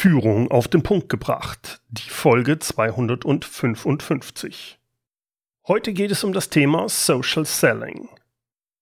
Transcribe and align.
Führung 0.00 0.50
auf 0.50 0.66
den 0.66 0.82
Punkt 0.82 1.10
gebracht, 1.10 1.82
die 1.90 2.08
Folge 2.08 2.58
255. 2.58 4.78
Heute 5.68 5.92
geht 5.92 6.10
es 6.10 6.24
um 6.24 6.32
das 6.32 6.48
Thema 6.48 6.88
Social 6.88 7.44
Selling. 7.44 8.08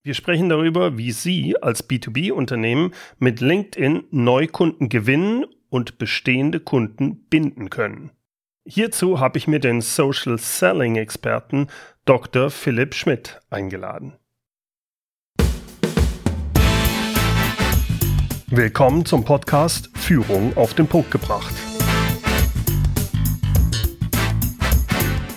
Wir 0.04 0.14
sprechen 0.14 0.48
darüber, 0.48 0.96
wie 0.96 1.10
Sie 1.10 1.60
als 1.60 1.90
B2B-Unternehmen 1.90 2.94
mit 3.18 3.40
LinkedIn 3.40 4.04
Neukunden 4.12 4.88
gewinnen 4.88 5.44
und 5.70 5.98
bestehende 5.98 6.60
Kunden 6.60 7.24
binden 7.24 7.68
können. 7.68 8.12
Hierzu 8.64 9.18
habe 9.18 9.38
ich 9.38 9.48
mir 9.48 9.58
den 9.58 9.80
Social 9.80 10.38
Selling 10.38 10.94
Experten 10.94 11.66
Dr. 12.04 12.48
Philipp 12.48 12.94
Schmidt 12.94 13.40
eingeladen. 13.50 14.12
Willkommen 18.50 19.04
zum 19.04 19.24
Podcast 19.24 19.90
Führung 19.94 20.56
auf 20.56 20.72
den 20.72 20.86
Punkt 20.86 21.10
gebracht. 21.10 21.52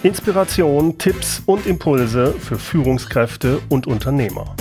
Inspiration, 0.02 0.98
Tipps 0.98 1.44
und 1.46 1.66
Impulse 1.68 2.32
für 2.32 2.58
Führungskräfte 2.58 3.60
und 3.68 3.86
Unternehmer. 3.86 4.56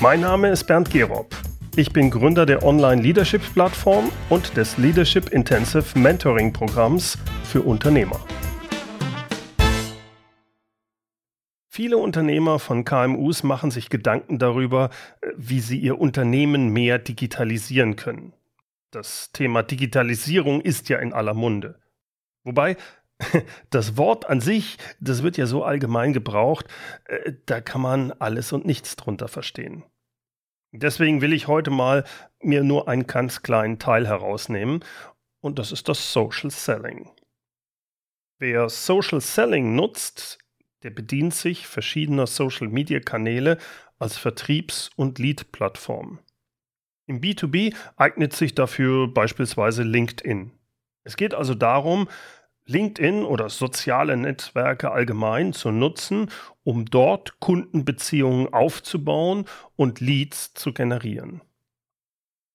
Mein 0.00 0.20
Name 0.20 0.50
ist 0.50 0.64
Bernd 0.64 0.90
Gerob. 0.90 1.34
Ich 1.76 1.94
bin 1.94 2.10
Gründer 2.10 2.44
der 2.44 2.62
Online-Leadership-Plattform 2.62 4.10
und 4.28 4.54
des 4.58 4.76
Leadership 4.76 5.30
Intensive 5.30 5.98
Mentoring-Programms 5.98 7.16
für 7.44 7.62
Unternehmer. 7.62 8.20
Viele 11.76 11.98
Unternehmer 11.98 12.58
von 12.58 12.86
KMUs 12.86 13.42
machen 13.42 13.70
sich 13.70 13.90
Gedanken 13.90 14.38
darüber, 14.38 14.88
äh, 15.20 15.32
wie 15.36 15.60
sie 15.60 15.78
ihr 15.78 16.00
Unternehmen 16.00 16.70
mehr 16.70 16.98
digitalisieren 16.98 17.96
können. 17.96 18.32
Das 18.90 19.30
Thema 19.32 19.62
Digitalisierung 19.62 20.62
ist 20.62 20.88
ja 20.88 20.96
in 21.00 21.12
aller 21.12 21.34
Munde. 21.34 21.78
Wobei 22.44 22.78
das 23.68 23.98
Wort 23.98 24.24
an 24.24 24.40
sich, 24.40 24.78
das 25.00 25.22
wird 25.22 25.36
ja 25.36 25.44
so 25.44 25.64
allgemein 25.64 26.14
gebraucht, 26.14 26.64
äh, 27.04 27.34
da 27.44 27.60
kann 27.60 27.82
man 27.82 28.10
alles 28.12 28.54
und 28.54 28.64
nichts 28.64 28.96
drunter 28.96 29.28
verstehen. 29.28 29.84
Deswegen 30.72 31.20
will 31.20 31.34
ich 31.34 31.46
heute 31.46 31.70
mal 31.70 32.04
mir 32.40 32.64
nur 32.64 32.88
einen 32.88 33.06
ganz 33.06 33.42
kleinen 33.42 33.78
Teil 33.78 34.08
herausnehmen 34.08 34.82
und 35.42 35.58
das 35.58 35.72
ist 35.72 35.90
das 35.90 36.14
Social 36.14 36.50
Selling. 36.50 37.10
Wer 38.38 38.70
Social 38.70 39.20
Selling 39.20 39.74
nutzt, 39.74 40.38
der 40.82 40.90
bedient 40.90 41.34
sich 41.34 41.66
verschiedener 41.66 42.26
Social-Media-Kanäle 42.26 43.58
als 43.98 44.18
Vertriebs- 44.18 44.90
und 44.96 45.18
Lead-Plattform. 45.18 46.18
Im 47.06 47.20
B2B 47.20 47.74
eignet 47.96 48.34
sich 48.34 48.54
dafür 48.54 49.08
beispielsweise 49.08 49.82
LinkedIn. 49.82 50.50
Es 51.04 51.16
geht 51.16 51.34
also 51.34 51.54
darum, 51.54 52.08
LinkedIn 52.66 53.24
oder 53.24 53.48
soziale 53.48 54.16
Netzwerke 54.16 54.90
allgemein 54.90 55.52
zu 55.52 55.70
nutzen, 55.70 56.30
um 56.64 56.84
dort 56.86 57.38
Kundenbeziehungen 57.38 58.52
aufzubauen 58.52 59.44
und 59.76 60.00
Leads 60.00 60.52
zu 60.54 60.72
generieren. 60.72 61.42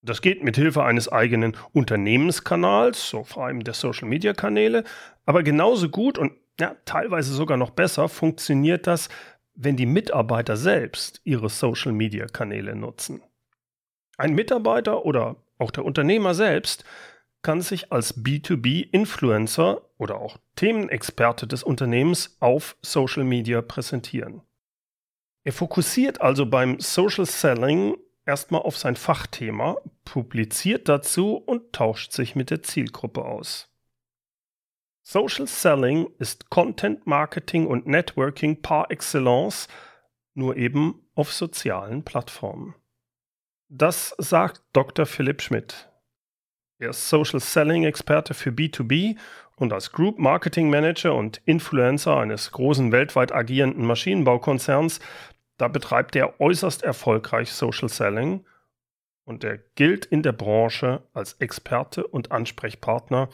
Das 0.04 0.22
geht 0.22 0.44
mit 0.44 0.58
Hilfe 0.58 0.84
eines 0.84 1.10
eigenen 1.10 1.56
Unternehmenskanals, 1.74 3.10
so 3.10 3.24
vor 3.24 3.46
allem 3.46 3.64
der 3.64 3.76
Social 3.76 4.10
Media 4.10 4.34
Kanäle, 4.34 4.84
aber 5.26 5.44
genauso 5.44 5.90
gut 5.90 6.18
und 6.18 6.34
ja, 6.62 6.76
teilweise 6.86 7.34
sogar 7.34 7.58
noch 7.58 7.72
besser 7.72 8.08
funktioniert 8.08 8.88
das, 8.88 9.10
wenn 9.56 9.76
die 9.76 9.88
Mitarbeiter 9.88 10.56
selbst 10.56 11.20
ihre 11.24 11.50
Social-Media-Kanäle 11.50 12.76
nutzen. 12.76 13.22
Ein 14.18 14.34
Mitarbeiter 14.34 15.04
oder 15.06 15.38
auch 15.58 15.72
der 15.72 15.84
Unternehmer 15.84 16.36
selbst 16.36 16.86
kann 17.42 17.62
sich 17.62 17.92
als 17.92 18.24
B2B-Influencer 18.24 19.82
oder 19.98 20.22
auch 20.22 20.38
Themenexperte 20.56 21.48
des 21.48 21.64
Unternehmens 21.64 22.38
auf 22.40 22.78
Social 22.84 23.24
Media 23.24 23.64
präsentieren. 23.64 24.42
Er 25.44 25.54
fokussiert 25.54 26.22
also 26.22 26.46
beim 26.46 26.80
Social 26.80 27.26
Selling 27.26 27.98
erstmal 28.26 28.62
auf 28.62 28.78
sein 28.78 28.96
Fachthema, 28.96 29.78
publiziert 30.06 30.88
dazu 30.88 31.38
und 31.38 31.74
tauscht 31.74 32.12
sich 32.12 32.36
mit 32.36 32.52
der 32.52 32.62
Zielgruppe 32.62 33.26
aus. 33.26 33.71
Social 35.04 35.48
Selling 35.48 36.10
ist 36.20 36.50
Content 36.50 37.08
Marketing 37.08 37.66
und 37.66 37.88
Networking 37.88 38.62
par 38.62 38.92
excellence, 38.92 39.68
nur 40.34 40.58
eben 40.58 41.02
auf 41.16 41.34
sozialen 41.34 42.04
Plattformen. 42.04 42.76
Das 43.68 44.14
sagt 44.18 44.64
Dr. 44.74 45.06
Philipp 45.06 45.42
Schmidt. 45.42 45.90
Er 46.78 46.90
ist 46.90 47.10
Social 47.10 47.40
Selling 47.40 47.84
Experte 47.84 48.34
für 48.34 48.50
B2B 48.50 49.18
und 49.56 49.74
als 49.74 49.92
Group 49.92 50.20
Marketing 50.20 50.70
Manager 50.70 51.16
und 51.16 51.42
Influencer 51.46 52.18
eines 52.18 52.52
großen 52.52 52.92
weltweit 52.92 53.32
agierenden 53.32 53.86
Maschinenbaukonzerns, 53.86 55.00
da 55.58 55.68
betreibt 55.68 56.16
er 56.16 56.40
äußerst 56.40 56.84
erfolgreich 56.84 57.54
Social 57.54 57.90
Selling 57.90 58.46
und 59.26 59.44
er 59.44 59.60
gilt 59.76 60.06
in 60.06 60.24
der 60.24 60.32
Branche 60.32 61.04
als 61.14 61.34
Experte 61.34 62.06
und 62.08 62.32
Ansprechpartner 62.32 63.30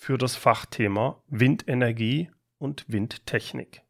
für 0.00 0.16
das 0.16 0.34
Fachthema 0.34 1.22
Windenergie 1.28 2.30
und 2.58 2.86
Windtechnik. 2.88 3.82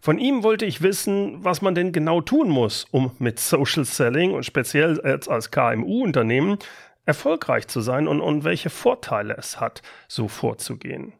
Von 0.00 0.18
ihm 0.18 0.44
wollte 0.44 0.66
ich 0.66 0.82
wissen, 0.82 1.44
was 1.44 1.62
man 1.62 1.74
denn 1.74 1.92
genau 1.92 2.20
tun 2.20 2.48
muss, 2.48 2.86
um 2.92 3.10
mit 3.18 3.40
Social 3.40 3.84
Selling 3.84 4.32
und 4.32 4.44
speziell 4.44 5.00
jetzt 5.04 5.28
als 5.28 5.50
KMU-Unternehmen 5.50 6.58
erfolgreich 7.04 7.66
zu 7.66 7.80
sein 7.80 8.06
und, 8.06 8.20
und 8.20 8.44
welche 8.44 8.70
Vorteile 8.70 9.36
es 9.36 9.60
hat, 9.60 9.82
so 10.06 10.28
vorzugehen. 10.28 11.12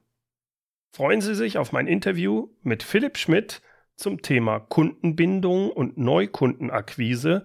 Freuen 0.95 1.21
Sie 1.21 1.35
sich 1.35 1.59
auf 1.59 1.73
mein 1.73 1.89
Interview 1.89 2.49
mit 2.63 2.85
Philipp 2.85 3.19
Schmidt 3.19 3.61
zum 3.97 4.23
Thema 4.23 4.61
Kundenbindung 4.61 5.71
und 5.71 5.99
Neukundenakquise 5.99 7.45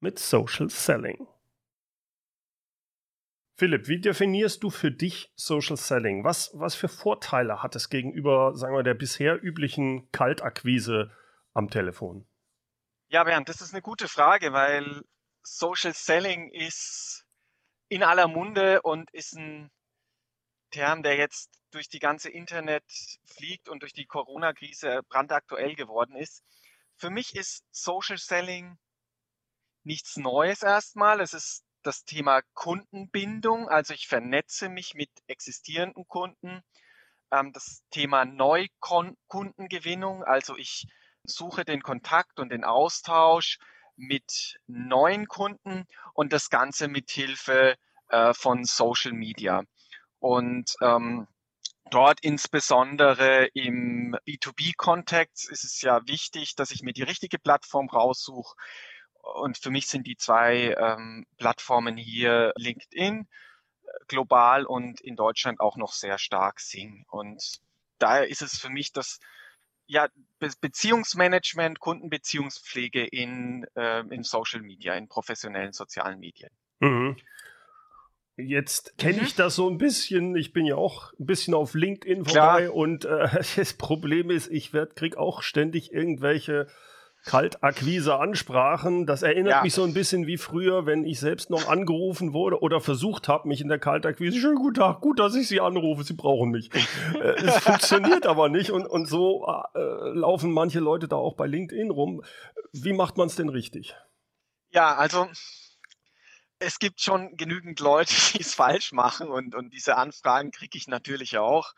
mit 0.00 0.18
Social 0.18 0.68
Selling. 0.70 1.28
Philipp, 3.54 3.86
wie 3.86 4.00
definierst 4.00 4.62
du 4.62 4.70
für 4.70 4.90
dich 4.90 5.32
Social 5.36 5.76
Selling? 5.76 6.24
Was, 6.24 6.50
was 6.54 6.74
für 6.74 6.88
Vorteile 6.88 7.62
hat 7.62 7.76
es 7.76 7.90
gegenüber, 7.90 8.56
sagen 8.56 8.74
wir, 8.74 8.82
der 8.82 8.94
bisher 8.94 9.42
üblichen 9.42 10.10
Kaltakquise 10.10 11.10
am 11.52 11.68
Telefon? 11.68 12.26
Ja, 13.08 13.24
Bernd, 13.24 13.48
das 13.48 13.60
ist 13.60 13.74
eine 13.74 13.82
gute 13.82 14.08
Frage, 14.08 14.52
weil 14.52 15.02
Social 15.42 15.92
Selling 15.92 16.50
ist 16.50 17.26
in 17.88 18.02
aller 18.02 18.26
Munde 18.26 18.80
und 18.82 19.10
ist 19.12 19.34
ein 19.34 19.70
Term, 20.70 21.02
der 21.02 21.16
jetzt 21.16 21.50
durch 21.72 21.88
die 21.88 21.98
ganze 21.98 22.30
Internet 22.30 22.84
fliegt 23.26 23.68
und 23.68 23.82
durch 23.82 23.92
die 23.92 24.06
Corona-Krise 24.06 25.02
brandaktuell 25.08 25.74
geworden 25.74 26.16
ist. 26.16 26.42
Für 26.96 27.10
mich 27.10 27.34
ist 27.34 27.64
Social 27.70 28.16
Selling 28.16 28.78
nichts 29.84 30.16
Neues 30.16 30.62
erstmal. 30.62 31.20
Es 31.20 31.34
ist 31.34 31.64
das 31.82 32.04
Thema 32.04 32.42
Kundenbindung, 32.54 33.68
also 33.68 33.94
ich 33.94 34.08
vernetze 34.08 34.68
mich 34.68 34.94
mit 34.94 35.10
existierenden 35.26 36.06
Kunden. 36.08 36.62
Ähm, 37.30 37.52
das 37.52 37.82
Thema 37.90 38.24
Neukundengewinnung, 38.24 40.24
also 40.24 40.56
ich 40.56 40.86
suche 41.24 41.64
den 41.64 41.82
Kontakt 41.82 42.40
und 42.40 42.50
den 42.50 42.64
Austausch 42.64 43.58
mit 43.96 44.58
neuen 44.66 45.26
Kunden 45.26 45.86
und 46.14 46.32
das 46.32 46.50
Ganze 46.50 46.88
mit 46.88 47.10
Hilfe 47.10 47.76
äh, 48.08 48.34
von 48.34 48.64
Social 48.64 49.12
Media. 49.12 49.62
Und 50.18 50.74
ähm, 50.80 51.26
dort 51.90 52.20
insbesondere 52.20 53.46
im 53.54 54.16
B2B-Kontext 54.26 55.50
ist 55.50 55.64
es 55.64 55.80
ja 55.82 56.00
wichtig, 56.06 56.54
dass 56.54 56.70
ich 56.70 56.82
mir 56.82 56.92
die 56.92 57.02
richtige 57.02 57.38
Plattform 57.38 57.88
raussuche, 57.88 58.54
und 59.22 59.56
für 59.56 59.70
mich 59.70 59.86
sind 59.86 60.06
die 60.06 60.16
zwei 60.16 60.74
ähm, 60.78 61.26
Plattformen 61.38 61.96
hier 61.96 62.52
LinkedIn 62.56 63.20
äh, 63.20 63.90
global 64.08 64.66
und 64.66 65.00
in 65.00 65.16
Deutschland 65.16 65.60
auch 65.60 65.76
noch 65.76 65.92
sehr 65.92 66.18
stark 66.18 66.60
Sing. 66.60 67.04
Und 67.08 67.60
daher 67.98 68.28
ist 68.28 68.42
es 68.42 68.58
für 68.58 68.70
mich 68.70 68.92
das 68.92 69.20
ja, 69.86 70.08
Be 70.38 70.50
Beziehungsmanagement, 70.60 71.78
Kundenbeziehungspflege 71.78 73.04
in, 73.04 73.66
äh, 73.76 74.00
in 74.08 74.22
Social 74.22 74.62
Media, 74.62 74.94
in 74.94 75.08
professionellen 75.08 75.72
sozialen 75.72 76.18
Medien. 76.18 76.50
Mhm. 76.80 77.16
Jetzt 78.36 78.96
kenne 78.96 79.18
mhm. 79.18 79.24
ich 79.24 79.34
das 79.34 79.54
so 79.54 79.68
ein 79.68 79.78
bisschen. 79.78 80.34
Ich 80.36 80.52
bin 80.52 80.64
ja 80.64 80.76
auch 80.76 81.12
ein 81.20 81.26
bisschen 81.26 81.54
auf 81.54 81.74
LinkedIn 81.74 82.24
vorbei 82.24 82.62
Klar. 82.62 82.74
und 82.74 83.04
äh, 83.04 83.28
das 83.56 83.74
Problem 83.74 84.30
ist, 84.30 84.50
ich 84.50 84.72
kriege 84.72 85.18
auch 85.18 85.42
ständig 85.42 85.92
irgendwelche 85.92 86.68
Kaltakquise-Ansprachen. 87.24 89.06
Das 89.06 89.22
erinnert 89.22 89.52
ja. 89.52 89.62
mich 89.62 89.74
so 89.74 89.84
ein 89.84 89.94
bisschen 89.94 90.26
wie 90.26 90.38
früher, 90.38 90.86
wenn 90.86 91.04
ich 91.04 91.20
selbst 91.20 91.50
noch 91.50 91.68
angerufen 91.68 92.32
wurde 92.32 92.60
oder 92.60 92.80
versucht 92.80 93.28
habe, 93.28 93.48
mich 93.48 93.60
in 93.60 93.68
der 93.68 93.78
Kaltakquise. 93.78 94.38
Schönen 94.38 94.56
guten 94.56 94.74
Tag, 94.74 95.00
gut, 95.00 95.20
dass 95.20 95.34
ich 95.34 95.46
Sie 95.46 95.60
anrufe, 95.60 96.02
Sie 96.02 96.14
brauchen 96.14 96.50
mich. 96.50 96.70
äh, 97.14 97.34
es 97.44 97.58
funktioniert 97.64 98.26
aber 98.26 98.48
nicht 98.48 98.70
und, 98.70 98.86
und 98.86 99.06
so 99.06 99.46
äh, 99.74 99.78
laufen 100.10 100.52
manche 100.52 100.80
Leute 100.80 101.06
da 101.06 101.16
auch 101.16 101.34
bei 101.34 101.46
LinkedIn 101.46 101.90
rum. 101.90 102.22
Wie 102.72 102.92
macht 102.92 103.16
man 103.16 103.28
es 103.28 103.36
denn 103.36 103.48
richtig? 103.48 103.94
Ja, 104.70 104.96
also 104.96 105.28
es 106.58 106.78
gibt 106.78 107.00
schon 107.00 107.36
genügend 107.36 107.78
Leute, 107.80 108.14
die 108.34 108.40
es 108.40 108.54
falsch 108.54 108.92
machen 108.92 109.28
und, 109.28 109.54
und 109.54 109.70
diese 109.72 109.96
Anfragen 109.96 110.50
kriege 110.50 110.76
ich 110.76 110.88
natürlich 110.88 111.38
auch. 111.38 111.72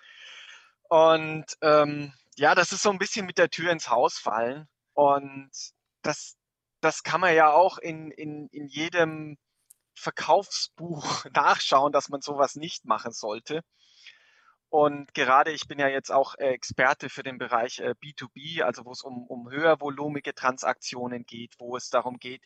Und 0.89 1.47
ähm, 1.61 2.13
ja, 2.37 2.55
das 2.55 2.73
ist 2.73 2.83
so 2.83 2.91
ein 2.91 2.99
bisschen 2.99 3.27
mit 3.27 3.39
der 3.39 3.51
Tür 3.51 3.71
ins 3.73 3.91
Haus 3.91 4.19
fallen. 4.19 4.69
Und 4.95 5.51
das, 6.03 6.37
das 6.81 7.03
kann 7.03 7.21
man 7.21 7.35
ja 7.35 7.51
auch 7.53 7.79
in, 7.79 8.11
in, 8.11 8.49
in 8.49 8.67
jedem 8.67 9.37
Verkaufsbuch 9.95 11.25
nachschauen, 11.35 11.93
dass 11.93 12.09
man 12.09 12.21
sowas 12.21 12.57
nicht 12.57 12.85
machen 12.85 13.13
sollte. 13.13 13.63
Und 14.69 15.15
gerade 15.15 15.53
ich 15.53 15.69
bin 15.69 15.79
ja 15.79 15.87
jetzt 15.87 16.11
auch 16.11 16.35
äh, 16.37 16.49
Experte 16.49 17.09
für 17.09 17.23
den 17.23 17.39
Bereich 17.39 17.81
B2B, 17.81 18.59
äh, 18.59 18.63
also 18.63 18.85
wo 18.85 18.91
es 18.91 19.03
um, 19.03 19.25
um 19.29 19.49
höhervolumige 19.49 20.35
Transaktionen 20.35 21.25
geht, 21.27 21.55
wo 21.59 21.77
es 21.77 21.91
darum 21.91 22.19
geht, 22.19 22.43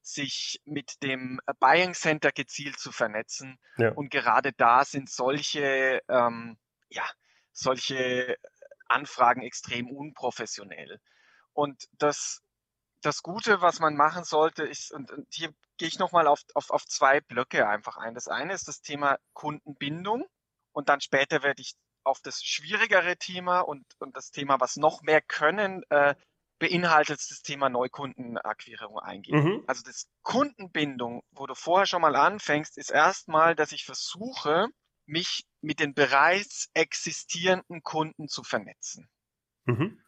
sich 0.00 0.60
mit 0.64 1.02
dem 1.02 1.40
Buying 1.58 1.94
Center 1.94 2.30
gezielt 2.30 2.78
zu 2.78 2.92
vernetzen. 2.92 3.58
Ja. 3.78 3.92
Und 3.92 4.10
gerade 4.10 4.52
da 4.52 4.84
sind 4.84 5.10
solche, 5.10 6.00
ähm, 6.08 6.56
ja, 6.88 7.04
solche 7.52 8.36
Anfragen 8.86 9.42
extrem 9.42 9.90
unprofessionell. 9.90 11.00
Und 11.54 11.88
das, 11.92 12.42
das 13.02 13.22
Gute, 13.22 13.60
was 13.60 13.80
man 13.80 13.96
machen 13.96 14.24
sollte, 14.24 14.64
ist, 14.64 14.92
und, 14.92 15.10
und 15.10 15.26
hier 15.32 15.52
gehe 15.76 15.88
ich 15.88 15.98
nochmal 15.98 16.26
auf, 16.26 16.42
auf, 16.54 16.70
auf 16.70 16.86
zwei 16.86 17.20
Blöcke 17.20 17.68
einfach 17.68 17.96
ein. 17.96 18.14
Das 18.14 18.28
eine 18.28 18.52
ist 18.54 18.68
das 18.68 18.80
Thema 18.80 19.18
Kundenbindung 19.32 20.26
und 20.72 20.88
dann 20.88 21.00
später 21.00 21.42
werde 21.42 21.62
ich 21.62 21.74
auf 22.04 22.20
das 22.20 22.42
schwierigere 22.42 23.16
Thema 23.16 23.60
und, 23.60 23.84
und 23.98 24.16
das 24.16 24.30
Thema, 24.30 24.60
was 24.60 24.76
noch 24.76 25.02
mehr 25.02 25.20
können, 25.20 25.82
äh, 25.90 26.14
beinhaltet 26.58 27.18
das 27.28 27.42
Thema 27.42 27.68
Neukundenakquirierung 27.68 28.98
eingehen. 29.00 29.42
Mhm. 29.42 29.64
Also 29.66 29.82
das 29.82 30.06
Kundenbindung, 30.22 31.22
wo 31.32 31.46
du 31.46 31.54
vorher 31.54 31.86
schon 31.86 32.02
mal 32.02 32.14
anfängst, 32.14 32.78
ist 32.78 32.90
erstmal, 32.90 33.56
dass 33.56 33.72
ich 33.72 33.84
versuche, 33.84 34.68
mich 35.06 35.44
mit 35.60 35.80
den 35.80 35.94
bereits 35.94 36.70
existierenden 36.74 37.82
Kunden 37.82 38.28
zu 38.28 38.44
vernetzen. 38.44 39.08
Mhm. 39.64 40.01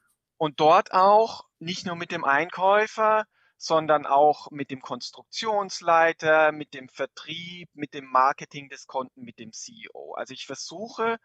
Und 0.44 0.60
dort 0.60 0.92
auch 0.92 1.48
nicht 1.58 1.86
nur 1.86 1.96
mit 1.96 2.10
dem 2.10 2.22
Einkäufer, 2.22 3.24
sondern 3.56 4.04
auch 4.04 4.50
mit 4.50 4.70
dem 4.70 4.82
Konstruktionsleiter, 4.82 6.52
mit 6.52 6.74
dem 6.74 6.90
Vertrieb, 6.90 7.70
mit 7.72 7.94
dem 7.94 8.04
Marketing 8.04 8.68
des 8.68 8.86
Kunden, 8.86 9.22
mit 9.22 9.38
dem 9.38 9.52
CEO. 9.54 10.12
Also 10.12 10.34
ich 10.34 10.44
versuche 10.44 11.16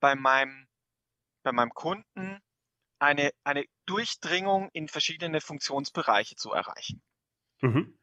bei 0.00 0.16
meinem, 0.16 0.66
bei 1.44 1.52
meinem 1.52 1.70
Kunden 1.74 2.40
eine, 2.98 3.30
eine 3.44 3.66
Durchdringung 3.84 4.68
in 4.72 4.88
verschiedene 4.88 5.40
Funktionsbereiche 5.40 6.34
zu 6.34 6.50
erreichen. 6.50 7.00
Mhm. 7.60 7.96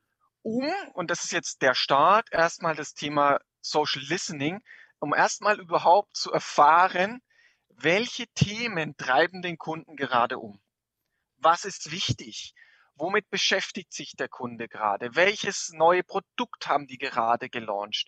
Um, 0.44 0.71
und 0.94 1.12
das 1.12 1.25
ist 1.25 1.33
jetzt 1.33 1.62
der 1.62 1.74
Start, 1.74 2.30
erstmal 2.31 2.77
das 2.77 2.94
Thema 2.94 3.42
Social 3.60 4.04
Listening, 4.04 4.63
um 5.00 5.13
erstmal 5.13 5.60
überhaupt 5.60 6.15
zu 6.15 6.31
erfahren, 6.31 7.21
welche 7.78 8.28
Themen 8.36 8.96
treiben 8.98 9.42
den 9.42 9.58
Kunden 9.58 9.96
gerade 9.96 10.38
um? 10.38 10.60
Was 11.38 11.66
ist 11.66 11.92
wichtig? 11.92 12.54
Womit 12.96 13.30
beschäftigt 13.30 13.92
sich 13.92 14.14
der 14.18 14.30
Kunde 14.30 14.68
gerade? 14.68 15.16
Welches 15.16 15.72
neue 15.74 16.04
Produkt 16.04 16.68
haben 16.68 16.86
die 16.86 16.98
gerade 16.98 17.50
gelauncht? 17.50 18.08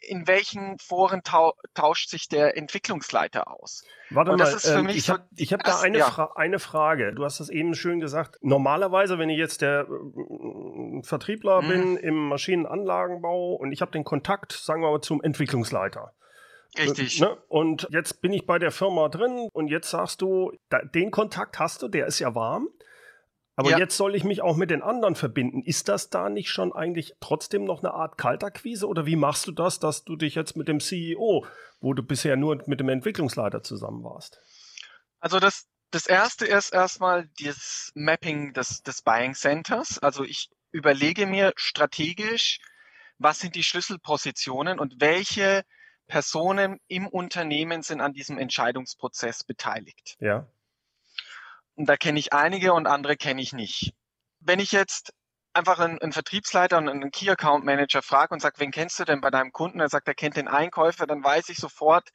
In 0.00 0.26
welchen 0.26 0.78
Foren 0.78 1.22
tau 1.22 1.52
tauscht 1.74 2.08
sich 2.08 2.28
der 2.28 2.56
Entwicklungsleiter 2.56 3.48
aus? 3.48 3.84
Warte 4.10 4.32
Und 4.32 4.38
mal, 4.38 4.48
ähm, 4.48 4.88
ich 4.88 5.10
habe 5.10 5.28
so 5.32 5.44
hab 5.52 5.62
da 5.62 5.80
eine, 5.80 5.98
ja. 5.98 6.10
Fra 6.10 6.32
eine 6.34 6.58
Frage. 6.58 7.14
Du 7.14 7.24
hast 7.24 7.38
das 7.38 7.50
eben 7.50 7.74
schön 7.74 8.00
gesagt. 8.00 8.36
Normalerweise, 8.40 9.18
wenn 9.18 9.28
ich 9.28 9.38
jetzt 9.38 9.60
der 9.60 9.86
äh, 9.86 11.02
Vertriebler 11.02 11.62
mhm. 11.62 11.68
bin 11.68 11.96
im 11.98 12.28
Maschinenanlagenbau 12.28 13.54
und 13.54 13.70
ich 13.70 13.80
habe 13.80 13.92
den 13.92 14.02
Kontakt, 14.02 14.52
sagen 14.52 14.82
wir 14.82 14.90
mal, 14.90 15.02
zum 15.02 15.22
Entwicklungsleiter. 15.22 16.14
Richtig. 16.78 17.20
Ne? 17.20 17.36
Und 17.48 17.88
jetzt 17.90 18.20
bin 18.20 18.32
ich 18.32 18.46
bei 18.46 18.58
der 18.58 18.70
Firma 18.70 19.08
drin 19.08 19.48
und 19.52 19.68
jetzt 19.68 19.90
sagst 19.90 20.22
du, 20.22 20.52
da, 20.68 20.80
den 20.82 21.10
Kontakt 21.10 21.58
hast 21.58 21.82
du, 21.82 21.88
der 21.88 22.06
ist 22.06 22.18
ja 22.18 22.34
warm. 22.34 22.68
Aber 23.58 23.70
ja. 23.70 23.78
jetzt 23.78 23.96
soll 23.96 24.14
ich 24.14 24.22
mich 24.22 24.42
auch 24.42 24.56
mit 24.56 24.70
den 24.70 24.82
anderen 24.82 25.14
verbinden. 25.14 25.62
Ist 25.62 25.88
das 25.88 26.10
da 26.10 26.28
nicht 26.28 26.50
schon 26.50 26.74
eigentlich 26.74 27.14
trotzdem 27.20 27.64
noch 27.64 27.82
eine 27.82 27.94
Art 27.94 28.18
Kaltakquise 28.18 28.86
oder 28.86 29.06
wie 29.06 29.16
machst 29.16 29.46
du 29.46 29.52
das, 29.52 29.78
dass 29.78 30.04
du 30.04 30.16
dich 30.16 30.34
jetzt 30.34 30.56
mit 30.56 30.68
dem 30.68 30.78
CEO, 30.78 31.46
wo 31.80 31.94
du 31.94 32.02
bisher 32.02 32.36
nur 32.36 32.62
mit 32.66 32.80
dem 32.80 32.90
Entwicklungsleiter 32.90 33.62
zusammen 33.62 34.04
warst? 34.04 34.40
Also 35.20 35.40
das, 35.40 35.66
das 35.90 36.06
erste 36.06 36.44
ist 36.44 36.74
erstmal 36.74 37.30
das 37.42 37.92
Mapping 37.94 38.52
des, 38.52 38.82
des 38.82 39.00
Buying 39.00 39.34
Centers. 39.34 39.98
Also 40.00 40.22
ich 40.22 40.50
überlege 40.70 41.26
mir 41.26 41.54
strategisch, 41.56 42.58
was 43.16 43.38
sind 43.38 43.54
die 43.54 43.64
Schlüsselpositionen 43.64 44.78
und 44.78 45.00
welche 45.00 45.64
Personen 46.06 46.80
im 46.88 47.06
Unternehmen 47.06 47.82
sind 47.82 48.00
an 48.00 48.12
diesem 48.12 48.38
Entscheidungsprozess 48.38 49.44
beteiligt. 49.44 50.16
Ja. 50.20 50.46
Und 51.74 51.88
da 51.88 51.96
kenne 51.96 52.18
ich 52.18 52.32
einige 52.32 52.72
und 52.72 52.86
andere 52.86 53.16
kenne 53.16 53.42
ich 53.42 53.52
nicht. 53.52 53.94
Wenn 54.40 54.60
ich 54.60 54.72
jetzt 54.72 55.12
einfach 55.52 55.78
einen, 55.78 55.98
einen 56.00 56.12
Vertriebsleiter 56.12 56.78
und 56.78 56.88
einen 56.88 57.10
Key 57.10 57.30
Account 57.30 57.64
Manager 57.64 58.02
frage 58.02 58.34
und 58.34 58.40
sage, 58.40 58.58
wen 58.58 58.70
kennst 58.70 58.98
du 58.98 59.04
denn 59.04 59.20
bei 59.20 59.30
deinem 59.30 59.52
Kunden? 59.52 59.80
Er 59.80 59.88
sagt, 59.88 60.06
er 60.06 60.14
kennt 60.14 60.36
den 60.36 60.48
Einkäufer, 60.48 61.06
dann 61.06 61.24
weiß 61.24 61.48
ich 61.48 61.56
sofort, 61.56 62.10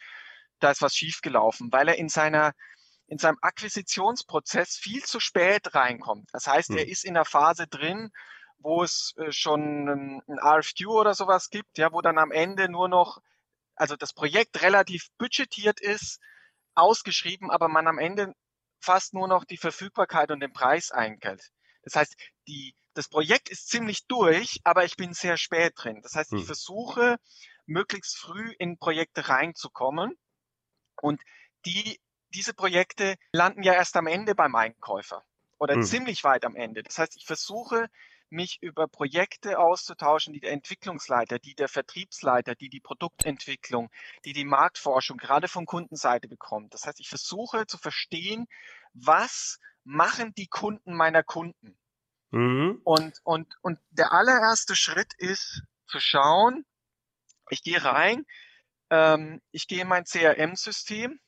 da 0.59 0.71
ist 0.71 0.81
was 0.81 0.95
schiefgelaufen, 0.95 1.71
weil 1.71 1.87
er 1.87 1.97
in 1.97 2.09
seiner 2.09 2.53
in 3.11 3.17
seinem 3.17 3.37
Akquisitionsprozess 3.41 4.77
viel 4.77 5.03
zu 5.03 5.19
spät 5.19 5.75
reinkommt. 5.75 6.29
Das 6.31 6.47
heißt, 6.47 6.69
hm. 6.69 6.77
er 6.77 6.87
ist 6.87 7.03
in 7.03 7.15
der 7.15 7.25
Phase 7.25 7.67
drin, 7.67 8.09
wo 8.57 8.83
es 8.83 9.13
äh, 9.17 9.33
schon 9.33 9.89
ein, 9.89 10.21
ein 10.27 10.39
RFQ 10.39 10.87
oder 10.87 11.13
sowas 11.13 11.49
gibt, 11.49 11.77
ja, 11.77 11.91
wo 11.91 11.99
dann 11.99 12.17
am 12.17 12.31
Ende 12.31 12.69
nur 12.69 12.87
noch, 12.87 13.21
also 13.81 13.95
das 13.95 14.13
Projekt 14.13 14.61
relativ 14.61 15.07
budgetiert 15.17 15.81
ist, 15.81 16.19
ausgeschrieben, 16.75 17.49
aber 17.49 17.67
man 17.67 17.87
am 17.87 17.97
Ende 17.97 18.35
fast 18.79 19.15
nur 19.15 19.27
noch 19.27 19.43
die 19.43 19.57
Verfügbarkeit 19.57 20.29
und 20.29 20.39
den 20.39 20.53
Preis 20.53 20.91
einkelt. 20.91 21.49
Das 21.81 21.95
heißt, 21.95 22.15
die, 22.47 22.75
das 22.93 23.09
Projekt 23.09 23.49
ist 23.49 23.69
ziemlich 23.69 24.05
durch, 24.05 24.61
aber 24.63 24.85
ich 24.85 24.97
bin 24.97 25.15
sehr 25.15 25.35
spät 25.35 25.73
drin. 25.75 25.99
Das 26.03 26.13
heißt, 26.13 26.31
ich 26.31 26.41
hm. 26.41 26.45
versuche, 26.45 27.17
möglichst 27.65 28.17
früh 28.17 28.53
in 28.59 28.77
Projekte 28.77 29.27
reinzukommen. 29.27 30.15
Und 31.01 31.19
die, 31.65 31.99
diese 32.35 32.53
Projekte 32.53 33.15
landen 33.33 33.63
ja 33.63 33.73
erst 33.73 33.97
am 33.97 34.05
Ende 34.05 34.35
beim 34.35 34.53
Einkäufer 34.53 35.23
oder 35.57 35.73
hm. 35.73 35.83
ziemlich 35.83 36.23
weit 36.23 36.45
am 36.45 36.55
Ende. 36.55 36.83
Das 36.83 36.99
heißt, 36.99 37.15
ich 37.17 37.25
versuche, 37.25 37.89
mich 38.31 38.61
über 38.61 38.87
Projekte 38.87 39.59
auszutauschen, 39.59 40.33
die 40.33 40.39
der 40.39 40.51
Entwicklungsleiter, 40.51 41.39
die 41.39 41.55
der 41.55 41.67
Vertriebsleiter, 41.67 42.55
die 42.55 42.69
die 42.69 42.79
Produktentwicklung, 42.79 43.89
die 44.25 44.33
die 44.33 44.45
Marktforschung 44.45 45.17
gerade 45.17 45.47
von 45.47 45.65
Kundenseite 45.65 46.27
bekommt. 46.27 46.73
Das 46.73 46.85
heißt, 46.85 46.99
ich 46.99 47.09
versuche 47.09 47.67
zu 47.67 47.77
verstehen, 47.77 48.47
was 48.93 49.59
machen 49.83 50.33
die 50.35 50.47
Kunden 50.47 50.93
meiner 50.93 51.23
Kunden. 51.23 51.77
Mhm. 52.31 52.81
Und, 52.83 53.19
und, 53.23 53.53
und 53.61 53.79
der 53.89 54.13
allererste 54.13 54.75
Schritt 54.75 55.13
ist 55.17 55.63
zu 55.87 55.99
schauen, 55.99 56.65
ich 57.49 57.63
gehe 57.63 57.83
rein, 57.83 58.25
ähm, 58.89 59.41
ich 59.51 59.67
gehe 59.67 59.81
in 59.81 59.87
mein 59.87 60.05
CRM-System 60.05 61.19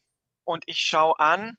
und 0.46 0.64
ich 0.68 0.80
schaue 0.80 1.20
an, 1.20 1.58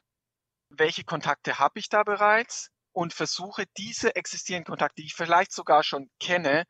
welche 0.71 1.05
Kontakte 1.05 1.59
habe 1.59 1.79
ich 1.79 1.89
da 1.89 2.03
bereits, 2.03 2.71
und 2.95 3.13
versuche 3.13 3.65
diese 3.77 4.17
existierenden 4.17 4.71
Kontakte, 4.71 5.03
die 5.03 5.07
ich 5.07 5.15
vielleicht 5.15 5.53
sogar 5.53 5.83
schon 5.83 6.09
kenne, 6.21 6.65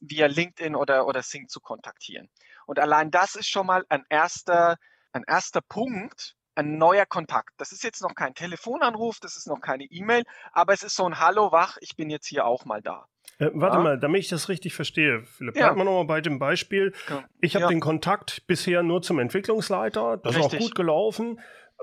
via 0.00 0.26
LinkedIn 0.26 0.76
oder, 0.76 1.06
oder 1.06 1.22
Sync 1.22 1.50
zu 1.50 1.60
kontaktieren. 1.60 2.28
Und 2.66 2.78
allein 2.78 3.10
das 3.10 3.34
ist 3.34 3.48
schon 3.48 3.66
mal 3.66 3.84
ein 3.88 4.04
erster, 4.08 4.76
ein 5.12 5.24
erster 5.26 5.60
Punkt, 5.60 6.36
ein 6.54 6.78
neuer 6.78 7.06
Kontakt. 7.06 7.50
Das 7.56 7.72
ist 7.72 7.82
jetzt 7.82 8.02
noch 8.02 8.14
kein 8.14 8.34
Telefonanruf, 8.34 9.18
das 9.20 9.36
ist 9.36 9.48
noch 9.48 9.60
keine 9.60 9.84
E-Mail, 9.84 10.22
aber 10.52 10.72
es 10.72 10.82
ist 10.82 10.94
so 10.94 11.04
ein 11.04 11.18
Hallo, 11.18 11.50
wach, 11.52 11.76
ich 11.80 11.96
bin 11.96 12.10
jetzt 12.10 12.26
hier 12.28 12.46
auch 12.46 12.64
mal 12.64 12.80
da. 12.80 13.06
Äh, 13.38 13.50
warte 13.54 13.78
ja. 13.78 13.82
mal, 13.82 13.98
damit 13.98 14.20
ich 14.20 14.28
das 14.28 14.48
richtig 14.48 14.74
verstehe, 14.74 15.24
Philipp, 15.24 15.56
ja. 15.56 15.66
bleiben 15.66 15.80
wir 15.80 15.84
nochmal 15.84 16.04
bei 16.04 16.20
dem 16.20 16.38
Beispiel. 16.38 16.92
Ich 17.40 17.56
habe 17.56 17.64
ja. 17.64 17.68
den 17.68 17.80
Kontakt 17.80 18.46
bisher 18.46 18.84
nur 18.84 19.02
zum 19.02 19.18
Entwicklungsleiter, 19.18 20.18
das 20.18 20.36
richtig. 20.36 20.52
ist 20.52 20.58
auch 20.58 20.66
gut 20.66 20.74
gelaufen 20.76 21.40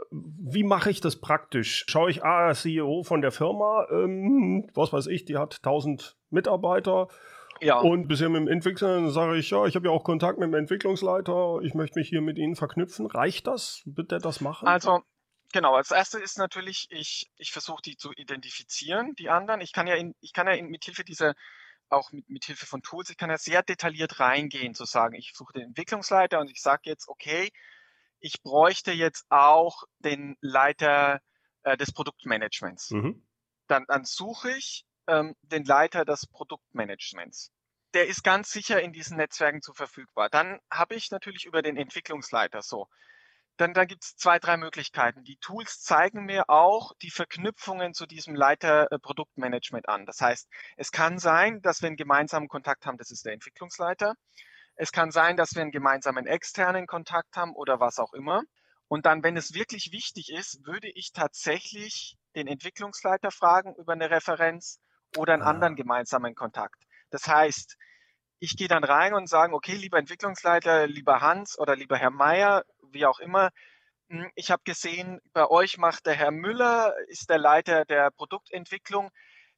wie 0.09 0.63
mache 0.63 0.89
ich 0.89 1.01
das 1.01 1.19
praktisch? 1.19 1.85
Schaue 1.87 2.11
ich, 2.11 2.23
ah, 2.23 2.53
CEO 2.53 3.03
von 3.03 3.21
der 3.21 3.31
Firma, 3.31 3.87
ähm, 3.91 4.69
was 4.73 4.93
weiß 4.93 5.07
ich, 5.07 5.25
die 5.25 5.37
hat 5.37 5.57
1000 5.57 6.17
Mitarbeiter. 6.29 7.07
Ja. 7.61 7.79
Und 7.79 8.07
bisher 8.07 8.29
mit 8.29 8.41
dem 8.41 8.47
Entwickler 8.47 9.09
sage 9.11 9.37
ich, 9.37 9.51
ja, 9.51 9.65
ich 9.65 9.75
habe 9.75 9.87
ja 9.87 9.91
auch 9.91 10.03
Kontakt 10.03 10.39
mit 10.39 10.47
dem 10.47 10.55
Entwicklungsleiter, 10.55 11.59
ich 11.61 11.75
möchte 11.75 11.99
mich 11.99 12.09
hier 12.09 12.21
mit 12.21 12.37
Ihnen 12.37 12.55
verknüpfen. 12.55 13.05
Reicht 13.05 13.47
das? 13.47 13.83
Wird 13.85 14.11
der 14.11 14.19
das 14.19 14.41
machen? 14.41 14.67
Also, 14.67 15.01
genau, 15.53 15.75
als 15.75 15.91
erstes 15.91 16.21
ist 16.21 16.37
natürlich, 16.39 16.87
ich, 16.89 17.31
ich 17.37 17.51
versuche 17.51 17.81
die 17.83 17.97
zu 17.97 18.11
identifizieren, 18.13 19.13
die 19.15 19.29
anderen. 19.29 19.61
Ich 19.61 19.73
kann 19.73 19.85
ja, 19.85 19.95
in, 19.95 20.15
ich 20.21 20.33
kann 20.33 20.47
ja 20.47 20.53
in, 20.53 20.69
mit 20.69 20.83
Hilfe 20.85 21.03
dieser, 21.03 21.35
auch 21.89 22.11
mit, 22.11 22.27
mit 22.29 22.45
Hilfe 22.45 22.65
von 22.65 22.81
Tools, 22.81 23.11
ich 23.11 23.17
kann 23.17 23.29
ja 23.29 23.37
sehr 23.37 23.61
detailliert 23.61 24.19
reingehen, 24.19 24.73
zu 24.73 24.85
sagen, 24.85 25.13
ich 25.13 25.33
suche 25.35 25.53
den 25.53 25.67
Entwicklungsleiter 25.67 26.39
und 26.39 26.49
ich 26.49 26.61
sage 26.61 26.81
jetzt, 26.85 27.07
okay, 27.07 27.51
ich 28.21 28.41
bräuchte 28.41 28.91
jetzt 28.91 29.25
auch 29.29 29.83
den 29.99 30.37
Leiter 30.39 31.19
äh, 31.63 31.75
des 31.75 31.91
Produktmanagements. 31.91 32.91
Mhm. 32.91 33.27
Dann, 33.67 33.85
dann 33.87 34.05
suche 34.05 34.51
ich, 34.51 34.85
ähm, 35.07 35.35
den 35.41 35.65
Leiter 35.65 36.05
des 36.05 36.27
Produktmanagements. 36.27 37.51
Der 37.93 38.07
ist 38.07 38.23
ganz 38.23 38.51
sicher 38.51 38.81
in 38.81 38.93
diesen 38.93 39.17
Netzwerken 39.17 39.61
zu 39.61 39.73
verfügbar. 39.73 40.29
Dann 40.29 40.59
habe 40.71 40.95
ich 40.95 41.11
natürlich 41.11 41.45
über 41.45 41.61
den 41.61 41.75
Entwicklungsleiter 41.75 42.61
so. 42.61 42.87
Dann, 43.57 43.73
dann 43.73 43.87
gibt 43.87 44.03
es 44.03 44.15
zwei, 44.15 44.39
drei 44.39 44.57
Möglichkeiten. 44.57 45.23
Die 45.23 45.37
Tools 45.37 45.81
zeigen 45.81 46.25
mir 46.25 46.49
auch 46.49 46.93
die 47.01 47.11
Verknüpfungen 47.11 47.93
zu 47.93 48.05
diesem 48.05 48.33
Leiter 48.33 48.91
äh, 48.91 48.97
Produktmanagement 48.97 49.89
an. 49.89 50.05
Das 50.05 50.21
heißt, 50.21 50.47
es 50.77 50.91
kann 50.91 51.19
sein, 51.19 51.61
dass 51.61 51.81
wir 51.81 51.87
einen 51.87 51.97
gemeinsamen 51.97 52.47
Kontakt 52.47 52.85
haben, 52.85 52.97
das 52.97 53.11
ist 53.11 53.25
der 53.25 53.33
Entwicklungsleiter. 53.33 54.15
Es 54.81 54.91
kann 54.91 55.11
sein, 55.11 55.37
dass 55.37 55.53
wir 55.53 55.61
einen 55.61 55.69
gemeinsamen 55.69 56.25
externen 56.25 56.87
Kontakt 56.87 57.37
haben 57.37 57.53
oder 57.53 57.79
was 57.79 57.99
auch 57.99 58.13
immer. 58.13 58.41
Und 58.87 59.05
dann, 59.05 59.23
wenn 59.23 59.37
es 59.37 59.53
wirklich 59.53 59.91
wichtig 59.91 60.31
ist, 60.31 60.65
würde 60.65 60.89
ich 60.95 61.11
tatsächlich 61.13 62.17
den 62.33 62.47
Entwicklungsleiter 62.47 63.29
fragen 63.29 63.75
über 63.75 63.93
eine 63.93 64.09
Referenz 64.09 64.79
oder 65.17 65.33
einen 65.33 65.43
ah. 65.43 65.51
anderen 65.51 65.75
gemeinsamen 65.75 66.33
Kontakt. 66.33 66.81
Das 67.11 67.27
heißt, 67.27 67.77
ich 68.39 68.57
gehe 68.57 68.67
dann 68.67 68.83
rein 68.83 69.13
und 69.13 69.29
sage, 69.29 69.53
okay, 69.53 69.75
lieber 69.75 69.99
Entwicklungsleiter, 69.99 70.87
lieber 70.87 71.21
Hans 71.21 71.59
oder 71.59 71.75
lieber 71.75 71.99
Herr 71.99 72.09
Meier, 72.09 72.65
wie 72.89 73.05
auch 73.05 73.19
immer, 73.19 73.51
hm, 74.09 74.31
ich 74.33 74.49
habe 74.49 74.63
gesehen, 74.65 75.19
bei 75.31 75.47
euch 75.47 75.77
macht 75.77 76.07
der 76.07 76.15
Herr 76.15 76.31
Müller, 76.31 76.95
ist 77.05 77.29
der 77.29 77.37
Leiter 77.37 77.85
der 77.85 78.09
Produktentwicklung. 78.09 79.11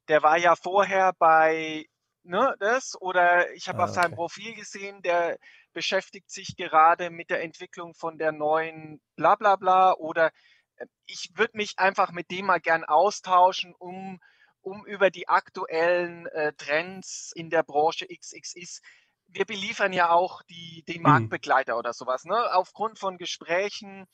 Der 0.08 0.22
war 0.22 0.36
ja 0.36 0.54
vorher 0.54 1.14
bei 1.18 1.86
ne, 2.24 2.54
das 2.58 3.00
oder 3.00 3.52
ich 3.52 3.68
habe 3.68 3.80
ah, 3.80 3.84
auf 3.84 3.90
seinem 3.90 4.12
okay. 4.12 4.16
Profil 4.16 4.54
gesehen, 4.54 5.02
der 5.02 5.38
beschäftigt 5.72 6.30
sich 6.30 6.56
gerade 6.56 7.10
mit 7.10 7.30
der 7.30 7.42
Entwicklung 7.42 7.94
von 7.94 8.18
der 8.18 8.32
neuen 8.32 9.00
bla 9.16 9.34
bla 9.36 9.56
bla 9.56 9.92
oder 9.94 10.30
äh, 10.76 10.86
ich 11.06 11.30
würde 11.34 11.56
mich 11.56 11.78
einfach 11.78 12.12
mit 12.12 12.30
dem 12.30 12.46
mal 12.46 12.60
gern 12.60 12.84
austauschen, 12.84 13.74
um, 13.78 14.20
um 14.60 14.86
über 14.86 15.10
die 15.10 15.28
aktuellen 15.28 16.26
äh, 16.28 16.52
Trends 16.54 17.32
in 17.34 17.50
der 17.50 17.62
Branche 17.62 18.06
XXX. 18.06 18.80
Wir 19.26 19.44
beliefern 19.44 19.92
ja 19.92 20.10
auch 20.10 20.42
die, 20.44 20.84
den 20.88 20.98
mhm. 20.98 21.02
Marktbegleiter 21.02 21.76
oder 21.76 21.92
sowas. 21.92 22.24
Ne? 22.24 22.54
Aufgrund 22.54 22.98
von 22.98 23.18
Gesprächen 23.18 24.06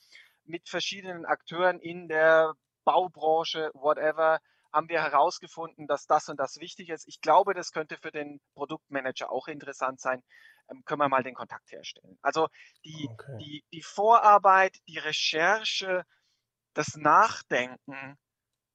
mit 0.43 0.67
verschiedenen 0.67 1.25
Akteuren 1.25 1.79
in 1.79 2.07
der 2.07 2.53
Baubranche, 2.83 3.69
whatever, 3.73 4.39
haben 4.73 4.89
wir 4.89 5.01
herausgefunden, 5.01 5.87
dass 5.87 6.05
das 6.05 6.29
und 6.29 6.39
das 6.39 6.57
wichtig 6.57 6.89
ist. 6.89 7.07
Ich 7.07 7.21
glaube, 7.21 7.53
das 7.53 7.71
könnte 7.71 7.97
für 7.97 8.11
den 8.11 8.39
Produktmanager 8.53 9.31
auch 9.31 9.47
interessant 9.47 9.99
sein. 9.99 10.23
Ähm, 10.69 10.83
können 10.85 11.01
wir 11.01 11.09
mal 11.09 11.23
den 11.23 11.35
Kontakt 11.35 11.71
herstellen. 11.71 12.17
Also 12.21 12.47
die, 12.85 13.07
okay. 13.09 13.37
die, 13.39 13.63
die 13.73 13.81
Vorarbeit, 13.81 14.77
die 14.87 14.97
Recherche, 14.97 16.05
das 16.73 16.95
Nachdenken, 16.95 18.17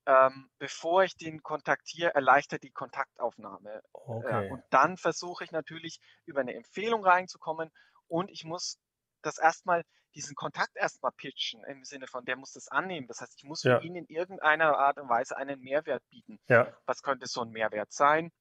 ähm, 0.06 0.50
bevor 0.58 1.04
ich 1.04 1.16
den 1.16 1.42
kontaktiere, 1.42 2.14
erleichtert 2.14 2.62
die 2.62 2.70
Kontaktaufnahme. 2.70 3.70
Äh, 3.70 3.80
okay. 3.92 4.46
Äh, 4.46 4.52
und 4.52 4.62
dann 4.70 4.96
versuche 4.96 5.44
ich 5.44 5.50
natürlich 5.50 6.00
über 6.26 6.40
eine 6.40 6.54
Empfehlung 6.54 7.04
reinzukommen 7.04 7.70
und 8.08 8.30
ich 8.30 8.44
muss 8.44 8.78
das 9.26 9.38
erstmal 9.38 9.84
diesen 10.14 10.34
Kontakt 10.34 10.76
erstmal 10.76 11.12
pitchen, 11.12 11.62
im 11.64 11.84
Sinne 11.84 12.06
von, 12.06 12.24
der 12.24 12.36
muss 12.36 12.52
das 12.52 12.68
annehmen. 12.68 13.06
Das 13.06 13.20
heißt, 13.20 13.34
ich 13.36 13.44
muss 13.44 13.62
ja. 13.62 13.78
für 13.78 13.86
ihn 13.86 13.96
in 13.96 14.06
irgendeiner 14.06 14.78
Art 14.78 14.98
und 14.98 15.08
Weise 15.08 15.36
einen 15.36 15.60
Mehrwert 15.60 16.02
bieten. 16.08 16.40
Ja. 16.48 16.72
Was 16.86 17.02
könnte 17.02 17.26
so 17.26 17.42
ein 17.42 17.50
Mehrwert 17.50 17.92
sein? 17.92 18.32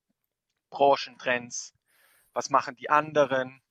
Branchentrends, 0.70 1.74
was 2.34 2.50
machen 2.50 2.76
die 2.76 2.90
anderen? 2.90 3.62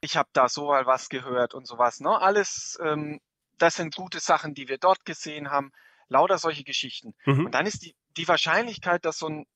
Ich 0.00 0.16
habe 0.16 0.30
da 0.32 0.48
so 0.48 0.68
mal 0.68 0.86
was 0.86 1.10
gehört 1.10 1.54
und 1.54 1.66
sowas. 1.66 2.00
Ne? 2.00 2.10
Alles, 2.10 2.78
ähm, 2.82 3.20
das 3.58 3.76
sind 3.76 3.94
gute 3.94 4.20
Sachen, 4.20 4.54
die 4.54 4.68
wir 4.68 4.78
dort 4.78 5.04
gesehen 5.04 5.50
haben. 5.50 5.70
Lauter 6.08 6.38
solche 6.38 6.64
Geschichten. 6.64 7.14
Mhm. 7.24 7.46
Und 7.46 7.52
dann 7.52 7.66
ist 7.66 7.82
die, 7.82 7.94
die 8.16 8.28
Wahrscheinlichkeit, 8.28 9.04
dass 9.04 9.18
so 9.18 9.28
ein 9.28 9.46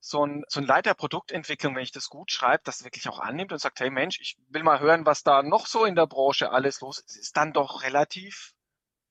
so 0.00 0.24
ein, 0.24 0.44
so 0.48 0.60
ein 0.60 0.66
Leiter 0.66 0.94
Produktentwicklung, 0.94 1.74
wenn 1.74 1.82
ich 1.82 1.92
das 1.92 2.08
gut 2.08 2.30
schreibe, 2.30 2.62
das 2.64 2.84
wirklich 2.84 3.08
auch 3.08 3.18
annimmt 3.18 3.52
und 3.52 3.58
sagt, 3.58 3.80
hey 3.80 3.90
Mensch, 3.90 4.20
ich 4.20 4.38
will 4.48 4.62
mal 4.62 4.80
hören, 4.80 5.06
was 5.06 5.22
da 5.22 5.42
noch 5.42 5.66
so 5.66 5.84
in 5.84 5.96
der 5.96 6.06
Branche 6.06 6.50
alles 6.50 6.80
los 6.80 7.00
ist, 7.00 7.16
ist 7.16 7.36
dann 7.36 7.52
doch 7.52 7.82
relativ 7.82 8.54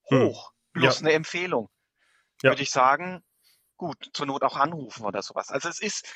hm. 0.05 0.27
hoch. 0.27 0.51
Hm. 0.73 0.81
Plus 0.81 0.99
ja. 0.99 1.05
eine 1.05 1.13
Empfehlung. 1.13 1.69
Ja. 2.41 2.51
Würde 2.51 2.61
ich 2.61 2.71
sagen, 2.71 3.23
gut, 3.75 4.09
zur 4.13 4.25
Not 4.25 4.43
auch 4.43 4.55
anrufen 4.55 5.05
oder 5.05 5.21
sowas. 5.21 5.49
Also 5.49 5.69
es 5.69 5.79
ist, 5.79 6.07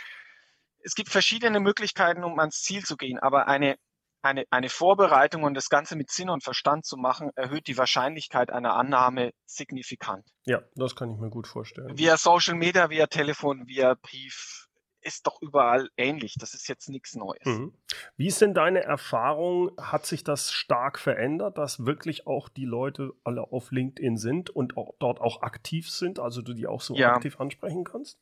es 0.80 0.96
gibt 0.96 1.10
verschiedene 1.10 1.60
Möglichkeiten, 1.60 2.24
um 2.24 2.40
ans 2.40 2.62
Ziel 2.62 2.86
zu 2.86 2.96
gehen, 2.98 3.20
aber 3.20 3.48
eine, 3.48 3.78
eine, 4.22 4.46
eine 4.50 4.70
Vorbereitung 4.70 5.44
und 5.44 5.54
das 5.54 5.70
Ganze 5.70 5.96
mit 5.96 6.12
Sinn 6.12 6.30
und 6.30 6.44
Verstand 6.44 6.86
zu 6.86 6.98
machen, 6.98 7.32
erhöht 7.36 7.68
die 7.68 7.78
Wahrscheinlichkeit 7.78 8.52
einer 8.52 8.76
Annahme 8.76 9.32
signifikant. 9.46 10.28
Ja, 10.46 10.62
das 10.76 10.96
kann 10.96 11.12
ich 11.12 11.18
mir 11.18 11.30
gut 11.30 11.48
vorstellen. 11.48 11.98
Via 11.98 12.18
Social 12.18 12.56
Media, 12.56 12.90
via 12.90 13.08
Telefon, 13.08 13.68
via 13.68 13.96
Brief 13.96 14.68
ist 15.04 15.26
doch 15.26 15.42
überall 15.42 15.90
ähnlich. 15.98 16.36
Das 16.40 16.54
ist 16.54 16.68
jetzt 16.68 16.90
nichts 16.90 17.16
Neues. 17.16 17.46
Mhm. 17.46 17.74
Wie 18.18 18.28
ist 18.28 18.40
denn 18.42 18.54
deine 18.54 18.84
Erfahrung? 18.84 19.72
Hat 19.80 20.06
sich 20.06 20.24
das 20.24 20.52
stark 20.52 21.00
verändert, 21.00 21.58
dass 21.58 21.86
wirklich 21.86 22.28
auch 22.28 22.50
die 22.50 22.66
Leute 22.66 23.12
alle 23.24 23.52
auf 23.52 23.72
LinkedIn 23.72 24.18
sind 24.18 24.50
und 24.50 24.78
auch 24.78 24.94
dort 25.00 25.20
auch 25.20 25.42
aktiv 25.42 25.90
sind, 25.90 26.20
also 26.20 26.42
du 26.42 26.54
die 26.54 26.68
auch 26.68 26.82
so 26.82 26.96
ja. 26.96 27.16
aktiv 27.16 27.40
ansprechen 27.40 27.84
kannst? 27.84 28.20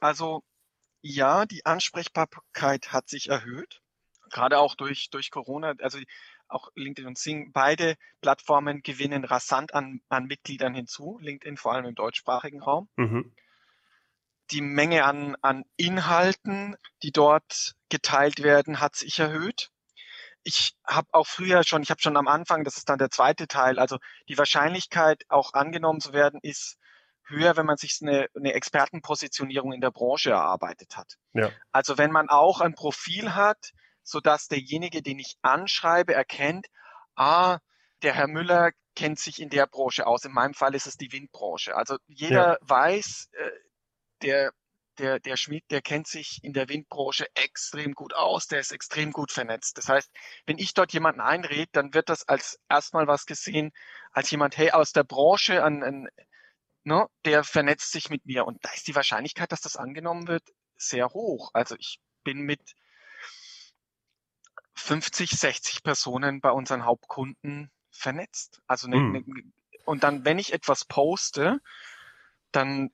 Also 0.00 0.42
ja, 1.02 1.46
die 1.46 1.64
Ansprechbarkeit 1.66 2.92
hat 2.92 3.08
sich 3.08 3.28
erhöht 3.28 3.82
gerade 4.32 4.58
auch 4.58 4.74
durch, 4.74 5.10
durch 5.10 5.30
Corona, 5.30 5.74
also 5.80 5.98
auch 6.48 6.70
LinkedIn 6.74 7.06
und 7.06 7.18
Sing, 7.18 7.52
beide 7.52 7.96
Plattformen 8.20 8.82
gewinnen 8.82 9.24
rasant 9.24 9.74
an, 9.74 10.00
an 10.08 10.26
Mitgliedern 10.26 10.74
hinzu, 10.74 11.18
LinkedIn 11.20 11.56
vor 11.56 11.72
allem 11.72 11.84
im 11.84 11.94
deutschsprachigen 11.94 12.62
Raum. 12.62 12.88
Mhm. 12.96 13.32
Die 14.50 14.60
Menge 14.60 15.04
an, 15.04 15.36
an 15.40 15.64
Inhalten, 15.76 16.76
die 17.02 17.12
dort 17.12 17.74
geteilt 17.88 18.42
werden, 18.42 18.80
hat 18.80 18.96
sich 18.96 19.18
erhöht. 19.18 19.70
Ich 20.42 20.74
habe 20.86 21.08
auch 21.12 21.26
früher 21.26 21.62
schon, 21.62 21.82
ich 21.82 21.90
habe 21.90 22.02
schon 22.02 22.16
am 22.16 22.26
Anfang, 22.26 22.64
das 22.64 22.76
ist 22.76 22.88
dann 22.88 22.98
der 22.98 23.10
zweite 23.10 23.46
Teil, 23.46 23.78
also 23.78 23.98
die 24.28 24.36
Wahrscheinlichkeit, 24.36 25.22
auch 25.28 25.54
angenommen 25.54 26.00
zu 26.00 26.12
werden, 26.12 26.40
ist 26.42 26.76
höher, 27.24 27.56
wenn 27.56 27.66
man 27.66 27.76
sich 27.76 27.98
eine, 28.02 28.26
eine 28.36 28.52
Expertenpositionierung 28.52 29.72
in 29.72 29.80
der 29.80 29.92
Branche 29.92 30.30
erarbeitet 30.30 30.96
hat. 30.96 31.16
Ja. 31.32 31.50
Also 31.70 31.96
wenn 31.96 32.10
man 32.10 32.28
auch 32.28 32.60
ein 32.60 32.74
Profil 32.74 33.34
hat, 33.34 33.72
so 34.02 34.20
dass 34.20 34.48
derjenige, 34.48 35.02
den 35.02 35.18
ich 35.18 35.36
anschreibe, 35.42 36.14
erkennt, 36.14 36.66
ah, 37.14 37.58
der 38.02 38.14
Herr 38.14 38.28
Müller 38.28 38.72
kennt 38.94 39.18
sich 39.18 39.40
in 39.40 39.48
der 39.48 39.66
Branche 39.66 40.06
aus. 40.06 40.24
In 40.24 40.32
meinem 40.32 40.54
Fall 40.54 40.74
ist 40.74 40.86
es 40.86 40.96
die 40.96 41.12
Windbranche. 41.12 41.76
Also 41.76 41.96
jeder 42.06 42.52
ja. 42.52 42.58
weiß, 42.60 43.28
äh, 43.32 43.50
der, 44.22 44.52
der, 44.98 45.20
der 45.20 45.36
Schmied, 45.36 45.64
der 45.70 45.82
kennt 45.82 46.06
sich 46.06 46.40
in 46.42 46.52
der 46.52 46.68
Windbranche 46.68 47.26
extrem 47.34 47.94
gut 47.94 48.14
aus, 48.14 48.46
der 48.46 48.60
ist 48.60 48.72
extrem 48.72 49.12
gut 49.12 49.32
vernetzt. 49.32 49.78
Das 49.78 49.88
heißt, 49.88 50.10
wenn 50.46 50.58
ich 50.58 50.74
dort 50.74 50.92
jemanden 50.92 51.20
einrede, 51.20 51.70
dann 51.72 51.94
wird 51.94 52.08
das 52.08 52.28
als 52.28 52.58
erstmal 52.68 53.06
was 53.06 53.24
gesehen, 53.24 53.72
als 54.12 54.30
jemand, 54.30 54.56
hey, 54.58 54.70
aus 54.72 54.92
der 54.92 55.04
Branche, 55.04 55.62
an, 55.62 55.82
an, 55.82 56.08
ne, 56.84 57.06
der 57.24 57.44
vernetzt 57.44 57.92
sich 57.92 58.10
mit 58.10 58.26
mir. 58.26 58.46
Und 58.46 58.64
da 58.64 58.70
ist 58.72 58.86
die 58.86 58.94
Wahrscheinlichkeit, 58.94 59.52
dass 59.52 59.60
das 59.60 59.76
angenommen 59.76 60.28
wird, 60.28 60.42
sehr 60.76 61.08
hoch. 61.10 61.50
Also 61.54 61.76
ich 61.78 62.00
bin 62.24 62.40
mit 62.40 62.60
50, 64.74 65.30
60 65.30 65.82
Personen 65.82 66.40
bei 66.40 66.50
unseren 66.50 66.84
Hauptkunden 66.84 67.70
vernetzt. 67.90 68.62
Also 68.66 68.88
ne, 68.88 68.96
mhm. 68.96 69.12
ne, 69.12 69.24
und 69.84 70.02
dann, 70.02 70.24
wenn 70.24 70.38
ich 70.38 70.52
etwas 70.52 70.84
poste, 70.84 71.60
dann 72.52 72.90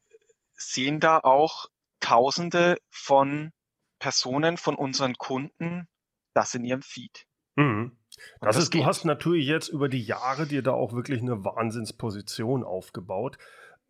sehen 0.55 1.01
da 1.01 1.19
auch 1.19 1.67
Tausende 2.01 2.79
von 2.91 3.53
Personen 3.99 4.57
von 4.57 4.77
unseren 4.77 5.15
Kunden 5.15 5.89
das 6.33 6.55
in 6.55 6.65
ihrem 6.65 6.83
Feed. 6.83 7.27
Mhm. 7.57 7.99
Das, 8.41 8.55
das, 8.55 8.65
ist, 8.65 8.71
geht. 8.71 8.83
du 8.83 8.87
hast 8.87 9.05
natürlich 9.05 9.47
jetzt 9.47 9.69
über 9.69 9.89
die 9.89 10.03
Jahre 10.03 10.47
dir 10.47 10.63
da 10.63 10.73
auch 10.73 10.93
wirklich 10.93 11.21
eine 11.21 11.45
Wahnsinnsposition 11.45 12.63
aufgebaut, 12.65 13.39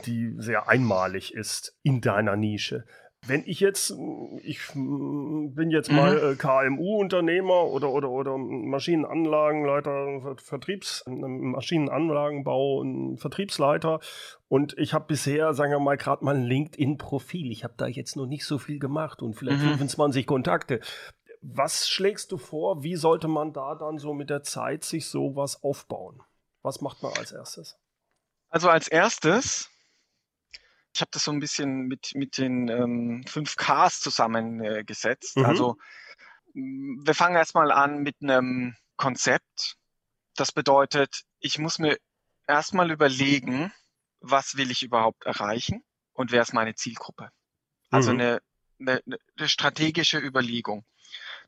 die 0.07 0.35
sehr 0.38 0.68
einmalig 0.68 1.35
ist 1.35 1.76
in 1.83 2.00
deiner 2.00 2.37
Nische. 2.37 2.87
Wenn 3.26 3.42
ich 3.46 3.60
jetzt, 3.60 3.94
ich 4.42 4.60
bin 4.72 5.70
jetzt 5.70 5.90
mal 5.90 6.16
mhm. 6.16 6.32
Äh, 6.32 6.37
KMU-Unternehmer 6.37 7.64
oder, 7.64 7.90
oder, 7.90 8.10
oder 8.10 8.38
Maschinenanlagenleiter, 8.38 10.37
Vertriebs, 10.37 11.04
Maschinenanlagenbau, 11.06 12.84
Vertriebsleiter 13.16 14.00
und 14.48 14.78
ich 14.78 14.94
habe 14.94 15.06
bisher, 15.06 15.52
sagen 15.52 15.72
wir 15.72 15.80
mal, 15.80 15.96
gerade 15.96 16.25
mal 16.25 16.37
ein 16.37 16.44
LinkedIn-Profil. 16.44 17.50
Ich 17.50 17.64
habe 17.64 17.75
da 17.76 17.87
jetzt 17.87 18.16
noch 18.16 18.26
nicht 18.26 18.46
so 18.46 18.58
viel 18.58 18.78
gemacht 18.78 19.20
und 19.20 19.34
vielleicht 19.34 19.62
mhm. 19.62 19.70
25 19.70 20.26
Kontakte. 20.26 20.80
Was 21.42 21.88
schlägst 21.88 22.32
du 22.32 22.38
vor? 22.38 22.82
Wie 22.82 22.96
sollte 22.96 23.28
man 23.28 23.52
da 23.52 23.75
dann 23.75 23.98
so 23.98 24.14
mit 24.14 24.30
der 24.30 24.42
Zeit 24.42 24.84
sich 24.84 25.06
sowas 25.06 25.62
aufbauen? 25.62 26.22
Was 26.62 26.80
macht 26.80 27.02
man 27.02 27.12
als 27.12 27.32
erstes? 27.32 27.76
Also 28.48 28.70
als 28.70 28.88
erstes 28.88 29.70
ich 30.95 31.00
habe 31.00 31.11
das 31.12 31.25
so 31.25 31.30
ein 31.30 31.40
bisschen 31.40 31.87
mit, 31.87 32.12
mit 32.14 32.38
den 32.38 32.68
ähm, 32.68 33.25
5Ks 33.26 34.00
zusammengesetzt. 34.00 35.37
Mhm. 35.37 35.45
Also 35.45 35.76
wir 36.54 37.14
fangen 37.14 37.37
erstmal 37.37 37.71
an 37.71 38.02
mit 38.02 38.16
einem 38.23 38.76
Konzept. 38.97 39.76
Das 40.35 40.52
bedeutet, 40.52 41.23
ich 41.40 41.59
muss 41.59 41.78
mir 41.78 41.99
erstmal 42.47 42.90
überlegen, 42.90 43.73
was 44.21 44.57
will 44.57 44.71
ich 44.71 44.83
überhaupt 44.83 45.25
erreichen 45.25 45.85
und 46.14 46.33
wer 46.33 46.42
ist 46.42 46.52
meine 46.52 46.75
Zielgruppe. 46.75 47.30
Also 47.90 48.12
mhm. 48.12 48.21
eine, 48.21 48.42
eine, 48.80 49.02
eine 49.37 49.49
strategische 49.49 50.18
Überlegung. 50.18 50.85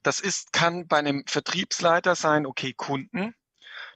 Das 0.02 0.20
ist, 0.20 0.52
kann 0.52 0.86
bei 0.86 0.98
einem 0.98 1.24
Vertriebsleiter 1.26 2.14
sein, 2.14 2.46
okay, 2.46 2.72
Kunden. 2.72 3.34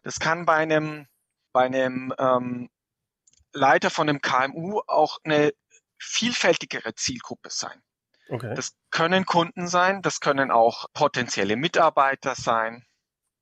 Das 0.02 0.20
kann 0.20 0.44
bei 0.44 0.56
einem, 0.56 1.06
bei 1.52 1.64
einem 1.64 2.12
ähm, 2.18 2.70
Leiter 3.54 3.90
von 3.90 4.08
einem 4.08 4.20
KMU 4.20 4.80
auch 4.86 5.18
eine 5.24 5.52
vielfältigere 5.98 6.94
Zielgruppe 6.94 7.50
sein. 7.50 7.82
Okay. 8.28 8.54
Das 8.54 8.74
können 8.90 9.26
Kunden 9.26 9.68
sein, 9.68 10.02
das 10.02 10.20
können 10.20 10.50
auch 10.50 10.86
potenzielle 10.92 11.56
Mitarbeiter 11.56 12.34
sein, 12.34 12.84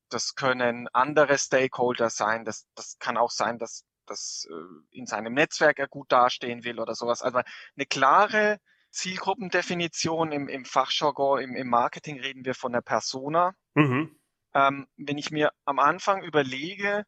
das 0.08 0.34
können 0.34 0.88
andere 0.92 1.38
Stakeholder 1.38 2.10
sein, 2.10 2.44
das, 2.44 2.66
das 2.74 2.98
kann 2.98 3.16
auch 3.16 3.30
sein, 3.30 3.58
dass, 3.58 3.84
dass 4.06 4.46
äh, 4.50 4.96
in 4.96 5.06
seinem 5.06 5.34
Netzwerk 5.34 5.78
er 5.78 5.88
gut 5.88 6.10
dastehen 6.10 6.64
will 6.64 6.80
oder 6.80 6.94
sowas. 6.94 7.22
Also 7.22 7.38
eine 7.76 7.86
klare 7.86 8.58
Zielgruppendefinition 8.90 10.32
im, 10.32 10.48
im 10.48 10.64
Fachjargon, 10.64 11.40
im, 11.40 11.56
im 11.56 11.68
Marketing 11.68 12.20
reden 12.20 12.44
wir 12.44 12.54
von 12.54 12.72
der 12.72 12.82
Persona. 12.82 13.54
Mhm. 13.74 14.18
Ähm, 14.54 14.86
wenn 14.96 15.16
ich 15.16 15.30
mir 15.30 15.52
am 15.64 15.78
Anfang 15.78 16.22
überlege, 16.22 17.04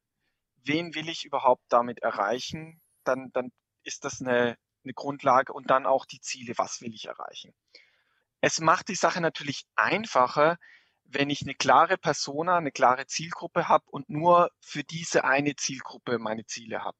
wen 0.62 0.94
will 0.94 1.08
ich 1.08 1.24
überhaupt 1.24 1.64
damit 1.68 1.98
erreichen, 1.98 2.80
dann, 3.04 3.30
dann 3.32 3.52
ist 3.82 4.04
das 4.04 4.20
eine, 4.20 4.56
eine 4.84 4.94
Grundlage 4.94 5.52
und 5.52 5.70
dann 5.70 5.86
auch 5.86 6.06
die 6.06 6.20
Ziele, 6.20 6.54
was 6.56 6.80
will 6.80 6.94
ich 6.94 7.06
erreichen. 7.06 7.54
Es 8.40 8.60
macht 8.60 8.88
die 8.88 8.94
Sache 8.94 9.20
natürlich 9.20 9.64
einfacher, 9.74 10.58
wenn 11.04 11.30
ich 11.30 11.42
eine 11.42 11.54
klare 11.54 11.96
Persona, 11.96 12.56
eine 12.56 12.72
klare 12.72 13.06
Zielgruppe 13.06 13.68
habe 13.68 13.84
und 13.90 14.08
nur 14.08 14.50
für 14.60 14.84
diese 14.84 15.24
eine 15.24 15.56
Zielgruppe 15.56 16.18
meine 16.18 16.44
Ziele 16.46 16.82
habe. 16.82 16.98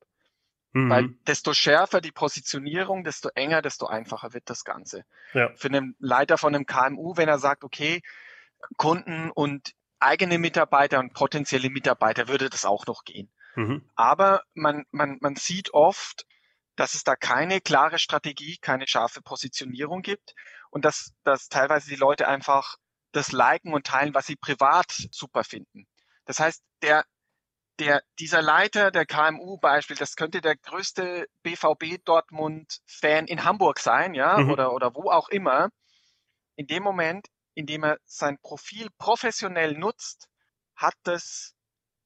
Mhm. 0.73 0.91
Weil 0.91 1.09
desto 1.27 1.55
schärfer 1.55 2.01
die 2.01 2.13
Positionierung, 2.13 3.05
desto 3.05 3.29
enger, 3.35 3.63
desto 3.63 3.87
einfacher 3.87 4.35
wird 4.35 4.51
das 4.51 4.65
Ganze. 4.65 5.05
Ja. 5.33 5.51
Für 5.55 5.69
einen 5.69 5.97
Leiter 5.99 6.37
von 6.37 6.55
einem 6.55 6.67
KMU, 6.67 7.17
wenn 7.17 7.29
er 7.29 7.39
sagt, 7.39 7.65
okay, 7.65 8.03
Kunden 8.77 9.31
und 9.31 9.75
eigene 10.01 10.39
Mitarbeiter 10.39 10.99
und 10.99 11.15
potenzielle 11.15 11.71
Mitarbeiter 11.71 12.29
würde 12.29 12.51
das 12.51 12.65
auch 12.65 12.87
noch 12.87 13.05
gehen. 13.05 13.31
Mhm. 13.57 13.89
Aber 13.95 14.43
man, 14.55 14.85
man, 14.91 15.19
man 15.21 15.37
sieht 15.37 15.73
oft, 15.73 16.27
dass 16.77 16.95
es 16.95 17.05
da 17.05 17.15
keine 17.17 17.61
klare 17.61 17.99
Strategie, 17.99 18.59
keine 18.61 18.87
scharfe 18.87 19.23
Positionierung 19.23 20.03
gibt 20.03 20.35
und 20.71 20.85
dass, 20.85 21.15
dass 21.23 21.49
teilweise 21.49 21.89
die 21.89 21.97
Leute 21.97 22.27
einfach 22.27 22.77
das 23.13 23.31
liken 23.31 23.73
und 23.73 23.87
teilen, 23.87 24.15
was 24.15 24.27
sie 24.27 24.37
privat 24.37 24.91
super 25.13 25.45
finden. 25.45 25.87
Das 26.25 26.41
heißt, 26.41 26.65
der 26.83 27.05
der, 27.79 28.03
dieser 28.19 28.43
Leiter 28.43 28.91
der 28.91 29.07
KMU 29.07 29.59
Beispiel, 29.59 29.97
das 29.97 30.17
könnte 30.17 30.41
der 30.41 30.57
größte 30.57 31.27
BVB 31.43 32.05
Dortmund 32.05 32.81
Fan 32.87 33.27
in 33.27 33.45
Hamburg 33.45 33.81
sein, 33.81 34.15
ja, 34.15 34.39
mhm. 34.39 34.51
oder, 34.51 34.73
oder 34.73 34.95
wo 34.95 35.11
auch 35.11 35.29
immer. 35.29 35.71
In 36.57 36.67
dem 36.67 36.83
Moment, 36.83 37.29
in 37.55 37.67
dem 37.67 37.85
er 37.85 37.99
sein 38.05 38.39
Profil 38.41 38.89
professionell 38.99 39.77
nutzt, 39.77 40.29
hat 40.77 40.95
das 41.03 41.54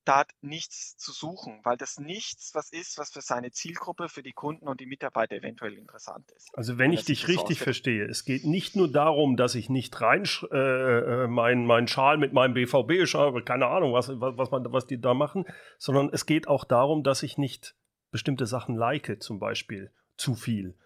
da 0.09 0.25
nichts 0.41 0.97
zu 0.97 1.13
suchen, 1.13 1.61
weil 1.65 1.77
das 1.77 1.99
nichts 1.99 2.55
was 2.55 2.71
ist, 2.71 2.97
was 2.99 3.11
für 3.11 3.21
seine 3.21 3.51
Zielgruppe, 3.51 4.09
für 4.09 4.23
die 4.23 4.33
Kunden 4.33 4.67
und 4.67 4.81
die 4.81 4.87
Mitarbeiter 4.87 5.37
eventuell 5.37 5.75
interessant 5.75 6.31
ist. 6.33 6.49
Also 6.55 6.79
wenn 6.79 6.93
ich 6.93 7.05
dich 7.05 7.29
richtig 7.29 7.61
verstehe, 7.61 8.07
es 8.07 8.25
geht 8.25 8.45
nicht 8.45 8.75
nur 8.75 8.91
darum, 8.91 9.37
dass 9.37 9.55
ich 9.55 9.69
nicht 9.69 10.01
rein 10.01 10.25
äh, 10.51 10.57
äh 10.57 11.27
meinen 11.29 11.67
mein 11.67 11.89
Schal 11.89 12.17
mit 12.17 12.33
meinem 12.33 12.55
BVB 12.55 13.07
schreibe, 13.07 13.45
keine 13.45 13.67
Ahnung, 13.67 13.93
was, 13.93 14.09
was, 14.09 14.51
man, 14.51 14.73
was 14.73 14.87
die 14.87 15.01
da 15.01 15.13
machen, 15.13 15.45
sondern 15.77 16.09
es 16.13 16.25
geht 16.25 16.49
auch 16.49 16.65
darum, 16.65 17.03
dass 17.03 17.23
ich 17.23 17.37
nicht 17.37 17.77
bestimmte 18.11 18.47
Sachen 18.47 18.77
like, 18.77 19.23
zum 19.23 19.39
Beispiel 19.39 19.93
zu 20.17 20.35
viel, 20.35 20.79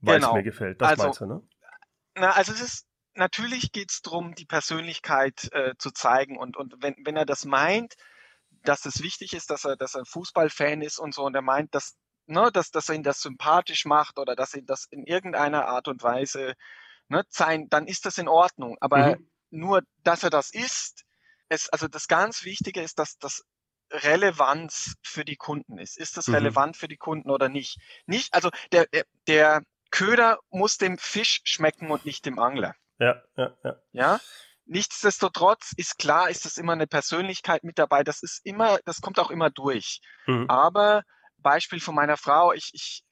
weil 0.00 0.16
genau. 0.16 0.28
es 0.28 0.34
mir 0.34 0.42
gefällt. 0.42 0.82
Das 0.82 0.90
also, 0.90 1.02
meinst 1.04 1.20
du, 1.22 1.26
ne? 1.26 1.42
Na, 2.14 2.32
also 2.32 2.52
es 2.52 2.60
ist 2.60 2.86
natürlich 3.14 3.72
geht 3.72 3.90
es 3.90 4.02
darum, 4.02 4.34
die 4.34 4.44
Persönlichkeit 4.44 5.48
äh, 5.52 5.74
zu 5.78 5.90
zeigen 5.90 6.36
und, 6.36 6.56
und 6.56 6.74
wenn, 6.80 6.96
wenn 7.04 7.16
er 7.16 7.26
das 7.26 7.44
meint, 7.44 7.96
dass 8.62 8.84
es 8.86 9.02
wichtig 9.02 9.32
ist, 9.32 9.50
dass 9.50 9.64
er, 9.64 9.76
dass 9.76 9.94
er 9.94 10.02
ein 10.02 10.06
Fußballfan 10.06 10.82
ist 10.82 10.98
und 10.98 11.14
so 11.14 11.24
und 11.24 11.34
er 11.34 11.42
meint, 11.42 11.74
dass, 11.74 11.96
ne, 12.26 12.50
dass, 12.52 12.70
dass 12.70 12.88
er 12.88 12.94
ihn 12.94 13.02
das 13.02 13.20
sympathisch 13.20 13.84
macht 13.84 14.18
oder 14.18 14.36
dass 14.36 14.54
ihn 14.54 14.66
das 14.66 14.86
in 14.90 15.04
irgendeiner 15.04 15.66
Art 15.66 15.88
und 15.88 16.02
Weise 16.02 16.54
ne, 17.08 17.24
sein, 17.28 17.68
dann 17.68 17.86
ist 17.86 18.06
das 18.06 18.18
in 18.18 18.28
Ordnung. 18.28 18.76
Aber 18.80 19.16
mhm. 19.16 19.30
nur, 19.50 19.82
dass 20.02 20.22
er 20.22 20.30
das 20.30 20.52
ist, 20.52 21.04
es, 21.48 21.68
also 21.68 21.88
das 21.88 22.08
ganz 22.08 22.44
Wichtige 22.44 22.80
ist, 22.80 22.98
dass 22.98 23.18
das 23.18 23.44
Relevanz 23.90 24.94
für 25.02 25.24
die 25.24 25.36
Kunden 25.36 25.78
ist. 25.78 25.98
Ist 25.98 26.16
das 26.16 26.28
mhm. 26.28 26.36
relevant 26.36 26.76
für 26.76 26.88
die 26.88 26.96
Kunden 26.96 27.30
oder 27.30 27.48
nicht? 27.48 27.78
Nicht, 28.06 28.32
also 28.34 28.50
der, 28.72 28.86
der 29.26 29.62
Köder 29.90 30.38
muss 30.50 30.78
dem 30.78 30.98
Fisch 30.98 31.40
schmecken 31.44 31.90
und 31.90 32.06
nicht 32.06 32.24
dem 32.24 32.38
Angler. 32.38 32.74
Ja, 32.98 33.22
ja, 33.36 33.56
ja. 33.64 33.76
Ja, 33.92 34.20
Nichtsdestotrotz 34.70 35.72
ist 35.76 35.98
klar, 35.98 36.30
ist 36.30 36.44
das 36.44 36.56
immer 36.56 36.74
eine 36.74 36.86
Persönlichkeit 36.86 37.64
mit 37.64 37.76
dabei. 37.76 38.04
Das 38.04 38.22
ist 38.22 38.40
immer, 38.44 38.78
das 38.84 39.00
kommt 39.00 39.18
auch 39.18 39.32
immer 39.32 39.50
durch. 39.50 40.00
Mhm. 40.26 40.48
Aber 40.48 41.02
Beispiel 41.38 41.80
von 41.80 41.96
meiner 41.96 42.16
Frau, 42.16 42.52
ich, 42.52 42.70
ich, 42.72 43.02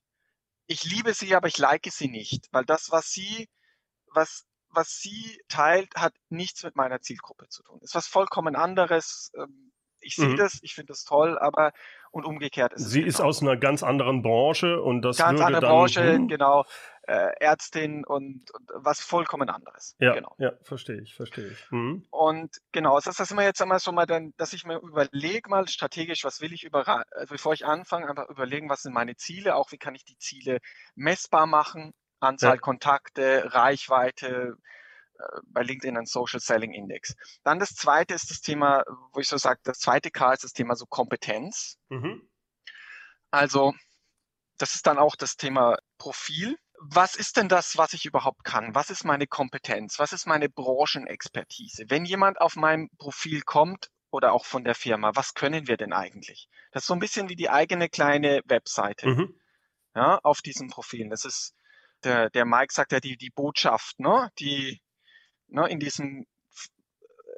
ich 0.69 0.85
liebe 0.85 1.15
sie, 1.15 1.35
aber 1.35 1.49
ich 1.49 1.59
like 1.59 1.89
sie 1.91 2.09
nicht, 2.09 2.47
weil 2.53 2.65
das, 2.65 2.93
was 2.93 3.11
sie, 3.11 3.49
was, 4.15 4.47
was 4.69 5.01
sie 5.01 5.43
teilt, 5.49 5.93
hat 5.97 6.15
nichts 6.29 6.63
mit 6.63 6.77
meiner 6.77 7.01
Zielgruppe 7.01 7.49
zu 7.49 7.65
tun. 7.65 7.81
Ist 7.83 7.97
was 7.97 8.07
vollkommen 8.07 8.55
anderes. 8.55 9.33
Ähm, 9.35 9.73
ich 9.99 10.15
sehe 10.15 10.29
mhm. 10.29 10.37
das, 10.37 10.61
ich 10.63 10.77
finde 10.77 10.93
das 10.93 11.03
toll, 11.03 11.41
aber 11.41 11.73
und 12.11 12.25
umgekehrt 12.25 12.73
ist 12.73 12.91
Sie 12.91 13.03
ist 13.03 13.21
aus 13.21 13.43
einer 13.43 13.57
ganz 13.57 13.83
anderen 13.83 14.23
Branche 14.23 14.81
und 14.83 15.03
das 15.03 15.19
ganz 15.19 15.33
würde 15.39 15.47
andere 15.47 15.63
dann, 15.63 15.71
Branche, 15.71 16.13
hm. 16.15 16.29
genau, 16.29 16.65
äh, 17.09 17.33
Ärztin 17.41 18.05
und, 18.05 18.51
und, 18.51 18.71
was 18.75 19.01
vollkommen 19.01 19.49
anderes. 19.49 19.97
Ja, 19.99 20.13
genau. 20.13 20.35
ja, 20.39 20.53
verstehe 20.63 21.01
ich, 21.01 21.15
verstehe 21.15 21.49
ich. 21.49 21.71
Mhm. 21.71 22.07
Und 22.11 22.59
genau, 22.71 22.97
das 22.97 23.07
ist 23.07 23.21
das 23.21 23.31
immer 23.31 23.45
jetzt 23.45 23.63
einmal 23.63 23.79
so 23.79 23.93
mal 23.93 24.05
dann, 24.05 24.35
dass 24.37 24.53
ich 24.53 24.67
mir 24.67 24.77
überlege 24.77 25.49
mal 25.49 25.67
strategisch, 25.69 26.25
was 26.25 26.43
will 26.43 26.53
ich 26.53 26.65
über, 26.65 26.87
also 27.11 27.33
bevor 27.33 27.55
ich 27.55 27.65
anfange, 27.65 28.09
einfach 28.11 28.29
überlegen, 28.29 28.69
was 28.69 28.83
sind 28.83 28.93
meine 28.93 29.17
Ziele, 29.17 29.57
auch 29.57 29.73
wie 29.73 29.79
kann 29.79 29.95
ich 29.95 30.05
die 30.05 30.19
Ziele 30.19 30.59
messbar 30.97 31.47
machen, 31.47 31.95
Anzahl 32.21 32.57
ja. 32.57 32.61
Kontakte, 32.61 33.55
Reichweite, 33.55 34.57
bei 35.45 35.63
LinkedIn 35.63 35.97
ein 35.97 36.07
Social 36.07 36.41
Selling 36.41 36.73
Index. 36.73 37.15
Dann 37.43 37.59
das 37.59 37.75
zweite 37.75 38.15
ist 38.15 38.31
das 38.31 38.41
Thema, 38.41 38.85
wo 39.13 39.21
ich 39.21 39.29
so 39.29 39.37
sage, 39.37 39.61
das 39.65 39.79
zweite 39.79 40.11
K 40.11 40.33
ist 40.33 40.45
das 40.45 40.53
Thema 40.53 40.77
so 40.77 40.87
Kompetenz. 40.87 41.79
Mhm. 41.89 42.29
Also, 43.31 43.75
das 44.59 44.75
ist 44.75 44.87
dann 44.87 44.99
auch 44.99 45.17
das 45.17 45.37
Thema 45.37 45.77
Profil. 45.99 46.59
Was 46.81 47.17
ist 47.17 47.37
denn 47.37 47.49
das, 47.49 47.77
was 47.77 47.93
ich 47.93 48.05
überhaupt 48.05 48.45
kann? 48.45 48.75
Was 48.75 48.91
ist 48.91 49.05
meine 49.05 49.27
Kompetenz? 49.27 49.99
Was 49.99 50.13
ist 50.13 50.27
meine 50.27 50.49
Branchenexpertise? 50.49 51.87
Wenn 51.89 52.05
jemand 52.05 52.41
auf 52.41 52.57
mein 52.57 52.89
Profil 52.99 53.43
kommt 53.43 53.91
oder 54.11 54.33
auch 54.33 54.45
von 54.45 54.65
der 54.65 54.75
Firma, 54.75 55.11
was 55.15 55.35
können 55.35 55.67
wir 55.67 55.77
denn 55.77 55.93
eigentlich? 55.93 56.49
Das 56.71 56.85
ist 56.85 56.87
so 56.87 56.95
ein 56.95 57.01
bisschen 57.01 57.29
wie 57.29 57.37
die 57.37 57.51
eigene 57.51 57.89
kleine 57.89 58.43
Webseite. 58.45 59.09
Mhm. 59.09 59.41
Ja, 59.95 60.21
auf 60.23 60.41
diesen 60.41 60.69
Profilen. 60.69 61.11
Das 61.11 61.25
ist, 61.25 61.55
der, 62.05 62.31
der 62.31 62.45
Mike 62.45 62.73
sagt 62.73 62.93
ja 62.93 63.01
die, 63.01 63.17
die 63.17 63.31
Botschaft, 63.31 63.99
ne? 63.99 64.31
Die, 64.39 64.81
ne, 65.49 65.69
in 65.69 65.81
diesem, 65.81 66.27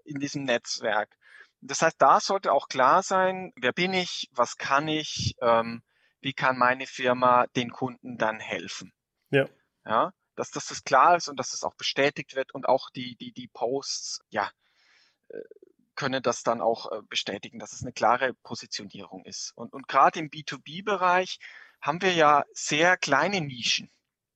in 0.05 0.20
diesem 0.20 0.44
Netzwerk. 0.44 1.16
Das 1.61 1.83
heißt, 1.83 2.01
da 2.01 2.20
sollte 2.20 2.53
auch 2.53 2.68
klar 2.68 3.03
sein, 3.03 3.53
wer 3.57 3.73
bin 3.73 3.92
ich, 3.92 4.29
was 4.33 4.57
kann 4.57 4.88
ich, 4.88 5.37
ähm, 5.42 5.83
wie 6.20 6.33
kann 6.33 6.59
meine 6.59 6.87
Firma 6.87 7.46
den 7.49 7.70
Kunden 7.70 8.16
dann 8.16 8.40
helfen. 8.40 8.92
Ja. 9.31 9.46
Ja, 9.85 10.12
dass, 10.37 10.51
dass 10.51 10.66
das 10.66 10.85
klar 10.85 11.16
ist 11.16 11.29
und 11.29 11.38
dass 11.38 11.51
das 11.51 11.64
auch 11.64 11.75
bestätigt 11.75 12.35
wird 12.35 12.53
und 12.53 12.66
auch 12.66 12.90
die, 12.90 13.16
die, 13.16 13.33
die 13.33 13.49
Posts, 13.49 14.20
ja, 14.31 14.51
äh, 15.29 15.38
können 15.94 16.23
das 16.23 16.42
dann 16.42 16.62
auch 16.62 16.90
äh, 16.92 17.03
bestätigen, 17.09 17.59
dass 17.59 17.73
es 17.73 17.83
eine 17.83 17.92
klare 17.92 18.33
Positionierung 18.42 19.25
ist. 19.27 19.53
Und, 19.55 19.75
und 19.75 19.87
gerade 19.87 20.18
im 20.18 20.31
B2B-Bereich 20.31 21.38
haben 21.83 22.01
wir 22.01 22.14
ja 22.14 22.44
sehr 22.53 22.96
kleine 22.96 23.40
Nischen. 23.40 23.90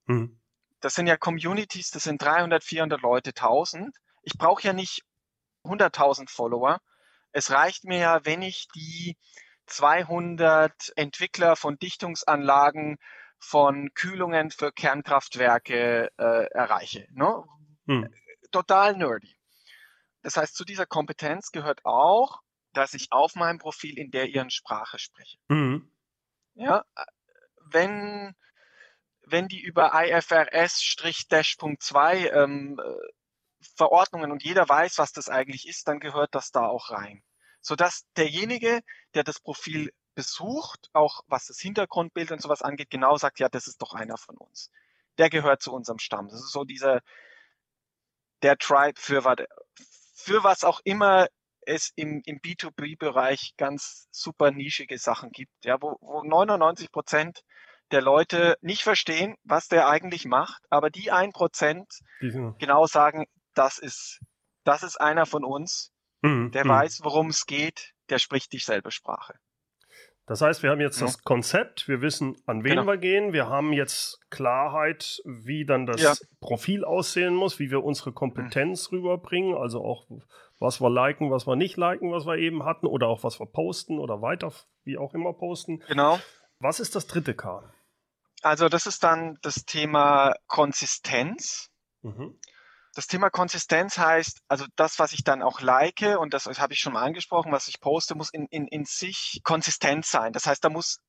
Mhm. 0.07 0.39
Das 0.85 0.93
sind 0.95 1.07
ja 1.07 1.17
Communities, 1.17 1.89
das 1.89 2.03
sind 2.03 2.21
300, 2.21 2.63
400 2.63 3.01
Leute, 3.01 3.31
1000. 3.31 3.97
Ich 4.21 4.35
brauche 4.37 4.65
ja 4.65 4.75
nicht 4.75 5.03
100.000 5.65 6.29
Follower. 6.29 6.79
Es 7.33 7.51
reicht 7.51 7.85
mir 7.85 7.97
ja, 8.01 8.27
wenn 8.27 8.43
ich 8.43 8.69
die 8.75 9.17
200 9.65 10.93
Entwickler 10.97 11.57
von 11.57 11.79
Dichtungsanlagen, 11.79 12.99
von 13.39 13.95
Kühlungen 13.95 14.51
für 14.51 14.73
Kernkraftwerke 14.73 16.11
äh, 16.19 16.45
erreiche. 16.53 17.07
Ne? 17.13 17.43
Hm. 17.87 18.15
Total 18.53 18.95
nerdy. 18.95 19.35
Das 20.21 20.37
heißt, 20.37 20.55
zu 20.55 20.67
dieser 20.67 20.85
Kompetenz 20.85 21.51
gehört 21.51 21.81
auch, 21.87 22.43
dass 22.75 22.93
ich 22.93 23.11
auf 23.11 23.37
meinem 23.37 23.59
Profil 23.59 23.99
in 23.99 24.11
der 24.11 24.27
ihren 24.27 24.51
Sprache 24.51 24.99
spreche. 24.99 25.39
Mhm. 25.49 25.91
Ja, 26.57 26.85
wenn 27.71 28.37
wenn 29.27 29.49
die 29.49 29.61
über 29.61 29.93
IFRS-Dash.2 29.95 32.33
ähm, 32.33 32.79
äh, 32.79 32.95
Verordnungen 33.77 34.31
und 34.31 34.43
jeder 34.43 34.69
weiß, 34.69 34.99
was 34.99 35.13
das 35.13 35.29
eigentlich 35.29 35.69
ist, 35.69 35.89
dann 35.89 36.01
gehört 36.01 36.35
das 36.35 36.51
da 36.51 36.67
auch 36.67 36.91
rein. 36.91 37.23
Sodass 37.61 38.05
derjenige, 38.17 38.81
der 39.15 39.25
das 39.25 39.41
Profil 39.41 39.91
besucht, 40.15 40.91
auch 40.93 41.23
was 41.27 41.47
das 41.47 41.59
Hintergrundbild 41.61 42.31
und 42.31 42.43
sowas 42.43 42.63
angeht, 42.63 42.91
genau 42.91 43.17
sagt, 43.17 43.41
ja, 43.41 43.49
das 43.49 43.67
ist 43.67 43.83
doch 43.83 43.95
einer 43.95 44.19
von 44.19 44.37
uns. 44.37 44.71
der 45.19 45.31
gehört 45.31 45.63
zu 45.63 45.73
unserem 45.73 46.01
Stamm. 46.01 46.29
Das 46.29 46.41
ist 46.41 46.51
so 46.51 46.65
dieser, 46.65 47.01
der 48.43 48.59
Tribe 48.59 49.01
für 49.01 49.25
was, 49.25 49.37
für 50.15 50.43
was 50.43 50.65
auch 50.65 50.81
immer 50.85 51.29
es 51.67 51.93
im, 51.97 52.21
im 52.27 52.41
B2B-Bereich 52.41 53.55
ganz 53.57 54.09
super 54.11 54.51
nischige 54.51 54.99
Sachen 54.99 55.31
gibt, 55.31 55.53
ja, 55.65 55.81
wo, 55.81 55.97
wo 56.01 56.23
99 56.23 56.91
Prozent 56.91 57.43
der 57.91 58.03
Leute 58.03 58.57
nicht 58.61 58.83
verstehen, 58.83 59.37
was 59.45 59.69
der 59.69 59.89
eigentlich 59.89 60.25
macht, 60.25 60.63
aber 60.71 60.91
die 60.91 61.11
ein 61.11 61.33
Prozent 61.33 61.87
genau 62.21 62.87
sagen, 62.87 63.27
das 63.55 63.79
ist, 63.79 64.21
das 64.65 64.83
ist 64.83 65.01
einer 65.01 65.27
von 65.27 65.45
uns, 65.45 65.93
mhm. 66.23 66.51
der 66.53 66.65
mhm. 66.65 66.71
weiß, 66.71 67.01
worum 67.03 67.29
es 67.29 67.47
geht, 67.47 67.93
der 68.09 68.19
spricht 68.19 68.53
dieselbe 68.53 68.91
Sprache. 68.91 69.35
Das 70.27 70.41
heißt, 70.41 70.63
wir 70.63 70.71
haben 70.71 70.81
jetzt 70.81 71.01
ja. 71.01 71.07
das 71.07 71.23
Konzept, 71.23 71.87
wir 71.87 72.01
wissen, 72.01 72.37
an 72.47 72.65
wen 72.65 72.77
genau. 72.77 72.87
wir 72.87 72.97
gehen, 72.97 73.35
wir 73.35 73.49
haben 73.49 73.75
jetzt 73.75 74.21
Klarheit, 74.31 75.21
wie 75.27 75.67
dann 75.67 75.85
das 75.85 76.01
ja. 76.01 76.15
Profil 76.41 76.83
aussehen 76.83 77.35
muss, 77.35 77.59
wie 77.59 77.71
wir 77.71 77.85
unsere 77.85 78.13
Kompetenz 78.13 78.91
mhm. 78.91 78.99
rüberbringen, 78.99 79.55
also 79.55 79.85
auch 79.85 80.07
was 80.59 80.81
wir 80.81 80.89
liken, 80.89 81.31
was 81.31 81.47
wir 81.47 81.57
nicht 81.57 81.77
liken, 81.77 82.11
was 82.11 82.25
wir 82.25 82.39
eben 82.39 82.65
hatten, 82.65 82.87
oder 82.87 83.09
auch 83.09 83.23
was 83.23 83.39
wir 83.39 83.47
posten 83.47 83.99
oder 83.99 84.23
weiter, 84.23 84.51
wie 84.85 84.97
auch 84.97 85.13
immer 85.13 85.35
posten. 85.35 85.81
Genau. 85.89 86.19
Was 86.59 86.81
ist 86.81 86.95
das 86.95 87.07
dritte 87.07 87.35
K? 87.35 87.73
Also 88.43 88.69
das 88.69 88.87
ist 88.87 89.03
dann 89.03 89.39
das 89.43 89.65
Thema 89.65 90.35
Konsistenz. 90.47 91.71
Mhm. 92.03 92.39
Das 92.95 93.07
Thema 93.07 93.29
Konsistenz 93.29 93.99
heißt, 93.99 94.43
also 94.47 94.67
das, 94.77 94.99
was 94.99 95.13
ich 95.13 95.25
dann 95.25 95.43
auch 95.43 95.61
like, 95.61 96.03
und 96.19 96.33
das 96.33 96.47
habe 96.47 96.75
ich 96.75 96.79
schon 96.79 96.93
mal 96.93 97.03
angesprochen, 97.03 97.51
was 97.51 97.67
ich 97.67 97.81
poste, 97.81 98.15
muss 98.15 98.31
in, 98.31 98.47
in, 98.47 98.69
in 98.69 98.85
sich 98.85 99.41
konsistent 99.43 100.07
sein. 100.07 100.33
Das 100.33 100.47
heißt, 100.47 100.63
da 100.63 100.69
muss 100.69 101.01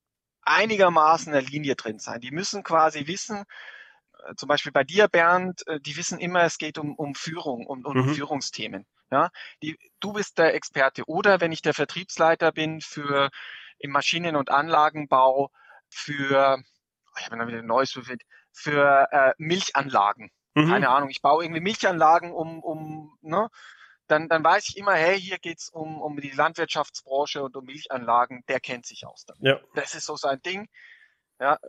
einigermaßen 0.42 1.34
eine 1.34 1.46
Linie 1.46 1.76
drin 1.76 2.00
sein. 2.00 2.22
Die 2.22 2.32
müssen 2.32 2.64
quasi 2.64 3.06
wissen, 3.08 3.44
äh, 4.26 4.36
zum 4.36 4.48
Beispiel 4.48 4.72
bei 4.72 4.84
dir, 4.84 5.08
Bernd, 5.08 5.68
äh, 5.68 5.80
die 5.80 5.98
wissen 5.98 6.20
immer, 6.20 6.44
es 6.44 6.58
geht 6.58 6.78
um, 6.78 6.96
um 6.96 7.14
Führung, 7.14 7.68
um, 7.68 7.86
um 7.86 7.98
mhm. 7.98 8.16
Führungsthemen. 8.16 8.86
Ja, 9.12 9.30
die, 9.62 9.78
du 10.00 10.14
bist 10.14 10.40
der 10.40 10.56
Experte. 10.56 11.04
Oder 11.06 11.40
wenn 11.40 11.52
ich 11.52 11.62
der 11.62 11.76
Vertriebsleiter 11.76 12.52
bin 12.52 12.82
für 12.82 13.30
im 13.86 13.92
Maschinen- 13.92 14.36
und 14.36 14.50
Anlagenbau, 14.50 15.52
für, 15.90 16.62
ich 17.18 17.26
habe 17.26 17.38
noch 17.38 17.48
wieder 17.48 17.60
ein 17.60 17.66
neues 17.66 17.98
für 18.52 19.08
äh, 19.12 19.34
Milchanlagen. 19.38 20.32
Mhm. 20.56 20.70
Keine 20.70 20.90
Ahnung, 20.90 21.10
ich 21.10 21.22
baue 21.22 21.44
irgendwie 21.44 21.62
Milchanlagen 21.62 22.32
um, 22.32 22.62
um 22.62 23.18
ne, 23.22 23.50
dann, 24.08 24.30
dann 24.30 24.44
weiß 24.44 24.70
ich 24.70 24.78
immer, 24.78 24.94
hey, 24.94 25.20
hier 25.20 25.40
geht's 25.40 25.70
um, 25.70 26.02
um 26.02 26.20
die 26.20 26.32
Landwirtschaftsbranche 26.32 27.44
und 27.44 27.56
um 27.56 27.66
Milchanlagen, 27.66 28.44
der 28.48 28.60
kennt 28.60 28.86
sich 28.86 29.06
aus 29.06 29.26
damit. 29.26 29.44
Ja. 29.44 29.60
Das 29.74 29.96
ist 29.96 30.06
so 30.06 30.16
sein 30.16 30.42
Ding. 30.42 30.68
Ja, 31.40 31.60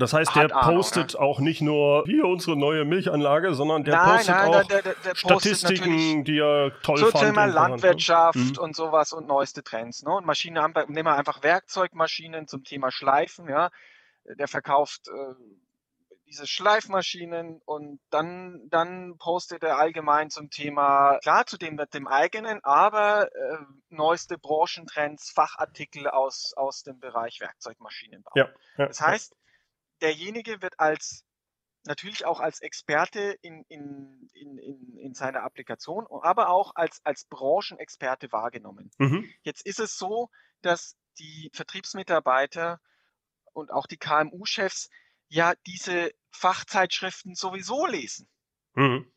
das 0.00 0.12
heißt, 0.12 0.34
der 0.34 0.48
postet 0.48 1.14
Ahnung, 1.16 1.28
auch 1.28 1.40
nicht 1.40 1.60
nur 1.60 2.04
hier 2.06 2.24
unsere 2.24 2.56
neue 2.56 2.84
Milchanlage, 2.84 3.54
sondern 3.54 3.84
der 3.84 3.96
nein, 3.96 4.16
postet 4.16 4.34
nein, 4.34 4.48
auch 4.48 4.64
der, 4.64 4.82
der, 4.82 4.94
der 4.94 5.14
Statistiken, 5.14 6.24
die 6.24 6.38
er 6.38 6.72
toll 6.82 6.98
so 6.98 7.10
fand. 7.10 7.24
Thema 7.24 7.44
Landwirtschaft 7.44 8.36
und, 8.36 8.56
mhm. 8.56 8.58
und 8.58 8.76
sowas 8.76 9.12
und 9.12 9.26
neueste 9.26 9.62
Trends. 9.62 10.02
Ne? 10.02 10.10
Und 10.10 10.26
Maschinen, 10.26 10.72
nehmen 10.88 11.06
wir 11.06 11.16
einfach 11.16 11.42
Werkzeugmaschinen 11.42 12.48
zum 12.48 12.64
Thema 12.64 12.90
Schleifen. 12.90 13.48
Ja, 13.48 13.70
Der 14.24 14.48
verkauft 14.48 15.08
äh, 15.08 15.34
diese 16.30 16.46
Schleifmaschinen 16.46 17.60
und 17.64 18.00
dann, 18.10 18.60
dann 18.68 19.16
postet 19.18 19.64
er 19.64 19.78
allgemein 19.78 20.30
zum 20.30 20.48
Thema, 20.48 21.18
klar 21.18 21.44
zu 21.46 21.58
dem, 21.58 21.76
dem 21.92 22.06
eigenen, 22.06 22.60
aber 22.62 23.26
äh, 23.34 23.58
neueste 23.88 24.38
Branchentrends, 24.38 25.30
Fachartikel 25.30 26.08
aus, 26.08 26.52
aus 26.56 26.82
dem 26.82 27.00
Bereich 27.00 27.40
Werkzeugmaschinenbau. 27.40 28.30
Ja, 28.36 28.48
ja, 28.78 28.86
das 28.86 29.00
heißt, 29.00 29.34
derjenige 30.02 30.62
wird 30.62 30.78
als 30.78 31.24
natürlich 31.84 32.26
auch 32.26 32.40
als 32.40 32.60
Experte 32.60 33.38
in, 33.40 33.64
in, 33.68 34.28
in, 34.34 34.58
in, 34.58 34.96
in 34.98 35.14
seiner 35.14 35.42
Applikation, 35.42 36.06
aber 36.22 36.50
auch 36.50 36.74
als, 36.74 37.00
als 37.04 37.24
Branchenexperte 37.24 38.30
wahrgenommen. 38.32 38.90
Mhm. 38.98 39.28
Jetzt 39.42 39.64
ist 39.64 39.80
es 39.80 39.96
so, 39.96 40.28
dass 40.60 40.96
die 41.18 41.50
Vertriebsmitarbeiter 41.54 42.80
und 43.52 43.70
auch 43.70 43.86
die 43.86 43.96
KMU-Chefs 43.96 44.90
ja 45.28 45.54
diese 45.66 46.12
Fachzeitschriften 46.30 47.34
sowieso 47.34 47.86
lesen. 47.86 48.28
Mhm. 48.74 49.10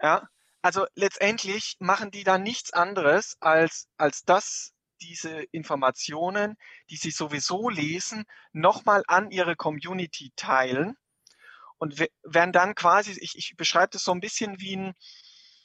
Ja, 0.00 0.28
also 0.62 0.86
letztendlich 0.94 1.76
machen 1.80 2.10
die 2.10 2.24
da 2.24 2.38
nichts 2.38 2.72
anderes 2.72 3.36
als, 3.40 3.88
als 3.96 4.24
das, 4.24 4.74
diese 5.00 5.42
Informationen, 5.52 6.56
die 6.90 6.96
sie 6.96 7.10
sowieso 7.10 7.68
lesen, 7.68 8.24
nochmal 8.52 9.02
an 9.06 9.30
ihre 9.30 9.56
Community 9.56 10.32
teilen 10.36 10.96
und 11.78 11.98
werden 12.22 12.52
dann 12.52 12.74
quasi, 12.74 13.12
ich, 13.20 13.36
ich 13.36 13.54
beschreibe 13.56 13.90
das 13.92 14.02
so 14.02 14.12
ein 14.12 14.20
bisschen 14.20 14.60
wie 14.60 14.76
ein, 14.76 14.94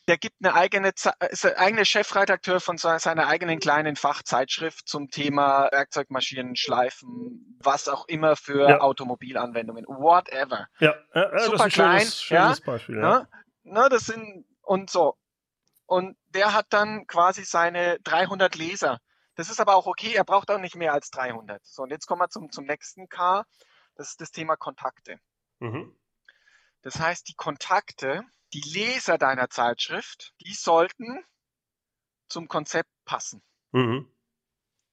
der 0.08 0.18
gibt 0.18 0.36
eine 0.44 0.54
eigene, 0.54 0.92
ist 1.30 1.46
ein 1.46 1.56
eigener 1.56 1.86
Chefredakteur 1.86 2.60
von 2.60 2.78
seiner 2.78 3.28
eigenen 3.28 3.60
kleinen 3.60 3.96
Fachzeitschrift 3.96 4.88
zum 4.88 5.10
Thema 5.10 5.70
Werkzeugmaschinen, 5.72 6.56
Schleifen, 6.56 7.58
was 7.64 7.88
auch 7.88 8.08
immer 8.08 8.36
für 8.36 8.70
ja. 8.70 8.80
Automobilanwendungen, 8.82 9.86
whatever. 9.86 10.68
Ja, 10.80 10.96
ja 11.14 11.40
super 11.40 11.70
klein, 11.70 12.00
schönes, 12.02 12.22
schönes 12.22 12.60
ja, 12.60 12.66
Beispiel. 12.66 12.98
Ja. 12.98 13.20
Ne? 13.20 13.28
ne, 13.64 13.90
das 13.90 14.06
sind 14.06 14.46
und 14.62 14.90
so. 14.90 15.18
Und 15.86 16.18
der 16.28 16.54
hat 16.54 16.68
dann 16.70 17.08
quasi 17.08 17.44
seine 17.44 18.00
300 18.04 18.56
Leser. 18.56 19.00
Das 19.36 19.50
ist 19.50 19.60
aber 19.60 19.76
auch 19.76 19.88
okay, 19.88 20.14
er 20.14 20.24
braucht 20.24 20.52
auch 20.52 20.60
nicht 20.60 20.76
mehr 20.76 20.94
als 20.94 21.10
300. 21.10 21.66
So, 21.66 21.84
und 21.84 21.90
jetzt 21.90 22.06
kommen 22.06 22.22
wir 22.22 22.30
zum, 22.30 22.52
zum 22.52 22.66
nächsten 22.66 23.10
K. 23.10 23.46
Das 23.96 24.10
ist 24.10 24.22
das 24.22 24.32
Thema 24.32 24.56
Kontakte. 24.56 25.20
Mhm. 25.60 25.98
Das 26.82 27.00
heißt, 27.00 27.28
die 27.28 27.34
Kontakte, 27.34 28.24
die 28.54 28.62
Leser 28.62 29.18
deiner 29.18 29.50
Zeitschrift, 29.50 30.34
die 30.42 30.54
sollten 30.54 31.24
zum 32.28 32.48
Konzept 32.48 32.90
passen. 33.06 33.42
Mhm. 33.72 34.12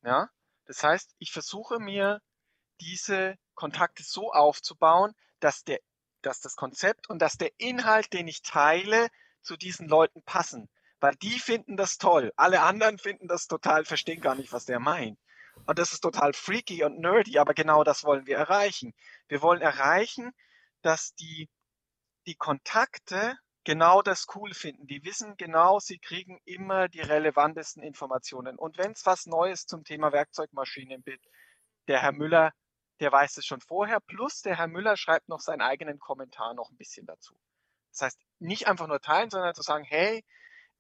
Ja, 0.03 0.31
das 0.66 0.83
heißt, 0.83 1.14
ich 1.18 1.33
versuche 1.33 1.79
mir 1.79 2.22
diese 2.81 3.37
Kontakte 3.55 4.03
so 4.03 4.33
aufzubauen, 4.33 5.14
dass 5.40 5.64
der, 5.64 5.81
dass 6.22 6.40
das 6.40 6.57
Konzept 6.57 7.11
und 7.11 7.18
dass 7.20 7.37
der 7.37 7.50
Inhalt, 7.59 8.12
den 8.12 8.29
ich 8.29 8.42
teile, 8.42 9.09
zu 9.42 9.57
diesen 9.57 9.88
Leuten 9.88 10.22
passen. 10.22 10.70
Weil 11.00 11.14
die 11.16 11.38
finden 11.38 11.76
das 11.76 11.98
toll. 11.98 12.32
Alle 12.36 12.60
anderen 12.60 12.98
finden 12.98 13.26
das 13.26 13.46
total, 13.46 13.84
verstehen 13.84 14.20
gar 14.20 14.34
nicht, 14.34 14.52
was 14.52 14.66
der 14.66 14.80
meint. 14.80 15.18
Und 15.66 15.78
das 15.78 15.92
ist 15.92 16.00
total 16.00 16.32
freaky 16.32 16.84
und 16.84 16.98
nerdy, 16.98 17.38
aber 17.38 17.54
genau 17.54 17.84
das 17.84 18.04
wollen 18.04 18.26
wir 18.26 18.36
erreichen. 18.36 18.94
Wir 19.28 19.42
wollen 19.42 19.60
erreichen, 19.60 20.32
dass 20.82 21.14
die, 21.14 21.48
die 22.26 22.34
Kontakte 22.34 23.36
genau 23.64 24.02
das 24.02 24.26
cool 24.34 24.54
finden. 24.54 24.86
Die 24.86 25.04
wissen 25.04 25.36
genau, 25.36 25.78
sie 25.78 25.98
kriegen 25.98 26.40
immer 26.44 26.88
die 26.88 27.00
relevantesten 27.00 27.82
Informationen. 27.82 28.56
Und 28.56 28.78
wenn 28.78 28.92
es 28.92 29.04
was 29.06 29.26
Neues 29.26 29.66
zum 29.66 29.84
Thema 29.84 30.12
Werkzeugmaschinen 30.12 31.02
gibt, 31.02 31.26
der 31.88 32.00
Herr 32.00 32.12
Müller, 32.12 32.52
der 33.00 33.12
weiß 33.12 33.38
es 33.38 33.46
schon 33.46 33.60
vorher, 33.60 34.00
plus 34.00 34.42
der 34.42 34.56
Herr 34.56 34.68
Müller 34.68 34.96
schreibt 34.96 35.28
noch 35.28 35.40
seinen 35.40 35.62
eigenen 35.62 35.98
Kommentar 35.98 36.54
noch 36.54 36.70
ein 36.70 36.76
bisschen 36.76 37.06
dazu. 37.06 37.34
Das 37.92 38.02
heißt, 38.02 38.20
nicht 38.38 38.66
einfach 38.68 38.86
nur 38.86 39.00
teilen, 39.00 39.30
sondern 39.30 39.54
zu 39.54 39.62
sagen, 39.62 39.84
hey, 39.84 40.24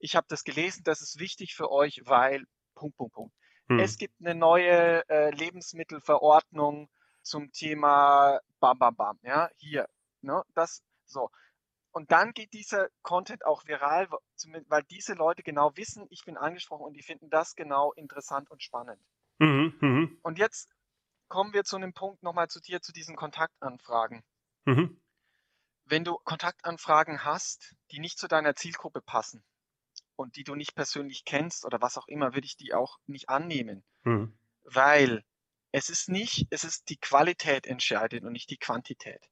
ich 0.00 0.16
habe 0.16 0.26
das 0.28 0.44
gelesen, 0.44 0.82
das 0.84 1.02
ist 1.02 1.18
wichtig 1.20 1.54
für 1.54 1.70
euch, 1.70 2.02
weil 2.04 2.44
Punkt, 2.74 2.96
Punkt, 2.96 3.14
Punkt. 3.14 3.34
Hm. 3.68 3.78
Es 3.78 3.98
gibt 3.98 4.14
eine 4.20 4.34
neue 4.34 5.08
äh, 5.08 5.30
Lebensmittelverordnung 5.30 6.88
zum 7.22 7.52
Thema 7.52 8.40
Bam, 8.58 8.78
Bam, 8.78 8.96
Bam. 8.96 9.18
Ja, 9.22 9.50
hier. 9.56 9.88
Ne, 10.22 10.42
das 10.54 10.82
so. 11.04 11.30
Und 11.92 12.12
dann 12.12 12.32
geht 12.32 12.52
dieser 12.52 12.88
Content 13.02 13.44
auch 13.44 13.66
viral, 13.66 14.08
weil 14.68 14.82
diese 14.84 15.14
Leute 15.14 15.42
genau 15.42 15.76
wissen, 15.76 16.06
ich 16.10 16.24
bin 16.24 16.36
angesprochen 16.36 16.84
und 16.84 16.94
die 16.94 17.02
finden 17.02 17.30
das 17.30 17.54
genau 17.56 17.92
interessant 17.92 18.50
und 18.50 18.62
spannend. 18.62 19.00
Mhm, 19.38 19.74
mh. 19.80 20.08
Und 20.22 20.38
jetzt 20.38 20.72
kommen 21.28 21.52
wir 21.52 21.64
zu 21.64 21.76
einem 21.76 21.92
Punkt 21.92 22.22
nochmal 22.22 22.48
zu 22.48 22.60
dir, 22.60 22.80
zu 22.80 22.92
diesen 22.92 23.16
Kontaktanfragen. 23.16 24.22
Mhm. 24.66 25.00
Wenn 25.84 26.04
du 26.04 26.16
Kontaktanfragen 26.22 27.24
hast, 27.24 27.74
die 27.90 27.98
nicht 27.98 28.18
zu 28.18 28.28
deiner 28.28 28.54
Zielgruppe 28.54 29.00
passen 29.00 29.42
und 30.20 30.36
die 30.36 30.44
du 30.44 30.54
nicht 30.54 30.74
persönlich 30.74 31.24
kennst 31.24 31.64
oder 31.64 31.80
was 31.80 31.96
auch 31.96 32.06
immer, 32.06 32.34
würde 32.34 32.46
ich 32.46 32.56
die 32.56 32.74
auch 32.74 32.98
nicht 33.06 33.28
annehmen. 33.28 33.82
Mhm. 34.02 34.38
Weil 34.64 35.24
es 35.72 35.88
ist 35.88 36.08
nicht, 36.08 36.46
es 36.50 36.64
ist 36.64 36.88
die 36.90 36.98
Qualität 36.98 37.66
entscheidet 37.66 38.24
und 38.24 38.32
nicht 38.32 38.50
die 38.50 38.58
Quantität. 38.58 39.24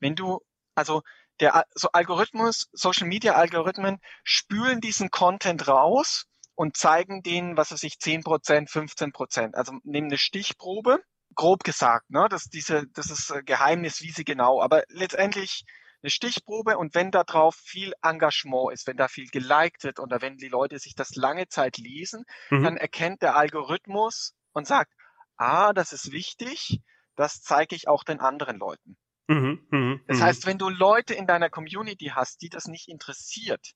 Wenn 0.00 0.14
du, 0.14 0.40
also 0.74 1.02
der 1.40 1.66
so 1.74 1.90
Algorithmus, 1.92 2.68
Social 2.72 3.06
Media 3.06 3.34
Algorithmen 3.34 3.98
spülen 4.24 4.80
diesen 4.80 5.10
Content 5.10 5.68
raus 5.68 6.24
und 6.54 6.76
zeigen 6.76 7.22
denen, 7.22 7.58
was 7.58 7.72
weiß 7.72 7.82
ich, 7.82 7.98
10 7.98 8.22
Prozent, 8.22 8.70
15 8.70 9.12
Prozent. 9.12 9.54
Also 9.54 9.74
nehmen 9.84 10.06
eine 10.06 10.18
Stichprobe, 10.18 11.02
grob 11.34 11.62
gesagt, 11.62 12.08
ne, 12.08 12.26
das, 12.30 12.44
diese, 12.44 12.86
das 12.94 13.10
ist 13.10 13.30
äh, 13.30 13.42
Geheimnis, 13.42 14.00
wie 14.00 14.12
sie 14.12 14.24
genau, 14.24 14.62
aber 14.62 14.84
letztendlich 14.88 15.64
eine 16.06 16.10
Stichprobe 16.12 16.78
und 16.78 16.94
wenn 16.94 17.10
da 17.10 17.24
drauf 17.24 17.56
viel 17.56 17.92
Engagement 18.00 18.72
ist, 18.72 18.86
wenn 18.86 18.96
da 18.96 19.08
viel 19.08 19.26
geliked 19.26 19.82
wird 19.82 19.98
oder 19.98 20.22
wenn 20.22 20.36
die 20.36 20.48
Leute 20.48 20.78
sich 20.78 20.94
das 20.94 21.16
lange 21.16 21.48
Zeit 21.48 21.78
lesen, 21.78 22.24
mhm. 22.50 22.62
dann 22.62 22.76
erkennt 22.76 23.22
der 23.22 23.34
Algorithmus 23.34 24.34
und 24.52 24.68
sagt, 24.68 24.92
ah, 25.36 25.72
das 25.72 25.92
ist 25.92 26.12
wichtig, 26.12 26.80
das 27.16 27.42
zeige 27.42 27.74
ich 27.74 27.88
auch 27.88 28.04
den 28.04 28.20
anderen 28.20 28.56
Leuten. 28.58 28.96
Mhm, 29.26 29.66
mh, 29.70 30.00
Das 30.06 30.18
mh. 30.18 30.24
heißt, 30.26 30.46
wenn 30.46 30.58
du 30.58 30.68
Leute 30.68 31.12
in 31.12 31.26
deiner 31.26 31.50
Community 31.50 32.12
hast, 32.14 32.40
die 32.42 32.50
das 32.50 32.66
nicht 32.66 32.86
interessiert, 32.88 33.72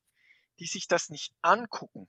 die 0.60 0.66
sich 0.66 0.86
das 0.86 1.08
nicht 1.08 1.32
angucken, 1.42 2.08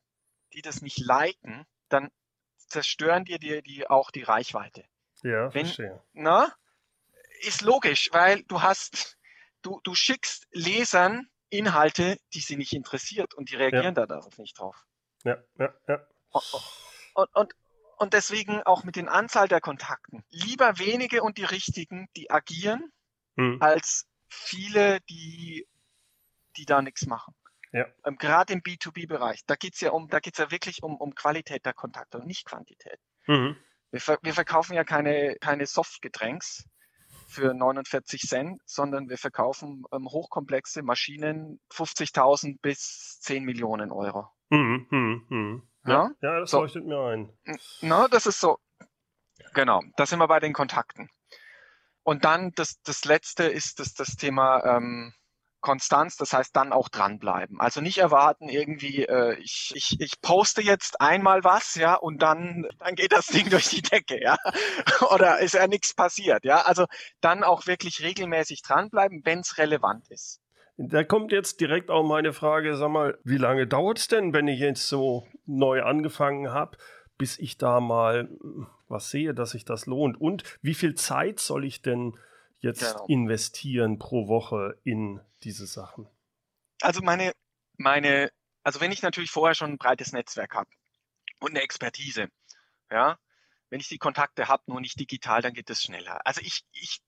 die 0.54 0.62
das 0.62 0.84
nicht 0.84 1.00
liken, 1.00 1.66
dann 1.90 2.12
zerstören 2.58 3.26
dir 3.26 3.40
die, 3.40 3.64
die 3.64 3.90
auch 3.90 4.12
die 4.12 4.22
Reichweite. 4.22 4.86
ja, 5.24 5.52
wenn- 5.56 5.66
verstehe. 5.66 6.04
Na? 6.14 6.54
Ist 7.42 7.64
logisch, 7.64 8.10
weil 8.12 8.44
du 8.44 8.62
hast, 8.62 9.18
du, 9.62 9.80
du 9.84 9.96
schickst 9.96 10.48
Lesern 10.52 11.28
Inhalte, 11.50 12.18
die 12.34 12.40
sie 12.40 12.56
nicht 12.56 12.74
interessiert 12.74 13.34
und 13.34 13.50
die 13.50 13.56
reagieren 13.56 13.94
da 13.94 14.06
darauf 14.06 14.38
nicht 14.38 14.58
drauf. 14.58 14.86
Ja, 15.24 15.38
ja, 15.60 15.74
ja. 15.88 16.08
Und, 17.14 17.36
und, 17.36 17.54
und 17.98 18.14
deswegen 18.14 18.64
auch 18.64 18.84
mit 18.84 18.96
den 18.96 19.10
Anzahl 19.10 19.48
der 19.48 19.60
Kontakten. 19.60 20.24
Lieber 20.30 20.80
wenige 20.80 21.24
und 21.24 21.38
die 21.38 21.44
richtigen, 21.44 22.08
die 22.16 22.32
agieren, 22.32 22.92
Mhm. 23.36 23.58
als 23.62 24.08
viele, 24.28 25.00
die, 25.02 25.68
die 26.58 26.66
da 26.66 26.82
nichts 26.82 27.06
machen. 27.06 27.34
Ja. 27.72 27.88
Ähm, 28.06 28.18
Gerade 28.18 28.54
im 28.54 28.62
B2B-Bereich, 28.62 29.46
da 29.46 29.56
geht's 29.56 29.80
ja 29.82 29.92
um, 29.92 30.10
da 30.10 30.20
geht's 30.20 30.40
ja 30.40 30.52
wirklich 30.52 30.84
um, 30.84 30.98
um 30.98 31.16
Qualität 31.16 31.66
der 31.66 31.74
Kontakte 31.74 32.20
und 32.20 32.28
nicht 32.28 32.46
Quantität. 32.46 33.00
Mhm. 33.28 33.56
Wir, 33.92 34.02
ver 34.02 34.20
wir 34.22 34.34
verkaufen 34.34 34.74
ja 34.74 34.84
keine, 34.84 35.36
keine 35.40 35.66
Softgetränks 35.66 36.66
für 37.32 37.54
49 37.54 38.22
Cent, 38.22 38.62
sondern 38.66 39.10
wir 39.10 39.18
verkaufen 39.18 39.84
ähm, 39.92 40.08
hochkomplexe 40.08 40.84
Maschinen 40.84 41.60
50.000 41.72 42.60
bis 42.62 43.20
10 43.22 43.44
Millionen 43.44 43.92
Euro. 43.92 44.28
Mhm. 44.50 44.88
Mhm. 44.90 45.26
Mhm. 45.30 45.64
Ja? 45.86 46.12
Ja, 46.22 46.40
das 46.42 46.52
So. 46.52 46.60
leuchtet 46.62 46.86
mir 46.86 47.00
ein. 47.00 47.30
Na, 47.82 48.08
das 48.08 48.26
ist 48.26 48.40
so. 48.40 48.60
Genau, 49.54 49.82
da 49.98 50.06
sind 50.06 50.20
wir 50.20 50.28
bei 50.28 50.40
den 50.40 50.54
Kontakten. 50.54 51.10
Und 52.04 52.26
dann 52.26 52.52
das, 52.56 52.82
das 52.84 53.06
letzte 53.06 53.44
ist 53.44 53.80
das, 53.80 53.94
das 53.94 54.16
Thema 54.16 54.64
ähm, 54.66 55.14
Konstanz, 55.62 56.18
das 56.18 56.34
heißt 56.34 56.56
dann 56.56 56.74
auch 56.74 56.90
dranbleiben. 56.90 57.60
Also 57.60 57.82
nicht 57.82 58.00
erwarten, 58.00 58.50
irgendwie, 58.50 59.06
äh, 59.06 59.38
ich, 59.40 59.72
ich, 59.76 60.00
ich 60.00 60.22
poste 60.22 60.62
jetzt 60.62 61.00
einmal 61.00 61.44
was, 61.44 61.76
ja, 61.76 61.96
und 61.96 62.22
dann, 62.22 62.68
dann 62.80 62.96
geht 62.96 63.12
das 63.12 63.28
Ding 63.28 63.50
durch 63.50 63.70
die 63.70 63.82
Decke, 63.82 64.22
ja. 64.22 64.38
Oder 65.14 65.40
ist 65.40 65.54
ja 65.54 65.68
nichts 65.68 65.94
passiert, 65.94 66.44
ja. 66.44 66.62
Also 66.62 66.86
dann 67.22 67.44
auch 67.44 67.68
wirklich 67.68 68.02
regelmäßig 68.04 68.62
dranbleiben, 68.64 69.22
wenn 69.24 69.40
es 69.40 69.58
relevant 69.58 70.10
ist. 70.10 70.42
Da 70.78 71.04
kommt 71.04 71.32
jetzt 71.32 71.62
direkt 71.62 71.92
auch 71.92 72.04
meine 72.04 72.34
Frage, 72.34 72.76
sag 72.76 72.90
mal, 72.90 73.18
wie 73.24 73.38
lange 73.38 73.68
dauert 73.68 74.00
es 74.00 74.08
denn, 74.08 74.34
wenn 74.34 74.48
ich 74.48 74.60
jetzt 74.60 74.88
so 74.88 75.28
neu 75.46 75.84
angefangen 75.84 76.52
habe, 76.52 76.78
bis 77.18 77.38
ich 77.38 77.58
da 77.58 77.80
mal 77.80 78.24
mm, 78.24 78.66
was 78.88 79.10
sehe, 79.10 79.34
dass 79.34 79.52
sich 79.52 79.64
das 79.64 79.86
lohnt? 79.86 80.20
Und 80.20 80.44
wie 80.62 80.74
viel 80.74 80.96
Zeit 80.96 81.40
soll 81.40 81.66
ich 81.66 81.82
denn 81.82 82.18
jetzt 82.60 82.94
Genau. 82.94 83.06
investieren 83.08 84.00
pro 84.00 84.28
Woche 84.28 84.76
in 84.84 85.20
diese 85.44 85.66
Sachen? 85.66 86.08
Also 86.82 87.02
meine, 87.02 87.34
meine, 87.78 88.32
also 88.64 88.82
wenn 88.82 88.92
ich 88.92 89.02
natürlich 89.02 89.32
vorher 89.32 89.56
schon 89.56 89.72
ein 89.72 89.78
breites 89.78 90.14
Netzwerk 90.14 90.56
habe 90.56 90.70
und 91.40 91.52
eine 91.52 91.62
Expertise, 91.62 92.30
ja, 92.90 93.18
wenn 93.70 93.80
ich 93.80 93.88
die 93.88 93.98
Kontakte 93.98 94.48
habe, 94.48 94.64
nur 94.68 94.82
nicht 94.82 95.00
digital, 95.00 95.42
dann 95.42 95.54
geht 95.54 95.70
es 95.70 95.82
schneller. 95.82 96.26
Also 96.26 96.42
ich, 96.42 96.64
ich, 96.72 97.00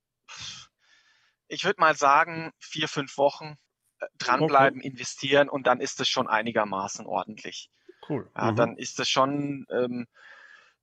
ich 1.48 1.63
würde 1.65 1.82
mal 1.82 1.96
sagen, 1.96 2.52
vier, 2.60 2.88
fünf 2.88 3.17
Wochen 3.17 3.58
äh, 4.00 4.06
dranbleiben, 4.17 4.82
investieren 4.82 5.50
und 5.50 5.67
dann 5.67 5.82
ist 5.82 6.00
es 6.00 6.08
schon 6.08 6.28
einigermaßen 6.28 7.06
ordentlich. 7.06 7.69
Cool. 8.08 8.30
Ja, 8.36 8.52
Mhm. 8.52 8.56
dann 8.56 8.78
ist 8.78 9.00
das 9.00 9.10
schon, 9.10 9.65
ähm, 9.69 10.08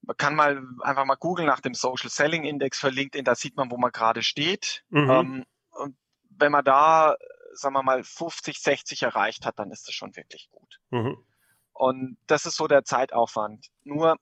man 0.03 0.17
kann 0.17 0.35
mal 0.35 0.63
einfach 0.83 1.05
mal 1.05 1.17
googeln 1.17 1.47
nach 1.47 1.61
dem 1.61 1.75
Social 1.75 2.11
Selling 2.11 2.45
Index 2.45 2.79
für 2.79 2.91
LinkedIn, 2.91 3.25
da 3.25 3.35
sieht 3.35 3.57
man, 3.57 3.71
wo 3.71 3.77
man 3.77 3.93
gerade 3.93 4.23
steht. 4.23 4.85
Mhm. 4.91 5.11
Ähm, 5.11 5.45
und 5.71 5.97
wenn 6.31 6.53
man 6.53 6.65
da, 6.65 7.17
sagen 7.53 7.75
wir 7.75 7.83
mal, 7.83 8.03
50, 8.03 8.59
60 8.61 9.03
erreicht 9.03 9.45
hat, 9.47 9.59
dann 9.59 9.71
ist 9.71 9.87
das 9.87 9.95
schon 9.95 10.17
wirklich 10.17 10.49
gut. 10.51 10.79
Mhm. 10.91 11.25
Und 11.73 12.19
das 12.27 12.47
ist 12.47 12.57
so 12.57 12.69
der 12.69 12.85
Zeitaufwand. 12.85 13.69
Nur, 13.85 14.17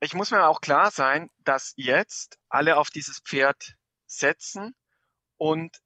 ich 0.00 0.14
muss 0.14 0.30
mir 0.30 0.46
auch 0.46 0.60
klar 0.60 0.90
sein, 0.90 1.30
dass 1.38 1.72
jetzt 1.76 2.38
alle 2.48 2.76
auf 2.76 2.90
dieses 2.90 3.20
Pferd 3.20 3.76
setzen 4.06 4.74
und 5.36 5.78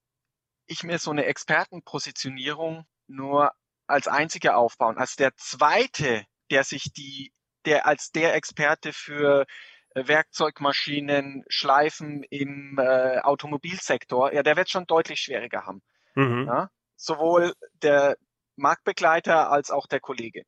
ich 0.67 0.83
mir 0.83 0.99
so 0.99 1.11
eine 1.11 1.27
Expertenpositionierung 1.27 2.87
nur 3.07 3.53
als 3.87 4.09
einzige 4.09 4.57
aufbauen. 4.57 4.99
Als 4.99 5.17
der 5.17 5.37
zweite, 5.37 6.25
der 6.51 6.65
sich 6.65 6.93
die, 6.93 7.33
der 7.67 7.87
als 7.87 8.11
der 8.11 8.35
Experte 8.35 8.93
für 8.93 9.45
äh, 9.91 10.09
Werkzeugmaschinen, 10.09 11.45
Schleifen 11.49 12.23
im 12.25 12.79
äh, 12.79 13.19
Automobilsektor, 13.21 14.33
ja, 14.33 14.43
der 14.43 14.57
wird 14.57 14.71
schon 14.71 14.87
deutlich 14.87 15.21
schwieriger 15.21 15.67
haben. 15.67 15.83
Mhm. 16.15 16.47
Ja? 16.47 16.71
Sowohl 16.97 17.53
der 17.83 18.17
Marktbegleiter 18.57 19.51
als 19.51 19.71
auch 19.71 19.87
der 19.87 20.01
Kollege. 20.01 20.43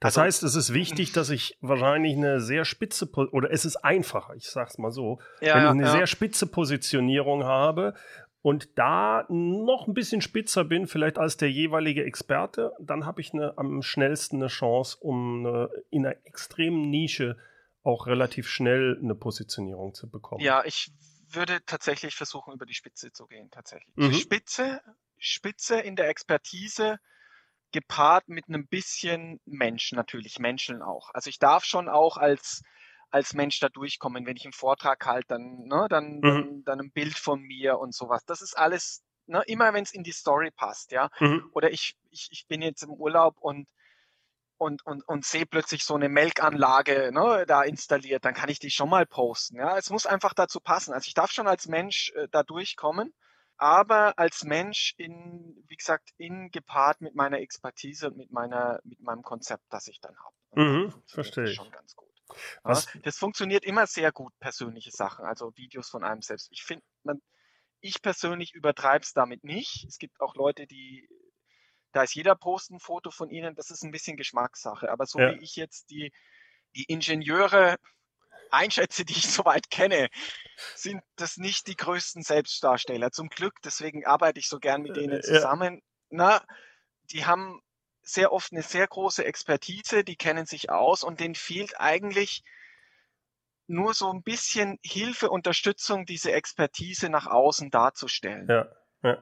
Das 0.00 0.16
Also- 0.16 0.22
heißt, 0.22 0.42
es 0.42 0.54
ist 0.56 0.74
wichtig, 0.74 1.12
dass 1.12 1.30
ich 1.30 1.56
wahrscheinlich 1.60 2.16
eine 2.16 2.40
sehr 2.40 2.64
spitze, 2.64 3.08
oder 3.12 3.50
es 3.50 3.64
ist 3.64 3.76
einfacher, 3.76 4.34
ich 4.34 4.48
sag's 4.48 4.78
mal 4.78 4.90
so, 4.90 5.20
Ja, 5.40 5.54
wenn 5.54 5.62
ich 5.64 5.70
eine 5.70 5.82
ja. 5.84 5.90
sehr 5.92 6.06
spitze 6.06 6.46
Positionierung 6.46 7.44
habe 7.44 7.94
und 8.42 8.78
da 8.78 9.26
noch 9.28 9.86
ein 9.86 9.94
bisschen 9.94 10.22
spitzer 10.22 10.64
bin, 10.64 10.86
vielleicht 10.86 11.18
als 11.18 11.36
der 11.36 11.50
jeweilige 11.50 12.04
Experte, 12.04 12.72
dann 12.80 13.04
habe 13.06 13.20
ich 13.20 13.32
eine, 13.34 13.56
am 13.58 13.82
schnellsten 13.82 14.36
eine 14.36 14.48
Chance, 14.48 14.96
um 15.00 15.46
eine, 15.46 15.70
in 15.90 16.06
einer 16.06 16.16
extremen 16.24 16.88
Nische 16.90 17.36
auch 17.82 18.06
relativ 18.06 18.48
schnell 18.48 18.98
eine 19.02 19.14
Positionierung 19.14 19.94
zu 19.94 20.08
bekommen. 20.10 20.42
Ja, 20.42 20.62
ich 20.64 20.90
würde 21.34 21.64
tatsächlich 21.64 22.14
versuchen, 22.14 22.52
über 22.54 22.66
die 22.66 22.74
Spitze 22.74 23.12
zu 23.12 23.26
gehen, 23.26 23.50
tatsächlich. 23.50 23.94
Mhm. 23.96 24.10
Spitze, 24.12 24.80
Spitze 25.18 25.80
in 25.80 25.96
der 25.96 26.08
Expertise 26.08 26.98
gepaart 27.72 28.28
mit 28.28 28.48
einem 28.48 28.66
bisschen 28.66 29.40
Mensch, 29.44 29.92
natürlich 29.92 30.38
Menschen 30.38 30.82
auch. 30.82 31.10
Also 31.14 31.30
ich 31.30 31.38
darf 31.38 31.64
schon 31.64 31.88
auch 31.88 32.16
als, 32.16 32.62
als 33.10 33.34
Mensch 33.34 33.60
da 33.60 33.68
durchkommen, 33.68 34.26
wenn 34.26 34.36
ich 34.36 34.44
einen 34.44 34.52
Vortrag 34.52 35.06
halte, 35.06 35.28
dann, 35.28 35.64
ne, 35.66 35.86
dann, 35.88 36.22
Mhm. 36.22 36.46
dann, 36.46 36.64
dann 36.64 36.80
ein 36.80 36.92
Bild 36.92 37.18
von 37.18 37.40
mir 37.42 37.78
und 37.78 37.94
sowas. 37.94 38.24
Das 38.26 38.42
ist 38.42 38.56
alles, 38.58 39.04
ne, 39.26 39.42
immer 39.46 39.72
wenn 39.72 39.84
es 39.84 39.92
in 39.92 40.02
die 40.02 40.12
Story 40.12 40.50
passt, 40.50 40.92
ja. 40.92 41.10
Mhm. 41.20 41.50
Oder 41.52 41.70
ich, 41.72 41.94
ich, 42.10 42.28
ich 42.32 42.46
bin 42.48 42.62
jetzt 42.62 42.82
im 42.82 42.90
Urlaub 42.90 43.36
und 43.38 43.68
und, 44.60 44.84
und, 44.84 45.08
und 45.08 45.24
sehe 45.24 45.46
plötzlich 45.46 45.84
so 45.84 45.94
eine 45.94 46.10
Melkanlage 46.10 47.10
ne, 47.12 47.46
da 47.46 47.62
installiert, 47.62 48.26
dann 48.26 48.34
kann 48.34 48.50
ich 48.50 48.58
die 48.58 48.70
schon 48.70 48.90
mal 48.90 49.06
posten. 49.06 49.56
Ja, 49.56 49.78
es 49.78 49.88
muss 49.88 50.04
einfach 50.04 50.34
dazu 50.34 50.60
passen. 50.60 50.92
Also 50.92 51.08
ich 51.08 51.14
darf 51.14 51.30
schon 51.30 51.48
als 51.48 51.66
Mensch 51.66 52.12
äh, 52.14 52.28
da 52.30 52.42
durchkommen, 52.42 53.14
aber 53.56 54.18
als 54.18 54.44
Mensch 54.44 54.94
in, 54.98 55.64
wie 55.66 55.76
gesagt, 55.76 56.10
in 56.18 56.50
gepaart 56.50 57.00
mit 57.00 57.14
meiner 57.14 57.38
Expertise 57.38 58.08
und 58.08 58.18
mit 58.18 58.32
meiner, 58.32 58.80
mit 58.84 59.00
meinem 59.00 59.22
Konzept, 59.22 59.64
das 59.70 59.88
ich 59.88 59.98
dann 60.00 60.14
habe. 60.18 60.36
Mhm, 60.62 60.94
verstehe 61.06 61.44
ich. 61.44 61.54
Schon 61.54 61.70
ganz 61.70 61.96
gut. 61.96 62.10
Ja, 62.62 62.78
das 63.02 63.16
funktioniert 63.16 63.64
immer 63.64 63.86
sehr 63.86 64.12
gut, 64.12 64.38
persönliche 64.40 64.90
Sachen, 64.90 65.24
also 65.24 65.56
Videos 65.56 65.88
von 65.88 66.04
einem 66.04 66.20
selbst. 66.20 66.48
Ich 66.52 66.64
finde, 66.64 66.84
man, 67.02 67.22
ich 67.80 68.02
persönlich 68.02 68.54
übertreibe 68.54 69.04
es 69.04 69.14
damit 69.14 69.42
nicht. 69.42 69.86
Es 69.88 69.96
gibt 69.96 70.20
auch 70.20 70.34
Leute, 70.34 70.66
die, 70.66 71.08
da 71.92 72.02
ist 72.02 72.14
jeder 72.14 72.34
Post 72.36 72.70
ein 72.70 72.80
Foto 72.80 73.10
von 73.10 73.30
ihnen, 73.30 73.54
das 73.54 73.70
ist 73.70 73.82
ein 73.82 73.90
bisschen 73.90 74.16
Geschmackssache. 74.16 74.90
Aber 74.90 75.06
so 75.06 75.18
Ja. 75.18 75.34
wie 75.34 75.42
ich 75.42 75.56
jetzt 75.56 75.90
die, 75.90 76.12
die 76.76 76.84
Ingenieure 76.84 77.76
einschätze, 78.50 79.04
die 79.04 79.14
ich 79.14 79.28
soweit 79.30 79.70
kenne, 79.70 80.08
sind 80.74 81.02
das 81.16 81.36
nicht 81.36 81.66
die 81.66 81.76
größten 81.76 82.22
Selbstdarsteller. 82.22 83.10
Zum 83.12 83.28
Glück, 83.28 83.54
deswegen 83.64 84.06
arbeite 84.06 84.38
ich 84.40 84.48
so 84.48 84.58
gern 84.58 84.82
mit 84.82 84.92
Äh, 84.96 85.00
denen 85.00 85.16
ja. 85.16 85.22
zusammen. 85.22 85.82
Na, 86.10 86.44
die 87.12 87.26
haben 87.26 87.60
sehr 88.02 88.32
oft 88.32 88.52
eine 88.52 88.62
sehr 88.62 88.86
große 88.86 89.24
Expertise, 89.24 90.04
die 90.04 90.16
kennen 90.16 90.46
sich 90.46 90.70
aus 90.70 91.04
und 91.04 91.20
denen 91.20 91.34
fehlt 91.34 91.78
eigentlich 91.78 92.42
nur 93.66 93.94
so 93.94 94.10
ein 94.12 94.22
bisschen 94.22 94.78
Hilfe, 94.82 95.30
Unterstützung, 95.30 96.04
diese 96.06 96.32
Expertise 96.32 97.08
nach 97.08 97.26
außen 97.26 97.70
darzustellen. 97.70 98.48
Ja. 98.48 98.68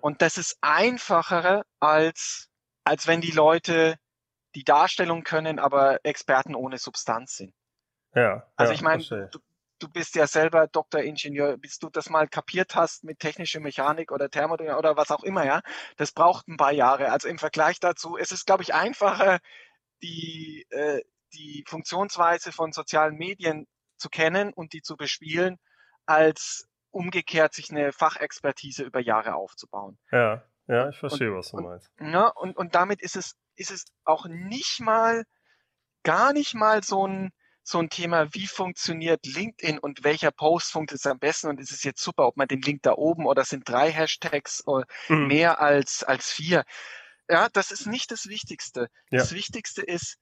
Und 0.00 0.22
das 0.22 0.38
ist 0.38 0.56
einfacher 0.62 1.64
als, 1.80 2.47
als 2.88 3.06
wenn 3.06 3.20
die 3.20 3.32
Leute 3.32 3.96
die 4.54 4.64
Darstellung 4.64 5.22
können, 5.22 5.58
aber 5.58 6.04
Experten 6.04 6.54
ohne 6.54 6.78
Substanz 6.78 7.36
sind. 7.36 7.54
Ja. 8.14 8.46
Also 8.56 8.72
ja, 8.72 8.74
ich 8.74 8.82
meine, 8.82 9.02
du, 9.04 9.38
du 9.78 9.88
bist 9.88 10.14
ja 10.14 10.26
selber 10.26 10.66
Doktoringenieur, 10.66 11.58
bis 11.58 11.78
du 11.78 11.90
das 11.90 12.08
mal 12.08 12.26
kapiert 12.28 12.74
hast 12.74 13.04
mit 13.04 13.18
technischer 13.18 13.60
Mechanik 13.60 14.10
oder 14.10 14.30
Thermodynamik 14.30 14.78
oder 14.78 14.96
was 14.96 15.10
auch 15.10 15.22
immer, 15.22 15.44
ja, 15.44 15.60
das 15.96 16.12
braucht 16.12 16.48
ein 16.48 16.56
paar 16.56 16.72
Jahre. 16.72 17.12
Also 17.12 17.28
im 17.28 17.38
Vergleich 17.38 17.78
dazu, 17.78 18.16
es 18.16 18.32
ist, 18.32 18.46
glaube 18.46 18.62
ich, 18.62 18.74
einfacher, 18.74 19.38
die, 20.02 20.66
äh, 20.70 21.02
die 21.34 21.64
Funktionsweise 21.68 22.52
von 22.52 22.72
sozialen 22.72 23.16
Medien 23.16 23.66
zu 23.98 24.08
kennen 24.08 24.52
und 24.54 24.72
die 24.72 24.80
zu 24.80 24.96
bespielen, 24.96 25.58
als 26.06 26.66
umgekehrt 26.90 27.52
sich 27.52 27.70
eine 27.70 27.92
Fachexpertise 27.92 28.82
über 28.82 29.00
Jahre 29.00 29.34
aufzubauen. 29.34 29.98
Ja, 30.10 30.42
ja, 30.68 30.88
ich 30.88 30.98
verstehe, 30.98 31.34
was 31.34 31.50
du 31.50 31.56
und- 31.56 31.64
meinst. 31.64 31.90
Ja, 32.00 32.28
und, 32.28 32.56
und 32.56 32.74
damit 32.74 33.02
ist 33.02 33.16
es, 33.16 33.34
ist 33.56 33.70
es 33.70 33.86
auch 34.04 34.26
nicht 34.26 34.80
mal, 34.80 35.24
gar 36.04 36.32
nicht 36.32 36.54
mal 36.54 36.82
so 36.82 37.06
ein, 37.06 37.30
so 37.62 37.78
ein 37.78 37.90
Thema, 37.90 38.32
wie 38.32 38.46
funktioniert 38.46 39.26
LinkedIn 39.26 39.78
und 39.78 40.04
welcher 40.04 40.30
Post 40.30 40.70
funktioniert 40.70 41.06
am 41.06 41.18
besten 41.18 41.48
und 41.48 41.60
ist 41.60 41.72
es 41.72 41.82
jetzt 41.82 42.02
super, 42.02 42.26
ob 42.26 42.36
man 42.36 42.48
den 42.48 42.62
Link 42.62 42.82
da 42.82 42.92
oben 42.92 43.26
oder 43.26 43.44
sind 43.44 43.68
drei 43.68 43.90
Hashtags 43.90 44.62
mhm. 45.08 45.26
mehr 45.26 45.60
als, 45.60 46.02
als 46.02 46.30
vier. 46.30 46.64
Ja, 47.28 47.48
das 47.52 47.70
ist 47.70 47.86
nicht 47.86 48.10
das 48.10 48.26
Wichtigste. 48.26 48.88
Ja. 49.10 49.18
Das 49.18 49.32
Wichtigste 49.32 49.82
ist, 49.82 50.16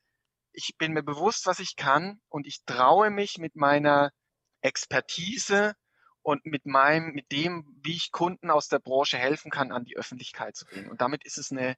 ich 0.53 0.75
bin 0.77 0.93
mir 0.93 1.05
bewusst, 1.05 1.47
was 1.47 1.61
ich 1.61 1.77
kann 1.77 2.21
und 2.29 2.47
ich 2.47 2.65
traue 2.65 3.11
mich 3.11 3.39
mit 3.39 3.55
meiner 3.55 4.11
Expertise 4.61 5.75
und 6.27 6.45
mit 6.45 6.67
meinem, 6.67 7.13
mit 7.13 7.31
dem, 7.31 7.65
wie 7.85 7.95
ich 7.95 8.11
Kunden 8.11 8.51
aus 8.51 8.67
der 8.67 8.81
Branche 8.81 9.17
helfen 9.17 9.53
kann, 9.53 9.71
an 9.71 9.85
die 9.85 9.97
Öffentlichkeit 9.97 10.57
zu 10.57 10.67
gehen. 10.67 10.91
Und 10.91 11.01
damit 11.01 11.25
ist 11.25 11.39
es 11.39 11.53
eine, 11.53 11.77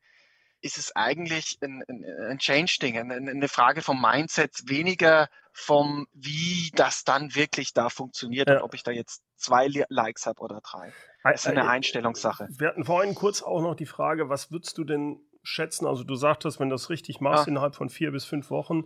ist 0.62 0.78
es 0.78 0.96
eigentlich 0.96 1.58
ein, 1.62 1.84
ein, 1.87 2.02
ein 2.30 2.38
Change-Ding, 2.38 2.96
eine, 2.96 3.16
eine 3.16 3.48
Frage 3.48 3.82
vom 3.82 4.00
Mindset, 4.00 4.62
weniger 4.64 5.28
vom, 5.52 6.06
wie 6.14 6.70
das 6.74 7.04
dann 7.04 7.34
wirklich 7.34 7.74
da 7.74 7.90
funktioniert 7.90 8.48
ja. 8.48 8.56
und 8.56 8.62
ob 8.62 8.72
ich 8.72 8.82
da 8.82 8.90
jetzt 8.90 9.22
zwei 9.37 9.68
Likes 9.90 10.24
habe 10.24 10.40
oder 10.40 10.62
drei. 10.62 10.94
Das 11.24 11.44
ist 11.44 11.46
eine 11.46 11.68
Einstellungssache. 11.68 12.48
Wir 12.50 12.68
hatten 12.68 12.84
vorhin 12.84 13.14
kurz 13.14 13.42
auch 13.42 13.61
noch 13.61 13.74
die 13.74 13.84
Frage, 13.84 14.30
was 14.30 14.50
würdest 14.50 14.78
du 14.78 14.84
denn 14.84 15.20
schätzen? 15.42 15.87
Also 15.87 16.04
du 16.04 16.14
sagtest, 16.14 16.58
wenn 16.58 16.70
du 16.70 16.74
das 16.74 16.88
richtig 16.88 17.20
machst, 17.20 17.46
ja. 17.46 17.50
innerhalb 17.50 17.74
von 17.74 17.90
vier 17.90 18.12
bis 18.12 18.24
fünf 18.24 18.48
Wochen, 18.48 18.84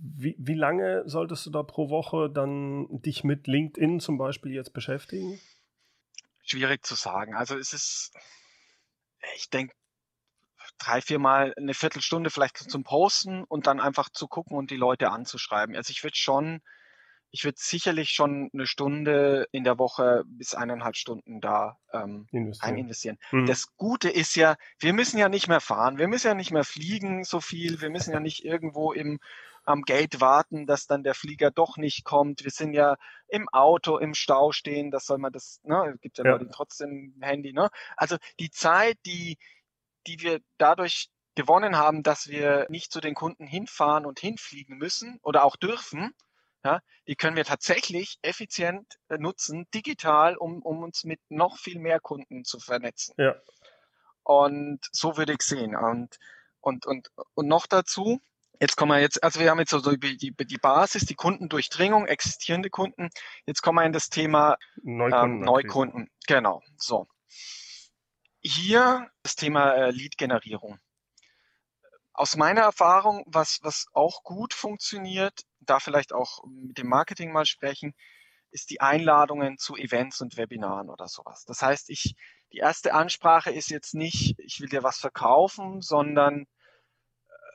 wie, 0.00 0.36
wie 0.38 0.54
lange 0.54 1.02
solltest 1.06 1.46
du 1.46 1.50
da 1.50 1.62
pro 1.62 1.90
Woche 1.90 2.30
dann 2.30 2.86
dich 3.02 3.24
mit 3.24 3.46
LinkedIn 3.46 4.00
zum 4.00 4.18
Beispiel 4.18 4.52
jetzt 4.52 4.72
beschäftigen? 4.72 5.40
Schwierig 6.42 6.84
zu 6.84 6.94
sagen. 6.94 7.34
Also 7.34 7.58
es 7.58 7.72
ist, 7.72 8.12
ich 9.36 9.50
denke, 9.50 9.74
drei, 10.78 11.00
viermal 11.00 11.52
eine 11.56 11.74
Viertelstunde 11.74 12.30
vielleicht 12.30 12.58
zum 12.58 12.84
Posten 12.84 13.44
und 13.44 13.66
dann 13.66 13.80
einfach 13.80 14.08
zu 14.10 14.28
gucken 14.28 14.56
und 14.56 14.70
die 14.70 14.76
Leute 14.76 15.10
anzuschreiben. 15.10 15.74
Also 15.74 15.90
ich 15.90 16.02
würde 16.04 16.16
schon 16.16 16.60
ich 17.30 17.44
würde 17.44 17.58
sicherlich 17.60 18.10
schon 18.10 18.50
eine 18.52 18.66
Stunde 18.66 19.48
in 19.52 19.64
der 19.64 19.78
Woche 19.78 20.24
bis 20.26 20.54
eineinhalb 20.54 20.96
Stunden 20.96 21.40
da 21.40 21.78
ähm, 21.92 22.26
investieren. 22.30 22.76
investieren. 22.76 23.18
Mhm. 23.32 23.46
Das 23.46 23.76
Gute 23.76 24.08
ist 24.08 24.34
ja, 24.34 24.56
wir 24.78 24.92
müssen 24.92 25.18
ja 25.18 25.28
nicht 25.28 25.48
mehr 25.48 25.60
fahren, 25.60 25.98
wir 25.98 26.08
müssen 26.08 26.28
ja 26.28 26.34
nicht 26.34 26.52
mehr 26.52 26.64
fliegen 26.64 27.24
so 27.24 27.40
viel, 27.40 27.80
wir 27.80 27.90
müssen 27.90 28.12
ja 28.12 28.20
nicht 28.20 28.44
irgendwo 28.44 28.92
im 28.92 29.20
am 29.68 29.82
Gate 29.82 30.20
warten, 30.20 30.66
dass 30.66 30.86
dann 30.86 31.02
der 31.02 31.14
Flieger 31.14 31.50
doch 31.50 31.76
nicht 31.76 32.04
kommt. 32.04 32.42
Wir 32.42 32.50
sind 32.50 32.72
ja 32.72 32.96
im 33.28 33.48
Auto 33.50 33.98
im 33.98 34.14
Stau 34.14 34.52
stehen, 34.52 34.90
das 34.90 35.04
soll 35.04 35.18
man 35.18 35.32
das, 35.32 35.60
ne, 35.62 35.96
gibt 36.00 36.18
ja, 36.18 36.24
ja. 36.24 36.30
Leute 36.32 36.48
trotzdem 36.50 37.14
Handy, 37.20 37.52
ne? 37.52 37.68
Also 37.96 38.16
die 38.40 38.50
Zeit, 38.50 38.98
die 39.04 39.36
die 40.06 40.20
wir 40.20 40.40
dadurch 40.56 41.10
gewonnen 41.34 41.76
haben, 41.76 42.02
dass 42.02 42.28
wir 42.28 42.66
nicht 42.70 42.90
zu 42.90 43.00
den 43.00 43.14
Kunden 43.14 43.46
hinfahren 43.46 44.06
und 44.06 44.18
hinfliegen 44.18 44.78
müssen 44.78 45.18
oder 45.22 45.44
auch 45.44 45.56
dürfen, 45.56 46.14
ja, 46.64 46.80
die 47.06 47.14
können 47.14 47.36
wir 47.36 47.44
tatsächlich 47.44 48.18
effizient 48.22 48.98
äh, 49.08 49.18
nutzen, 49.18 49.66
digital, 49.72 50.36
um, 50.36 50.62
um 50.62 50.82
uns 50.82 51.04
mit 51.04 51.20
noch 51.28 51.58
viel 51.58 51.78
mehr 51.78 52.00
Kunden 52.00 52.44
zu 52.44 52.58
vernetzen. 52.58 53.14
Ja. 53.18 53.36
Und 54.24 54.80
so 54.90 55.16
würde 55.16 55.34
ich 55.34 55.42
sehen. 55.42 55.76
Und, 55.76 56.18
und, 56.60 56.86
und, 56.86 57.10
und 57.34 57.46
noch 57.46 57.66
dazu, 57.66 58.20
jetzt 58.60 58.76
kommen 58.76 58.92
wir 58.92 59.00
jetzt, 59.00 59.22
also 59.22 59.40
wir 59.40 59.50
haben 59.50 59.58
jetzt 59.58 59.70
so 59.70 59.80
die, 59.80 60.16
die, 60.16 60.32
die 60.32 60.58
Basis, 60.58 61.06
die 61.06 61.14
Kundendurchdringung, 61.14 62.06
existierende 62.06 62.70
Kunden. 62.70 63.10
Jetzt 63.46 63.62
kommen 63.62 63.78
wir 63.78 63.86
in 63.86 63.92
das 63.92 64.08
Thema 64.08 64.56
Neukunden. 64.82 65.38
Ähm, 65.38 65.40
Neukunden. 65.40 66.10
Genau. 66.26 66.62
So. 66.76 67.06
Hier 68.40 69.10
das 69.22 69.36
Thema 69.36 69.72
äh, 69.74 69.90
Lead-Generierung. 69.90 70.78
Aus 72.12 72.36
meiner 72.36 72.62
Erfahrung, 72.62 73.24
was, 73.26 73.60
was 73.62 73.86
auch 73.92 74.24
gut 74.24 74.52
funktioniert, 74.52 75.42
da 75.60 75.78
vielleicht 75.78 76.12
auch 76.12 76.42
mit 76.46 76.78
dem 76.78 76.88
Marketing 76.88 77.32
mal 77.32 77.46
sprechen, 77.46 77.94
ist 78.50 78.70
die 78.70 78.80
Einladungen 78.80 79.58
zu 79.58 79.76
Events 79.76 80.20
und 80.20 80.36
Webinaren 80.36 80.88
oder 80.90 81.06
sowas. 81.06 81.44
Das 81.44 81.62
heißt, 81.62 81.90
ich, 81.90 82.16
die 82.52 82.58
erste 82.58 82.94
Ansprache 82.94 83.50
ist 83.50 83.70
jetzt 83.70 83.94
nicht, 83.94 84.38
ich 84.38 84.60
will 84.60 84.68
dir 84.68 84.82
was 84.82 84.98
verkaufen, 84.98 85.80
sondern 85.80 86.46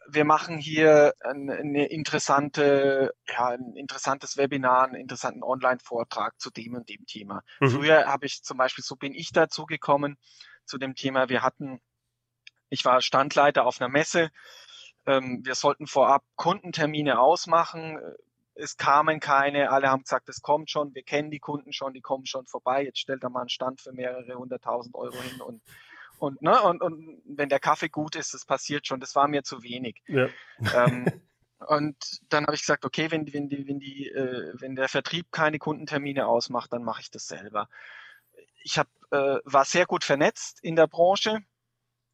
wir 0.07 0.25
machen 0.25 0.57
hier 0.57 1.13
eine, 1.21 1.87
interessante, 1.87 3.13
ja, 3.27 3.49
ein 3.49 3.75
interessantes 3.75 4.37
Webinar, 4.37 4.85
einen 4.85 4.95
interessanten 4.95 5.43
Online-Vortrag 5.43 6.39
zu 6.39 6.49
dem 6.51 6.75
und 6.75 6.89
dem 6.89 7.05
Thema. 7.05 7.43
Mhm. 7.59 7.69
Früher 7.69 8.05
habe 8.05 8.25
ich 8.25 8.43
zum 8.43 8.57
Beispiel, 8.57 8.83
so 8.83 8.95
bin 8.95 9.13
ich 9.13 9.31
dazu 9.31 9.65
gekommen, 9.65 10.17
zu 10.65 10.77
dem 10.77 10.95
Thema, 10.95 11.29
wir 11.29 11.41
hatten, 11.41 11.81
ich 12.69 12.85
war 12.85 13.01
Standleiter 13.01 13.65
auf 13.65 13.81
einer 13.81 13.89
Messe, 13.89 14.31
ähm, 15.05 15.41
wir 15.43 15.55
sollten 15.55 15.87
vorab 15.87 16.23
Kundentermine 16.35 17.19
ausmachen. 17.19 17.99
Es 18.55 18.77
kamen 18.77 19.19
keine, 19.19 19.71
alle 19.71 19.89
haben 19.89 20.03
gesagt, 20.03 20.29
es 20.29 20.41
kommt 20.41 20.69
schon, 20.69 20.93
wir 20.93 21.03
kennen 21.03 21.31
die 21.31 21.39
Kunden 21.39 21.73
schon, 21.73 21.93
die 21.93 22.01
kommen 22.01 22.25
schon 22.25 22.45
vorbei. 22.45 22.83
Jetzt 22.83 22.99
stellt 22.99 23.23
er 23.23 23.29
mal 23.29 23.41
einen 23.41 23.49
Stand 23.49 23.81
für 23.81 23.91
mehrere 23.91 24.35
hunderttausend 24.35 24.95
Euro 24.95 25.19
hin 25.21 25.41
und 25.41 25.61
und, 26.19 26.41
ne, 26.41 26.62
und, 26.62 26.82
und 26.82 27.21
wenn 27.26 27.49
der 27.49 27.60
Kaffee 27.60 27.89
gut 27.89 28.15
ist, 28.15 28.34
das 28.34 28.45
passiert 28.45 28.88
schon, 28.88 28.99
das 28.99 29.15
war 29.15 29.28
mir 29.28 29.43
zu 29.43 29.63
wenig. 29.63 30.02
Ja. 30.08 30.30
Ähm, 30.73 31.06
und 31.67 31.97
dann 32.30 32.45
habe 32.45 32.56
ich 32.56 32.62
gesagt, 32.62 32.86
okay, 32.86 33.12
wenn, 33.12 33.32
wenn, 33.34 33.49
die, 33.49 33.67
wenn, 33.67 33.80
die, 33.80 34.10
äh, 34.10 34.54
wenn 34.60 34.76
der 34.76 34.89
Vertrieb 34.89 35.32
keine 35.32 35.60
Kundentermine 35.60 36.28
ausmacht, 36.28 36.71
dann 36.73 36.84
mache 36.84 37.02
ich 37.02 37.12
das 37.12 37.28
selber. 37.28 37.67
Ich 38.63 38.78
hab, 38.78 38.88
äh, 39.12 39.39
war 39.43 39.65
sehr 39.65 39.86
gut 39.86 40.04
vernetzt 40.04 40.60
in 40.62 40.76
der 40.76 40.88
Branche 40.88 41.39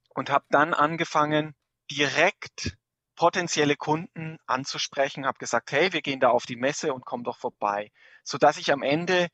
und 0.10 0.30
habe 0.30 0.46
dann 0.50 0.74
angefangen, 0.74 1.56
direkt 1.92 2.78
potenzielle 3.16 3.76
Kunden 3.76 4.38
anzusprechen, 4.46 5.26
habe 5.26 5.40
gesagt, 5.40 5.72
hey, 5.72 5.92
wir 5.92 6.02
gehen 6.02 6.20
da 6.20 6.30
auf 6.30 6.46
die 6.46 6.56
Messe 6.56 6.94
und 6.94 7.06
komm 7.06 7.24
doch 7.24 7.38
vorbei, 7.38 7.92
so 8.24 8.38
dass 8.38 8.58
ich 8.58 8.72
am 8.72 8.82
Ende 8.82 9.28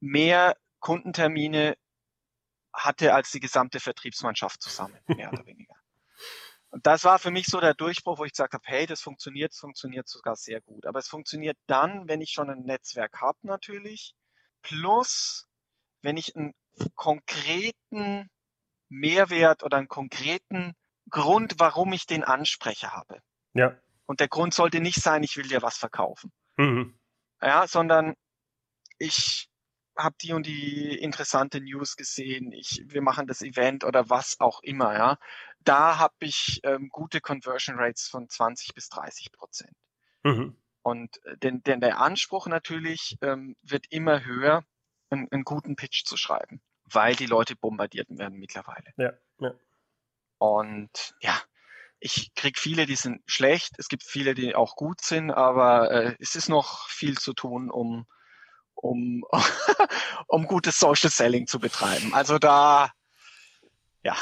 mehr 0.00 0.56
Kundentermine 0.80 1.76
hatte 2.72 3.14
als 3.14 3.30
die 3.30 3.40
gesamte 3.40 3.80
Vertriebsmannschaft 3.80 4.62
zusammen, 4.62 4.98
mehr 5.06 5.32
oder 5.32 5.46
weniger. 5.46 5.74
Und 6.70 6.86
das 6.86 7.04
war 7.04 7.18
für 7.18 7.30
mich 7.30 7.46
so 7.46 7.60
der 7.60 7.74
Durchbruch, 7.74 8.18
wo 8.18 8.24
ich 8.24 8.32
gesagt 8.32 8.54
habe, 8.54 8.64
hey, 8.66 8.86
das 8.86 9.02
funktioniert, 9.02 9.52
es 9.52 9.58
funktioniert 9.58 10.08
sogar 10.08 10.36
sehr 10.36 10.62
gut. 10.62 10.86
Aber 10.86 10.98
es 11.00 11.08
funktioniert 11.08 11.58
dann, 11.66 12.08
wenn 12.08 12.22
ich 12.22 12.30
schon 12.30 12.48
ein 12.48 12.62
Netzwerk 12.62 13.20
habe 13.20 13.38
natürlich, 13.42 14.14
plus 14.62 15.48
wenn 16.00 16.16
ich 16.16 16.34
einen 16.34 16.54
konkreten 16.94 18.30
Mehrwert 18.88 19.62
oder 19.62 19.76
einen 19.76 19.88
konkreten 19.88 20.74
Grund, 21.10 21.54
warum 21.58 21.92
ich 21.92 22.06
den 22.06 22.24
anspreche 22.24 22.92
habe. 22.92 23.20
Ja. 23.52 23.76
Und 24.06 24.20
der 24.20 24.28
Grund 24.28 24.54
sollte 24.54 24.80
nicht 24.80 25.02
sein, 25.02 25.22
ich 25.22 25.36
will 25.36 25.48
dir 25.48 25.60
was 25.60 25.76
verkaufen. 25.76 26.32
Mhm. 26.56 26.98
Ja, 27.42 27.66
sondern 27.66 28.14
ich 28.98 29.50
habe 29.96 30.16
die 30.20 30.32
und 30.32 30.46
die 30.46 30.98
interessante 30.98 31.60
News 31.60 31.96
gesehen, 31.96 32.52
ich, 32.52 32.82
wir 32.86 33.02
machen 33.02 33.26
das 33.26 33.42
Event 33.42 33.84
oder 33.84 34.08
was 34.10 34.40
auch 34.40 34.62
immer, 34.62 34.94
ja. 34.94 35.18
Da 35.60 35.98
habe 35.98 36.14
ich 36.20 36.60
ähm, 36.64 36.88
gute 36.88 37.20
Conversion 37.20 37.78
Rates 37.78 38.08
von 38.08 38.28
20 38.28 38.74
bis 38.74 38.88
30 38.88 39.32
Prozent. 39.32 39.76
Mhm. 40.24 40.56
Und 40.82 41.24
äh, 41.24 41.36
denn, 41.38 41.62
denn 41.62 41.80
der 41.80 42.00
Anspruch 42.00 42.46
natürlich 42.46 43.16
ähm, 43.22 43.56
wird 43.62 43.86
immer 43.90 44.24
höher, 44.24 44.64
einen, 45.10 45.30
einen 45.30 45.44
guten 45.44 45.76
Pitch 45.76 46.04
zu 46.04 46.16
schreiben, 46.16 46.60
weil 46.84 47.14
die 47.14 47.26
Leute 47.26 47.54
bombardiert 47.54 48.08
werden 48.10 48.38
mittlerweile. 48.38 48.92
Ja, 48.96 49.12
ja. 49.38 49.54
Und 50.38 51.14
ja, 51.20 51.40
ich 52.00 52.34
krieg 52.34 52.58
viele, 52.58 52.86
die 52.86 52.96
sind 52.96 53.22
schlecht. 53.26 53.74
Es 53.78 53.88
gibt 53.88 54.02
viele, 54.02 54.34
die 54.34 54.56
auch 54.56 54.74
gut 54.74 55.00
sind, 55.02 55.30
aber 55.30 55.90
äh, 55.90 56.16
es 56.18 56.34
ist 56.34 56.48
noch 56.48 56.88
viel 56.88 57.16
zu 57.16 57.32
tun, 57.32 57.70
um 57.70 58.06
um 58.82 59.24
um 60.26 60.46
gutes 60.46 60.78
Social 60.78 61.10
Selling 61.10 61.46
zu 61.46 61.58
betreiben. 61.58 62.12
Also 62.12 62.38
da 62.38 62.92
ja, 64.02 64.16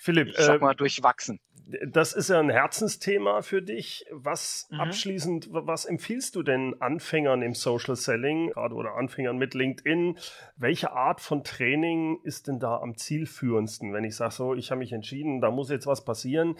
Philipp, 0.00 0.28
ich 0.28 0.36
sag 0.36 0.56
äh, 0.56 0.64
mal 0.64 0.74
durchwachsen 0.74 1.40
das 1.86 2.12
ist 2.12 2.28
ja 2.28 2.40
ein 2.40 2.50
Herzensthema 2.50 3.42
für 3.42 3.62
dich. 3.62 4.06
Was 4.10 4.68
mhm. 4.70 4.80
abschließend, 4.80 5.48
was 5.50 5.84
empfiehlst 5.84 6.34
du 6.36 6.42
denn 6.42 6.80
Anfängern 6.80 7.42
im 7.42 7.54
Social 7.54 7.96
Selling, 7.96 8.50
gerade 8.50 8.74
oder 8.74 8.94
Anfängern 8.94 9.36
mit 9.36 9.54
LinkedIn? 9.54 10.18
Welche 10.56 10.92
Art 10.92 11.20
von 11.20 11.44
Training 11.44 12.20
ist 12.22 12.48
denn 12.48 12.58
da 12.58 12.78
am 12.78 12.96
zielführendsten? 12.96 13.92
Wenn 13.92 14.04
ich 14.04 14.16
sage 14.16 14.34
so, 14.34 14.54
ich 14.54 14.70
habe 14.70 14.80
mich 14.80 14.92
entschieden, 14.92 15.40
da 15.40 15.50
muss 15.50 15.70
jetzt 15.70 15.86
was 15.86 16.04
passieren. 16.04 16.56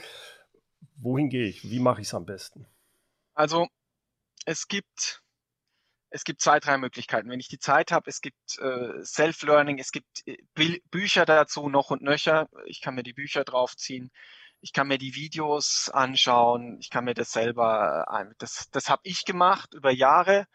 Wohin 0.96 1.28
gehe 1.28 1.46
ich? 1.46 1.70
Wie 1.70 1.80
mache 1.80 2.00
ich 2.00 2.08
es 2.08 2.14
am 2.14 2.26
besten? 2.26 2.66
Also 3.34 3.66
es 4.44 4.68
gibt 4.68 5.22
es 6.10 6.24
gibt 6.24 6.40
zwei, 6.40 6.60
drei 6.60 6.76
Möglichkeiten. 6.76 7.30
Wenn 7.30 7.40
ich 7.40 7.48
die 7.48 7.58
Zeit 7.58 7.92
habe, 7.92 8.10
es 8.10 8.20
gibt 8.20 8.58
äh, 8.58 9.04
Self-Learning, 9.04 9.78
es 9.78 9.92
gibt 9.92 10.26
äh, 10.26 10.80
Bücher 10.90 11.24
dazu 11.24 11.68
noch 11.68 11.90
und 11.90 12.02
nöcher. 12.02 12.48
Ich 12.66 12.80
kann 12.80 12.94
mir 12.94 13.02
die 13.02 13.12
Bücher 13.12 13.44
draufziehen 13.44 14.10
ich 14.60 14.72
kann 14.72 14.88
mir 14.88 14.98
die 14.98 15.14
Videos 15.14 15.90
anschauen, 15.92 16.78
ich 16.80 16.90
kann 16.90 17.04
mir 17.04 17.14
das 17.14 17.32
selber, 17.32 18.06
äh, 18.10 18.34
das, 18.38 18.68
das 18.70 18.88
habe 18.88 19.02
ich 19.04 19.24
gemacht 19.24 19.72
über 19.74 19.90
Jahre, 19.90 20.46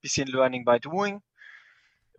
bisschen 0.00 0.28
Learning 0.28 0.64
by 0.64 0.78
Doing. 0.78 1.22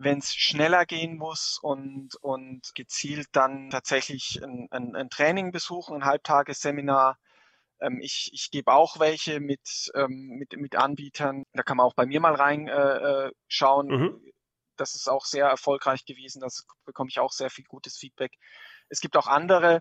Wenn 0.00 0.18
es 0.18 0.32
schneller 0.32 0.86
gehen 0.86 1.16
muss 1.16 1.58
und, 1.60 2.14
und 2.20 2.72
gezielt 2.74 3.28
dann 3.32 3.70
tatsächlich 3.70 4.40
ein, 4.42 4.68
ein, 4.70 4.94
ein 4.94 5.10
Training 5.10 5.50
besuchen, 5.50 5.96
ein 5.96 6.04
Halbtagesseminar, 6.04 7.18
Ähm, 7.80 8.00
ich, 8.00 8.30
ich 8.32 8.50
gebe 8.50 8.72
auch 8.72 8.98
welche 8.98 9.40
mit, 9.40 9.90
ähm, 9.94 10.36
mit, 10.38 10.56
mit 10.56 10.76
Anbietern. 10.76 11.44
Da 11.52 11.62
kann 11.62 11.76
man 11.76 11.86
auch 11.86 11.94
bei 11.94 12.06
mir 12.06 12.20
mal 12.20 12.34
reinschauen. 12.34 13.90
Äh, 13.90 13.94
äh 13.94 13.98
mhm. 13.98 14.32
Das 14.76 14.94
ist 14.94 15.08
auch 15.08 15.24
sehr 15.24 15.46
erfolgreich 15.46 16.04
gewesen. 16.04 16.40
Das 16.40 16.64
bekomme 16.84 17.08
ich 17.10 17.18
auch 17.18 17.32
sehr 17.32 17.50
viel 17.50 17.64
gutes 17.64 17.96
Feedback. 17.96 18.32
Es 18.88 19.00
gibt 19.00 19.16
auch 19.16 19.26
andere. 19.26 19.80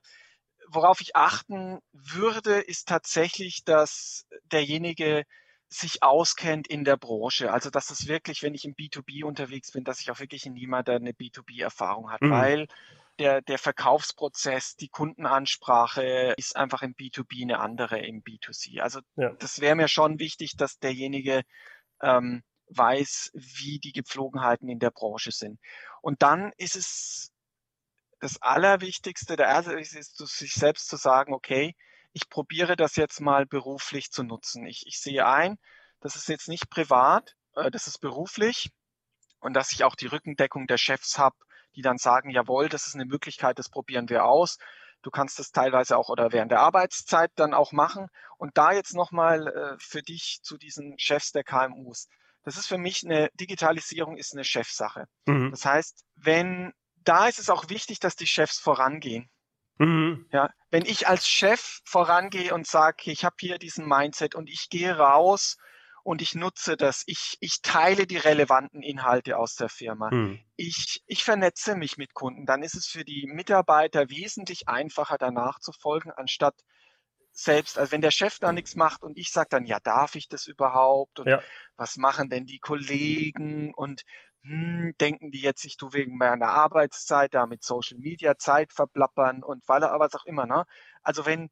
Worauf 0.69 1.01
ich 1.01 1.15
achten 1.15 1.79
würde, 1.91 2.59
ist 2.59 2.87
tatsächlich, 2.87 3.63
dass 3.63 4.25
derjenige 4.51 5.23
sich 5.69 6.01
auskennt 6.01 6.67
in 6.67 6.83
der 6.83 6.97
Branche. 6.97 7.51
Also 7.51 7.69
dass 7.69 7.89
es 7.89 8.07
wirklich, 8.07 8.41
wenn 8.41 8.53
ich 8.53 8.65
im 8.65 8.73
B2B 8.73 9.23
unterwegs 9.23 9.71
bin, 9.71 9.83
dass 9.83 9.99
ich 9.99 10.09
auch 10.11 10.19
wirklich 10.19 10.45
niemand, 10.45 10.87
der 10.87 10.95
eine 10.95 11.11
B2B-Erfahrung 11.11 12.11
hat, 12.11 12.21
mhm. 12.21 12.31
weil 12.31 12.67
der, 13.19 13.41
der 13.41 13.57
Verkaufsprozess, 13.57 14.75
die 14.75 14.89
Kundenansprache 14.89 16.33
ist 16.37 16.55
einfach 16.55 16.81
im 16.81 16.93
B2B 16.93 17.43
eine 17.43 17.59
andere 17.59 17.99
im 17.99 18.23
B2C. 18.23 18.79
Also 18.81 19.01
ja. 19.15 19.31
das 19.39 19.59
wäre 19.59 19.75
mir 19.75 19.87
schon 19.87 20.19
wichtig, 20.19 20.55
dass 20.57 20.79
derjenige 20.79 21.43
ähm, 22.01 22.43
weiß, 22.69 23.31
wie 23.33 23.79
die 23.79 23.93
Gepflogenheiten 23.93 24.69
in 24.69 24.79
der 24.79 24.91
Branche 24.91 25.31
sind. 25.31 25.59
Und 26.01 26.21
dann 26.21 26.51
ist 26.57 26.75
es 26.75 27.31
das 28.19 28.41
Allerwichtigste, 28.41 29.35
der 29.35 29.47
erste 29.47 29.73
ist, 29.73 29.95
ist 29.95 30.17
sich 30.17 30.53
selbst 30.53 30.87
zu 30.87 30.97
sagen, 30.97 31.33
okay, 31.33 31.75
ich 32.13 32.29
probiere 32.29 32.75
das 32.75 32.95
jetzt 32.95 33.21
mal 33.21 33.45
beruflich 33.45 34.11
zu 34.11 34.23
nutzen. 34.23 34.65
Ich, 34.65 34.87
ich 34.87 34.99
sehe 34.99 35.25
ein, 35.27 35.57
das 35.99 36.15
ist 36.15 36.27
jetzt 36.27 36.47
nicht 36.47 36.69
privat, 36.69 37.35
äh, 37.55 37.69
das 37.69 37.87
ist 37.87 37.99
beruflich 37.99 38.71
und 39.39 39.53
dass 39.53 39.71
ich 39.71 39.83
auch 39.83 39.95
die 39.95 40.07
Rückendeckung 40.07 40.67
der 40.67 40.77
Chefs 40.77 41.17
habe, 41.19 41.35
die 41.77 41.83
dann 41.83 41.97
sagen, 41.97 42.31
jawohl, 42.31 42.67
das 42.67 42.87
ist 42.87 42.95
eine 42.95 43.05
Möglichkeit, 43.05 43.59
das 43.59 43.69
probieren 43.69 44.09
wir 44.09 44.25
aus. 44.25 44.57
Du 45.03 45.11
kannst 45.11 45.37
das 45.37 45.51
teilweise 45.51 45.95
auch 45.95 46.09
oder 46.09 46.33
während 46.33 46.51
der 46.51 46.59
Arbeitszeit 46.59 47.31
dann 47.35 47.53
auch 47.53 47.71
machen. 47.71 48.07
Und 48.37 48.57
da 48.57 48.73
jetzt 48.73 48.95
nochmal 48.95 49.47
äh, 49.47 49.75
für 49.79 50.01
dich 50.01 50.39
zu 50.41 50.57
diesen 50.57 50.97
Chefs 50.97 51.31
der 51.31 51.43
KMUs. 51.43 52.07
Das 52.43 52.57
ist 52.57 52.67
für 52.67 52.79
mich 52.79 53.05
eine 53.05 53.29
Digitalisierung 53.35 54.17
ist 54.17 54.33
eine 54.33 54.43
Chefsache. 54.43 55.05
Mhm. 55.25 55.51
Das 55.51 55.65
heißt, 55.65 56.03
wenn 56.15 56.73
da 56.95 57.27
ist 57.27 57.39
es 57.39 57.49
auch 57.49 57.69
wichtig, 57.69 57.99
dass 57.99 58.15
die 58.15 58.27
Chefs 58.27 58.59
vorangehen. 58.59 59.29
Mhm. 59.77 60.25
Ja, 60.31 60.49
wenn 60.71 60.85
ich 60.85 61.07
als 61.07 61.27
Chef 61.27 61.79
vorangehe 61.85 62.53
und 62.53 62.65
sage, 62.65 63.11
ich 63.11 63.23
habe 63.23 63.35
hier 63.39 63.59
diesen 63.59 63.87
Mindset 63.87 64.33
und 64.33 64.49
ich 64.49 64.69
gehe 64.69 64.97
raus 64.97 65.57
und 66.07 66.21
ich 66.21 66.35
nutze 66.35 66.77
das. 66.77 67.03
Ich, 67.05 67.35
ich 67.41 67.61
teile 67.61 68.07
die 68.07 68.15
relevanten 68.15 68.81
Inhalte 68.81 69.37
aus 69.37 69.55
der 69.55 69.67
Firma. 69.67 70.09
Hm. 70.09 70.39
Ich, 70.55 71.03
ich 71.05 71.25
vernetze 71.25 71.75
mich 71.75 71.97
mit 71.97 72.13
Kunden. 72.13 72.45
Dann 72.45 72.63
ist 72.63 72.75
es 72.75 72.87
für 72.87 73.03
die 73.03 73.27
Mitarbeiter 73.27 74.09
wesentlich 74.09 74.69
einfacher, 74.69 75.17
danach 75.17 75.59
zu 75.59 75.73
folgen, 75.73 76.11
anstatt 76.11 76.55
selbst, 77.33 77.77
also 77.77 77.91
wenn 77.91 77.99
der 77.99 78.11
Chef 78.11 78.39
da 78.39 78.53
nichts 78.53 78.77
macht 78.77 79.03
und 79.03 79.17
ich 79.17 79.33
sage 79.33 79.49
dann, 79.49 79.65
ja, 79.65 79.81
darf 79.81 80.15
ich 80.15 80.29
das 80.29 80.47
überhaupt? 80.47 81.19
Und 81.19 81.27
ja. 81.27 81.41
was 81.75 81.97
machen 81.97 82.29
denn 82.29 82.45
die 82.45 82.59
Kollegen? 82.59 83.73
Und 83.73 84.03
hm, 84.43 84.95
denken 85.01 85.31
die 85.31 85.41
jetzt, 85.41 85.65
ich 85.65 85.75
tue 85.75 85.91
wegen 85.91 86.17
meiner 86.17 86.47
Arbeitszeit 86.47 87.33
da 87.33 87.47
mit 87.47 87.65
Social 87.65 87.97
Media 87.97 88.37
Zeit 88.37 88.71
verplappern 88.71 89.43
und 89.43 89.67
weil 89.67 89.83
er 89.83 89.99
was 89.99 90.15
auch 90.15 90.25
immer, 90.25 90.45
ne? 90.45 90.63
Also 91.03 91.25
wenn, 91.25 91.49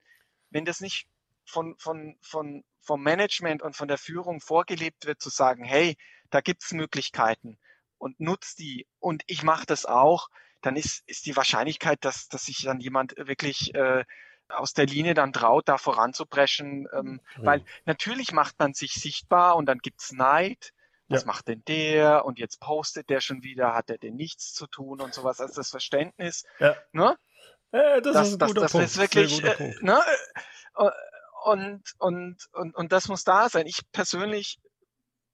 wenn 0.49 0.64
das 0.64 0.80
nicht 0.80 1.10
von, 1.43 1.76
von, 1.78 2.16
von, 2.22 2.64
vom 2.86 3.02
Management 3.02 3.62
und 3.62 3.76
von 3.76 3.88
der 3.88 3.98
Führung 3.98 4.40
vorgelebt 4.40 5.06
wird, 5.06 5.22
zu 5.22 5.30
sagen, 5.30 5.64
hey, 5.64 5.98
da 6.30 6.42
gibt's 6.42 6.72
Möglichkeiten 6.72 7.58
und 7.98 8.20
nutzt 8.20 8.60
die 8.60 8.88
und 9.00 9.24
ich 9.28 9.44
mache 9.44 9.66
das 9.66 9.86
auch, 9.86 10.30
dann 10.62 10.76
ist, 10.76 11.04
ist 11.08 11.26
die 11.26 11.36
Wahrscheinlichkeit, 11.36 12.04
dass, 12.04 12.28
dass 12.28 12.46
sich 12.46 12.64
dann 12.64 12.80
jemand 12.80 13.16
wirklich 13.18 13.74
äh, 13.76 14.04
aus 14.50 14.74
der 14.74 14.86
Linie 14.86 15.14
dann 15.14 15.34
traut, 15.34 15.68
da 15.68 15.78
voranzubrechen. 15.78 16.88
Ähm, 16.94 17.22
ja. 17.38 17.46
Weil 17.46 17.66
natürlich 17.86 18.32
macht 18.32 18.60
man 18.60 18.74
sich 18.74 18.94
sichtbar 18.94 19.56
und 19.56 19.66
dann 19.66 19.80
gibt's 19.80 20.12
Neid. 20.12 20.72
Was 21.08 21.22
ja. 21.22 21.28
macht 21.28 21.48
denn 21.48 21.64
der? 21.68 22.26
Und 22.26 22.40
jetzt 22.40 22.60
postet 22.60 23.10
der 23.10 23.22
schon 23.22 23.44
wieder, 23.44 23.76
hat 23.76 23.92
er 23.92 24.00
denn 24.00 24.16
nichts 24.16 24.54
zu 24.54 24.66
tun 24.66 25.02
und 25.02 25.14
sowas. 25.14 25.40
Also 25.40 25.54
das 25.56 25.70
Verständnis. 25.70 26.46
Ja. 26.60 26.76
Ne? 26.94 27.16
Ja, 27.72 28.02
das, 28.02 28.14
das, 28.14 28.28
ist 28.30 28.42
ein 28.42 28.48
guter 28.48 28.62
das, 28.62 28.72
Punkt. 28.72 28.88
Ist 28.88 28.98
wirklich, 28.98 29.44
äh, 29.44 29.76
ne? 29.82 30.02
Und, 31.46 31.84
und, 32.00 32.38
und, 32.54 32.74
und 32.74 32.91
das 32.91 33.08
muss 33.08 33.24
da 33.24 33.50
sein. 33.50 33.68
Ich 33.68 33.82
persönlich 33.91 34.58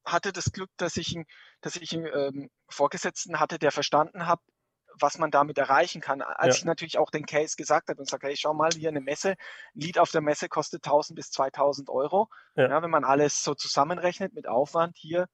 hatte 0.04 0.34
das 0.34 0.52
Glück, 0.52 0.70
dass 0.76 0.98
ich, 0.98 1.16
dass 1.62 1.78
ich 1.78 1.94
einen 1.94 2.06
ähm, 2.06 2.50
Vorgesetzten 2.68 3.40
hatte, 3.40 3.58
der 3.58 3.72
verstanden 3.72 4.28
hat, 4.28 4.42
was 5.00 5.18
man 5.18 5.32
damit 5.32 5.58
erreichen 5.58 6.02
kann. 6.02 6.22
Als 6.22 6.58
ja. 6.58 6.60
ich 6.60 6.66
natürlich 6.66 6.98
auch 6.98 7.12
den 7.12 7.26
Case 7.26 7.56
gesagt 7.56 7.88
habe 7.88 7.98
und 8.02 8.10
sage, 8.10 8.28
hey, 8.28 8.36
schau 8.36 8.54
mal, 8.54 8.72
hier 8.74 8.90
eine 8.90 9.00
Messe, 9.00 9.38
ein 9.74 9.80
Lied 9.80 10.00
auf 10.00 10.12
der 10.12 10.20
Messe 10.20 10.50
kostet 10.50 10.86
1000 10.86 11.16
bis 11.16 11.32
2000 11.32 11.90
Euro. 11.90 12.28
Ja. 12.56 12.68
ja. 12.68 12.82
wenn 12.82 12.92
man 12.92 13.06
alles 13.06 13.42
so 13.42 13.56
zusammenrechnet 13.56 14.34
mit 14.34 14.50
Aufwand, 14.50 14.98
hier, 14.98 15.30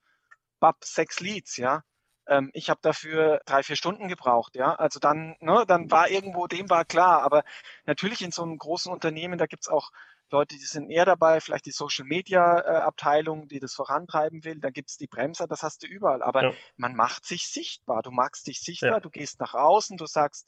bab, 0.59 0.83
sechs 0.83 1.19
Leads, 1.21 1.57
ja. 1.57 1.81
Ähm, 2.27 2.51
ich 2.53 2.69
habe 2.69 2.81
dafür 2.83 3.41
drei, 3.47 3.63
vier 3.63 3.77
Stunden 3.77 4.07
gebraucht, 4.09 4.55
ja. 4.55 4.75
Also 4.75 4.99
dann, 4.99 5.37
ne, 5.39 5.65
dann 5.67 5.89
war 5.89 6.07
irgendwo 6.07 6.45
dem 6.45 6.69
war 6.69 6.85
klar. 6.85 7.23
Aber 7.23 7.43
natürlich 7.87 8.21
in 8.21 8.31
so 8.31 8.43
einem 8.43 8.59
großen 8.59 8.91
Unternehmen, 8.91 9.39
da 9.39 9.47
gibt's 9.47 9.69
auch 9.69 9.89
Leute, 10.29 10.55
die 10.55 10.65
sind 10.65 10.89
eher 10.89 11.05
dabei, 11.05 11.39
vielleicht 11.39 11.65
die 11.65 11.71
Social 11.71 12.05
Media 12.05 12.59
äh, 12.59 12.81
Abteilung, 12.81 13.47
die 13.47 13.59
das 13.59 13.73
vorantreiben 13.73 14.43
will. 14.43 14.59
Dann 14.59 14.73
gibt 14.73 14.89
es 14.89 14.97
die 14.97 15.07
Bremser, 15.07 15.47
das 15.47 15.63
hast 15.63 15.83
du 15.83 15.87
überall. 15.87 16.21
Aber 16.21 16.43
ja. 16.43 16.53
man 16.75 16.95
macht 16.95 17.25
sich 17.25 17.47
sichtbar. 17.47 18.01
Du 18.01 18.11
magst 18.11 18.47
dich 18.47 18.59
sichtbar, 18.61 18.91
ja. 18.91 18.99
du 18.99 19.09
gehst 19.09 19.39
nach 19.39 19.53
außen, 19.53 19.97
du 19.97 20.05
sagst, 20.05 20.47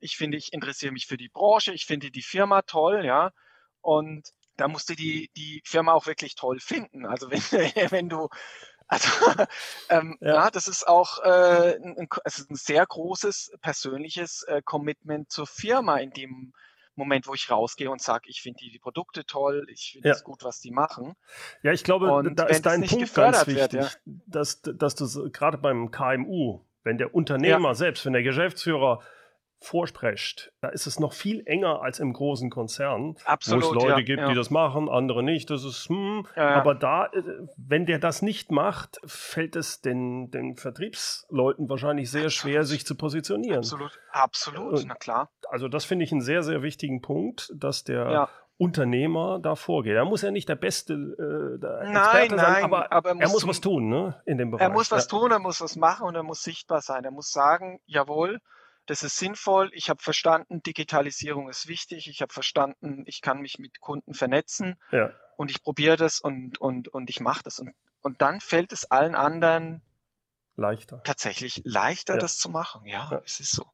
ich 0.00 0.16
finde, 0.16 0.36
ich 0.36 0.52
interessiere 0.52 0.92
mich 0.92 1.06
für 1.06 1.16
die 1.16 1.28
Branche, 1.28 1.72
ich 1.72 1.86
finde 1.86 2.10
die 2.10 2.22
Firma 2.22 2.62
toll, 2.62 3.04
ja. 3.04 3.32
Und 3.80 4.28
da 4.56 4.68
musst 4.68 4.88
du 4.88 4.94
die, 4.94 5.30
die 5.36 5.62
Firma 5.64 5.92
auch 5.92 6.06
wirklich 6.06 6.34
toll 6.34 6.60
finden. 6.60 7.06
Also 7.06 7.30
wenn, 7.30 7.90
wenn 7.90 8.08
du 8.08 8.28
also 8.88 9.08
ähm, 9.88 10.18
ja. 10.20 10.34
ja. 10.34 10.50
das 10.50 10.68
ist 10.68 10.86
auch 10.86 11.18
äh, 11.20 11.76
ein, 11.76 12.08
ist 12.24 12.50
ein 12.50 12.56
sehr 12.56 12.84
großes 12.84 13.52
persönliches 13.62 14.42
äh, 14.42 14.60
Commitment 14.62 15.30
zur 15.30 15.46
Firma, 15.46 15.98
in 15.98 16.10
dem 16.10 16.52
Moment, 16.94 17.26
wo 17.26 17.34
ich 17.34 17.50
rausgehe 17.50 17.90
und 17.90 18.00
sage, 18.02 18.24
ich 18.28 18.42
finde 18.42 18.58
die, 18.62 18.70
die, 18.70 18.78
Produkte 18.78 19.24
toll, 19.24 19.66
ich 19.70 19.92
finde 19.92 20.10
es 20.10 20.18
ja. 20.18 20.24
gut, 20.24 20.44
was 20.44 20.60
die 20.60 20.70
machen. 20.70 21.14
Ja, 21.62 21.72
ich 21.72 21.84
glaube, 21.84 22.12
und 22.12 22.38
da 22.38 22.44
ist 22.46 22.66
dein 22.66 22.84
Punkt 22.84 23.14
ganz 23.14 23.46
wichtig, 23.46 23.72
wird, 23.72 23.72
ja. 23.72 23.90
dass, 24.26 24.62
dass 24.62 24.94
du 24.94 25.30
gerade 25.30 25.58
beim 25.58 25.90
KMU, 25.90 26.60
wenn 26.82 26.98
der 26.98 27.14
Unternehmer 27.14 27.68
ja. 27.68 27.74
selbst, 27.74 28.04
wenn 28.04 28.12
der 28.12 28.22
Geschäftsführer 28.22 29.02
vorsprecht, 29.62 30.52
da 30.60 30.68
ist 30.68 30.86
es 30.86 30.98
noch 30.98 31.12
viel 31.12 31.42
enger 31.46 31.82
als 31.82 32.00
im 32.00 32.12
großen 32.12 32.50
Konzern, 32.50 33.16
Absolut, 33.24 33.64
wo 33.64 33.68
es 33.68 33.74
Leute 33.74 34.00
ja, 34.00 34.00
gibt, 34.00 34.20
ja. 34.20 34.28
die 34.28 34.34
das 34.34 34.50
machen, 34.50 34.88
andere 34.88 35.22
nicht. 35.22 35.50
Das 35.50 35.64
ist, 35.64 35.88
hm, 35.88 36.26
ja, 36.36 36.50
aber 36.56 36.74
da, 36.74 37.06
äh, 37.06 37.22
wenn 37.56 37.86
der 37.86 37.98
das 37.98 38.22
nicht 38.22 38.50
macht, 38.50 39.00
fällt 39.04 39.56
es 39.56 39.80
den, 39.80 40.30
den 40.30 40.56
Vertriebsleuten 40.56 41.68
wahrscheinlich 41.68 42.10
sehr 42.10 42.26
Absolut. 42.26 42.54
schwer, 42.54 42.64
sich 42.64 42.86
zu 42.86 42.96
positionieren. 42.96 43.58
Absolut, 43.58 44.00
absolut, 44.10 44.84
na 44.86 44.94
klar. 44.94 45.30
Also 45.48 45.68
das 45.68 45.84
finde 45.84 46.04
ich 46.04 46.12
einen 46.12 46.22
sehr, 46.22 46.42
sehr 46.42 46.62
wichtigen 46.62 47.00
Punkt, 47.00 47.52
dass 47.54 47.84
der 47.84 48.28
Unternehmer 48.62 49.40
da 49.40 49.56
vorgeht. 49.56 49.94
Er 49.94 50.04
muss 50.04 50.22
ja 50.22 50.30
nicht 50.30 50.48
der 50.48 50.54
beste 50.54 50.94
äh, 50.94 51.58
der 51.58 51.82
nein, 51.82 51.96
Experte 51.96 52.36
nein, 52.36 52.64
aber, 52.64 52.92
aber 52.92 53.08
er, 53.08 53.14
muss, 53.16 53.24
er 53.24 53.30
muss 53.30 53.46
was 53.48 53.60
tun, 53.60 53.88
ne, 53.88 54.22
in 54.24 54.38
dem 54.38 54.52
Bereich. 54.52 54.62
Er 54.62 54.70
muss 54.72 54.90
was 54.92 55.08
tun, 55.08 55.32
er 55.32 55.40
muss 55.40 55.60
was 55.60 55.74
machen 55.74 56.06
und 56.06 56.14
er 56.14 56.22
muss 56.22 56.42
sichtbar 56.42 56.80
sein. 56.80 57.04
Er 57.04 57.10
muss 57.10 57.32
sagen, 57.32 57.80
jawohl, 57.86 58.38
das 58.86 59.02
ist 59.02 59.16
sinnvoll. 59.16 59.70
Ich 59.74 59.90
habe 59.90 60.02
verstanden, 60.02 60.62
Digitalisierung 60.62 61.48
ist 61.48 61.68
wichtig. 61.68 62.08
Ich 62.08 62.20
habe 62.20 62.32
verstanden, 62.32 63.04
ich 63.06 63.20
kann 63.20 63.40
mich 63.40 63.58
mit 63.58 63.80
Kunden 63.80 64.14
vernetzen 64.14 64.76
ja. 64.90 65.12
und 65.36 65.50
ich 65.50 65.62
probiere 65.62 65.96
das 65.96 66.20
und, 66.20 66.60
und, 66.60 66.88
und 66.88 67.08
ich 67.10 67.20
mache 67.20 67.42
das. 67.44 67.58
Und, 67.58 67.74
und 68.00 68.20
dann 68.20 68.40
fällt 68.40 68.72
es 68.72 68.90
allen 68.90 69.14
anderen 69.14 69.82
leichter. 70.56 71.02
Tatsächlich 71.04 71.62
leichter, 71.64 72.14
ja. 72.14 72.20
das 72.20 72.36
zu 72.38 72.50
machen. 72.50 72.84
Ja, 72.84 73.08
ja, 73.10 73.22
es 73.24 73.40
ist 73.40 73.52
so. 73.52 73.70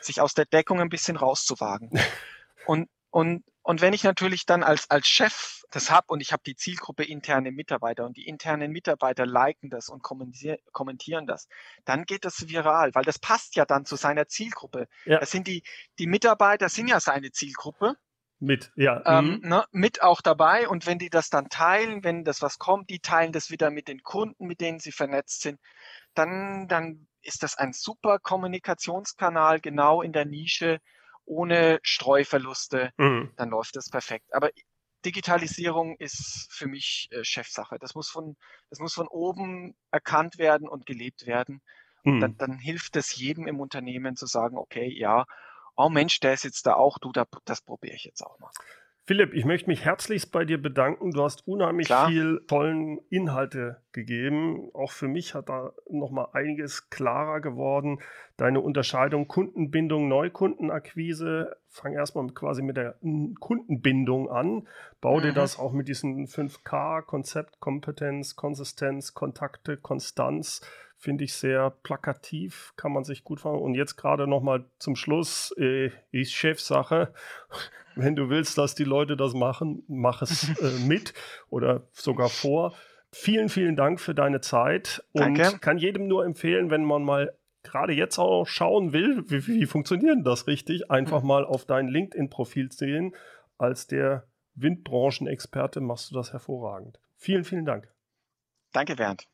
Sich 0.00 0.20
aus 0.20 0.34
der 0.34 0.44
Deckung 0.44 0.80
ein 0.80 0.88
bisschen 0.88 1.16
rauszuwagen. 1.16 1.90
und, 2.66 2.88
und, 3.10 3.44
und 3.64 3.80
wenn 3.80 3.94
ich 3.94 4.04
natürlich 4.04 4.44
dann 4.44 4.62
als, 4.62 4.90
als 4.90 5.08
Chef 5.08 5.62
das 5.70 5.90
habe 5.90 6.08
und 6.08 6.20
ich 6.20 6.32
habe 6.32 6.42
die 6.44 6.54
Zielgruppe 6.54 7.02
interne 7.02 7.50
Mitarbeiter 7.50 8.04
und 8.04 8.14
die 8.18 8.28
internen 8.28 8.70
Mitarbeiter 8.70 9.24
liken 9.24 9.70
das 9.70 9.88
und 9.88 10.02
kommentieren 10.02 11.26
das, 11.26 11.48
dann 11.86 12.04
geht 12.04 12.26
das 12.26 12.46
viral, 12.46 12.94
weil 12.94 13.04
das 13.04 13.18
passt 13.18 13.56
ja 13.56 13.64
dann 13.64 13.86
zu 13.86 13.96
seiner 13.96 14.28
Zielgruppe. 14.28 14.86
Ja. 15.06 15.18
Das 15.18 15.30
sind 15.30 15.46
die, 15.46 15.62
die 15.98 16.06
Mitarbeiter 16.06 16.68
sind 16.68 16.88
ja 16.88 17.00
seine 17.00 17.32
Zielgruppe. 17.32 17.96
Mit, 18.38 18.70
ja. 18.76 19.02
Ähm, 19.06 19.40
mhm. 19.42 19.48
ne, 19.48 19.64
mit 19.72 20.02
auch 20.02 20.20
dabei 20.20 20.68
und 20.68 20.84
wenn 20.84 20.98
die 20.98 21.08
das 21.08 21.30
dann 21.30 21.48
teilen, 21.48 22.04
wenn 22.04 22.22
das 22.22 22.42
was 22.42 22.58
kommt, 22.58 22.90
die 22.90 23.00
teilen 23.00 23.32
das 23.32 23.48
wieder 23.48 23.70
mit 23.70 23.88
den 23.88 24.02
Kunden, 24.02 24.46
mit 24.46 24.60
denen 24.60 24.78
sie 24.78 24.92
vernetzt 24.92 25.40
sind, 25.40 25.58
dann, 26.12 26.68
dann 26.68 27.06
ist 27.22 27.42
das 27.42 27.56
ein 27.56 27.72
super 27.72 28.18
Kommunikationskanal 28.18 29.60
genau 29.60 30.02
in 30.02 30.12
der 30.12 30.26
Nische, 30.26 30.82
ohne 31.26 31.78
Streuverluste, 31.82 32.92
mhm. 32.96 33.32
dann 33.36 33.50
läuft 33.50 33.76
das 33.76 33.90
perfekt. 33.90 34.32
Aber 34.34 34.50
Digitalisierung 35.04 35.96
ist 35.96 36.48
für 36.50 36.66
mich 36.66 37.08
äh, 37.10 37.24
Chefsache. 37.24 37.78
Das 37.78 37.94
muss 37.94 38.08
von, 38.08 38.36
das 38.70 38.78
muss 38.78 38.94
von 38.94 39.08
oben 39.08 39.76
erkannt 39.90 40.38
werden 40.38 40.68
und 40.68 40.86
gelebt 40.86 41.26
werden. 41.26 41.60
Und 42.04 42.16
mhm. 42.16 42.20
dann, 42.20 42.36
dann, 42.36 42.58
hilft 42.58 42.96
es 42.96 43.14
jedem 43.16 43.46
im 43.46 43.60
Unternehmen 43.60 44.16
zu 44.16 44.26
sagen, 44.26 44.58
okay, 44.58 44.88
ja, 44.88 45.24
oh 45.76 45.88
Mensch, 45.88 46.20
der 46.20 46.34
ist 46.34 46.44
jetzt 46.44 46.66
da 46.66 46.74
auch, 46.74 46.98
du, 46.98 47.12
da, 47.12 47.26
das 47.44 47.62
probiere 47.62 47.94
ich 47.94 48.04
jetzt 48.04 48.22
auch 48.22 48.38
mal. 48.38 48.50
Philipp, 49.06 49.34
ich 49.34 49.44
möchte 49.44 49.68
mich 49.68 49.84
herzlichst 49.84 50.32
bei 50.32 50.46
dir 50.46 50.60
bedanken. 50.60 51.10
Du 51.10 51.22
hast 51.22 51.46
unheimlich 51.46 51.88
Klar. 51.88 52.08
viel 52.08 52.40
tollen 52.46 53.00
Inhalte 53.10 53.82
gegeben. 53.92 54.70
Auch 54.72 54.92
für 54.92 55.08
mich 55.08 55.34
hat 55.34 55.50
da 55.50 55.72
nochmal 55.90 56.28
einiges 56.32 56.88
klarer 56.88 57.42
geworden. 57.42 58.00
Deine 58.38 58.60
Unterscheidung 58.62 59.28
Kundenbindung, 59.28 60.08
Neukundenakquise. 60.08 61.54
Fang 61.68 61.92
erstmal 61.92 62.26
quasi 62.28 62.62
mit 62.62 62.78
der 62.78 62.94
Kundenbindung 63.40 64.30
an. 64.30 64.66
Bau 65.02 65.18
mhm. 65.18 65.22
dir 65.22 65.32
das 65.34 65.58
auch 65.58 65.72
mit 65.72 65.88
diesen 65.88 66.26
5K, 66.26 67.02
Konzept, 67.02 67.60
Kompetenz, 67.60 68.36
Konsistenz, 68.36 69.12
Kontakte, 69.12 69.76
Konstanz 69.76 70.62
finde 71.04 71.24
ich 71.24 71.34
sehr 71.34 71.70
plakativ, 71.70 72.72
kann 72.76 72.90
man 72.90 73.04
sich 73.04 73.24
gut 73.24 73.40
fragen. 73.40 73.60
Und 73.60 73.74
jetzt 73.74 73.96
gerade 73.96 74.26
nochmal 74.26 74.64
zum 74.78 74.96
Schluss, 74.96 75.54
äh, 75.58 75.90
ist 76.10 76.32
Chefsache. 76.32 77.12
Wenn 77.94 78.16
du 78.16 78.30
willst, 78.30 78.58
dass 78.58 78.74
die 78.74 78.84
Leute 78.84 79.16
das 79.16 79.34
machen, 79.34 79.84
mach 79.86 80.22
es 80.22 80.48
äh, 80.60 80.86
mit 80.86 81.12
oder 81.50 81.82
sogar 81.92 82.30
vor. 82.30 82.74
Vielen, 83.12 83.48
vielen 83.48 83.76
Dank 83.76 84.00
für 84.00 84.14
deine 84.14 84.40
Zeit 84.40 85.04
und 85.12 85.38
Danke. 85.38 85.58
kann 85.60 85.78
jedem 85.78 86.08
nur 86.08 86.24
empfehlen, 86.24 86.70
wenn 86.70 86.82
man 86.82 87.04
mal 87.04 87.36
gerade 87.62 87.92
jetzt 87.92 88.18
auch 88.18 88.46
schauen 88.46 88.92
will, 88.92 89.22
wie, 89.28 89.46
wie 89.46 89.66
funktioniert 89.66 90.26
das 90.26 90.46
richtig, 90.46 90.90
einfach 90.90 91.22
mhm. 91.22 91.28
mal 91.28 91.44
auf 91.44 91.64
dein 91.64 91.86
LinkedIn-Profil 91.86 92.72
sehen. 92.72 93.14
Als 93.56 93.86
der 93.86 94.26
Windbranchenexperte 94.54 95.80
machst 95.80 96.10
du 96.10 96.14
das 96.14 96.32
hervorragend. 96.32 96.98
Vielen, 97.16 97.44
vielen 97.44 97.66
Dank. 97.66 97.92
Danke, 98.72 98.96
Bernd. 98.96 99.28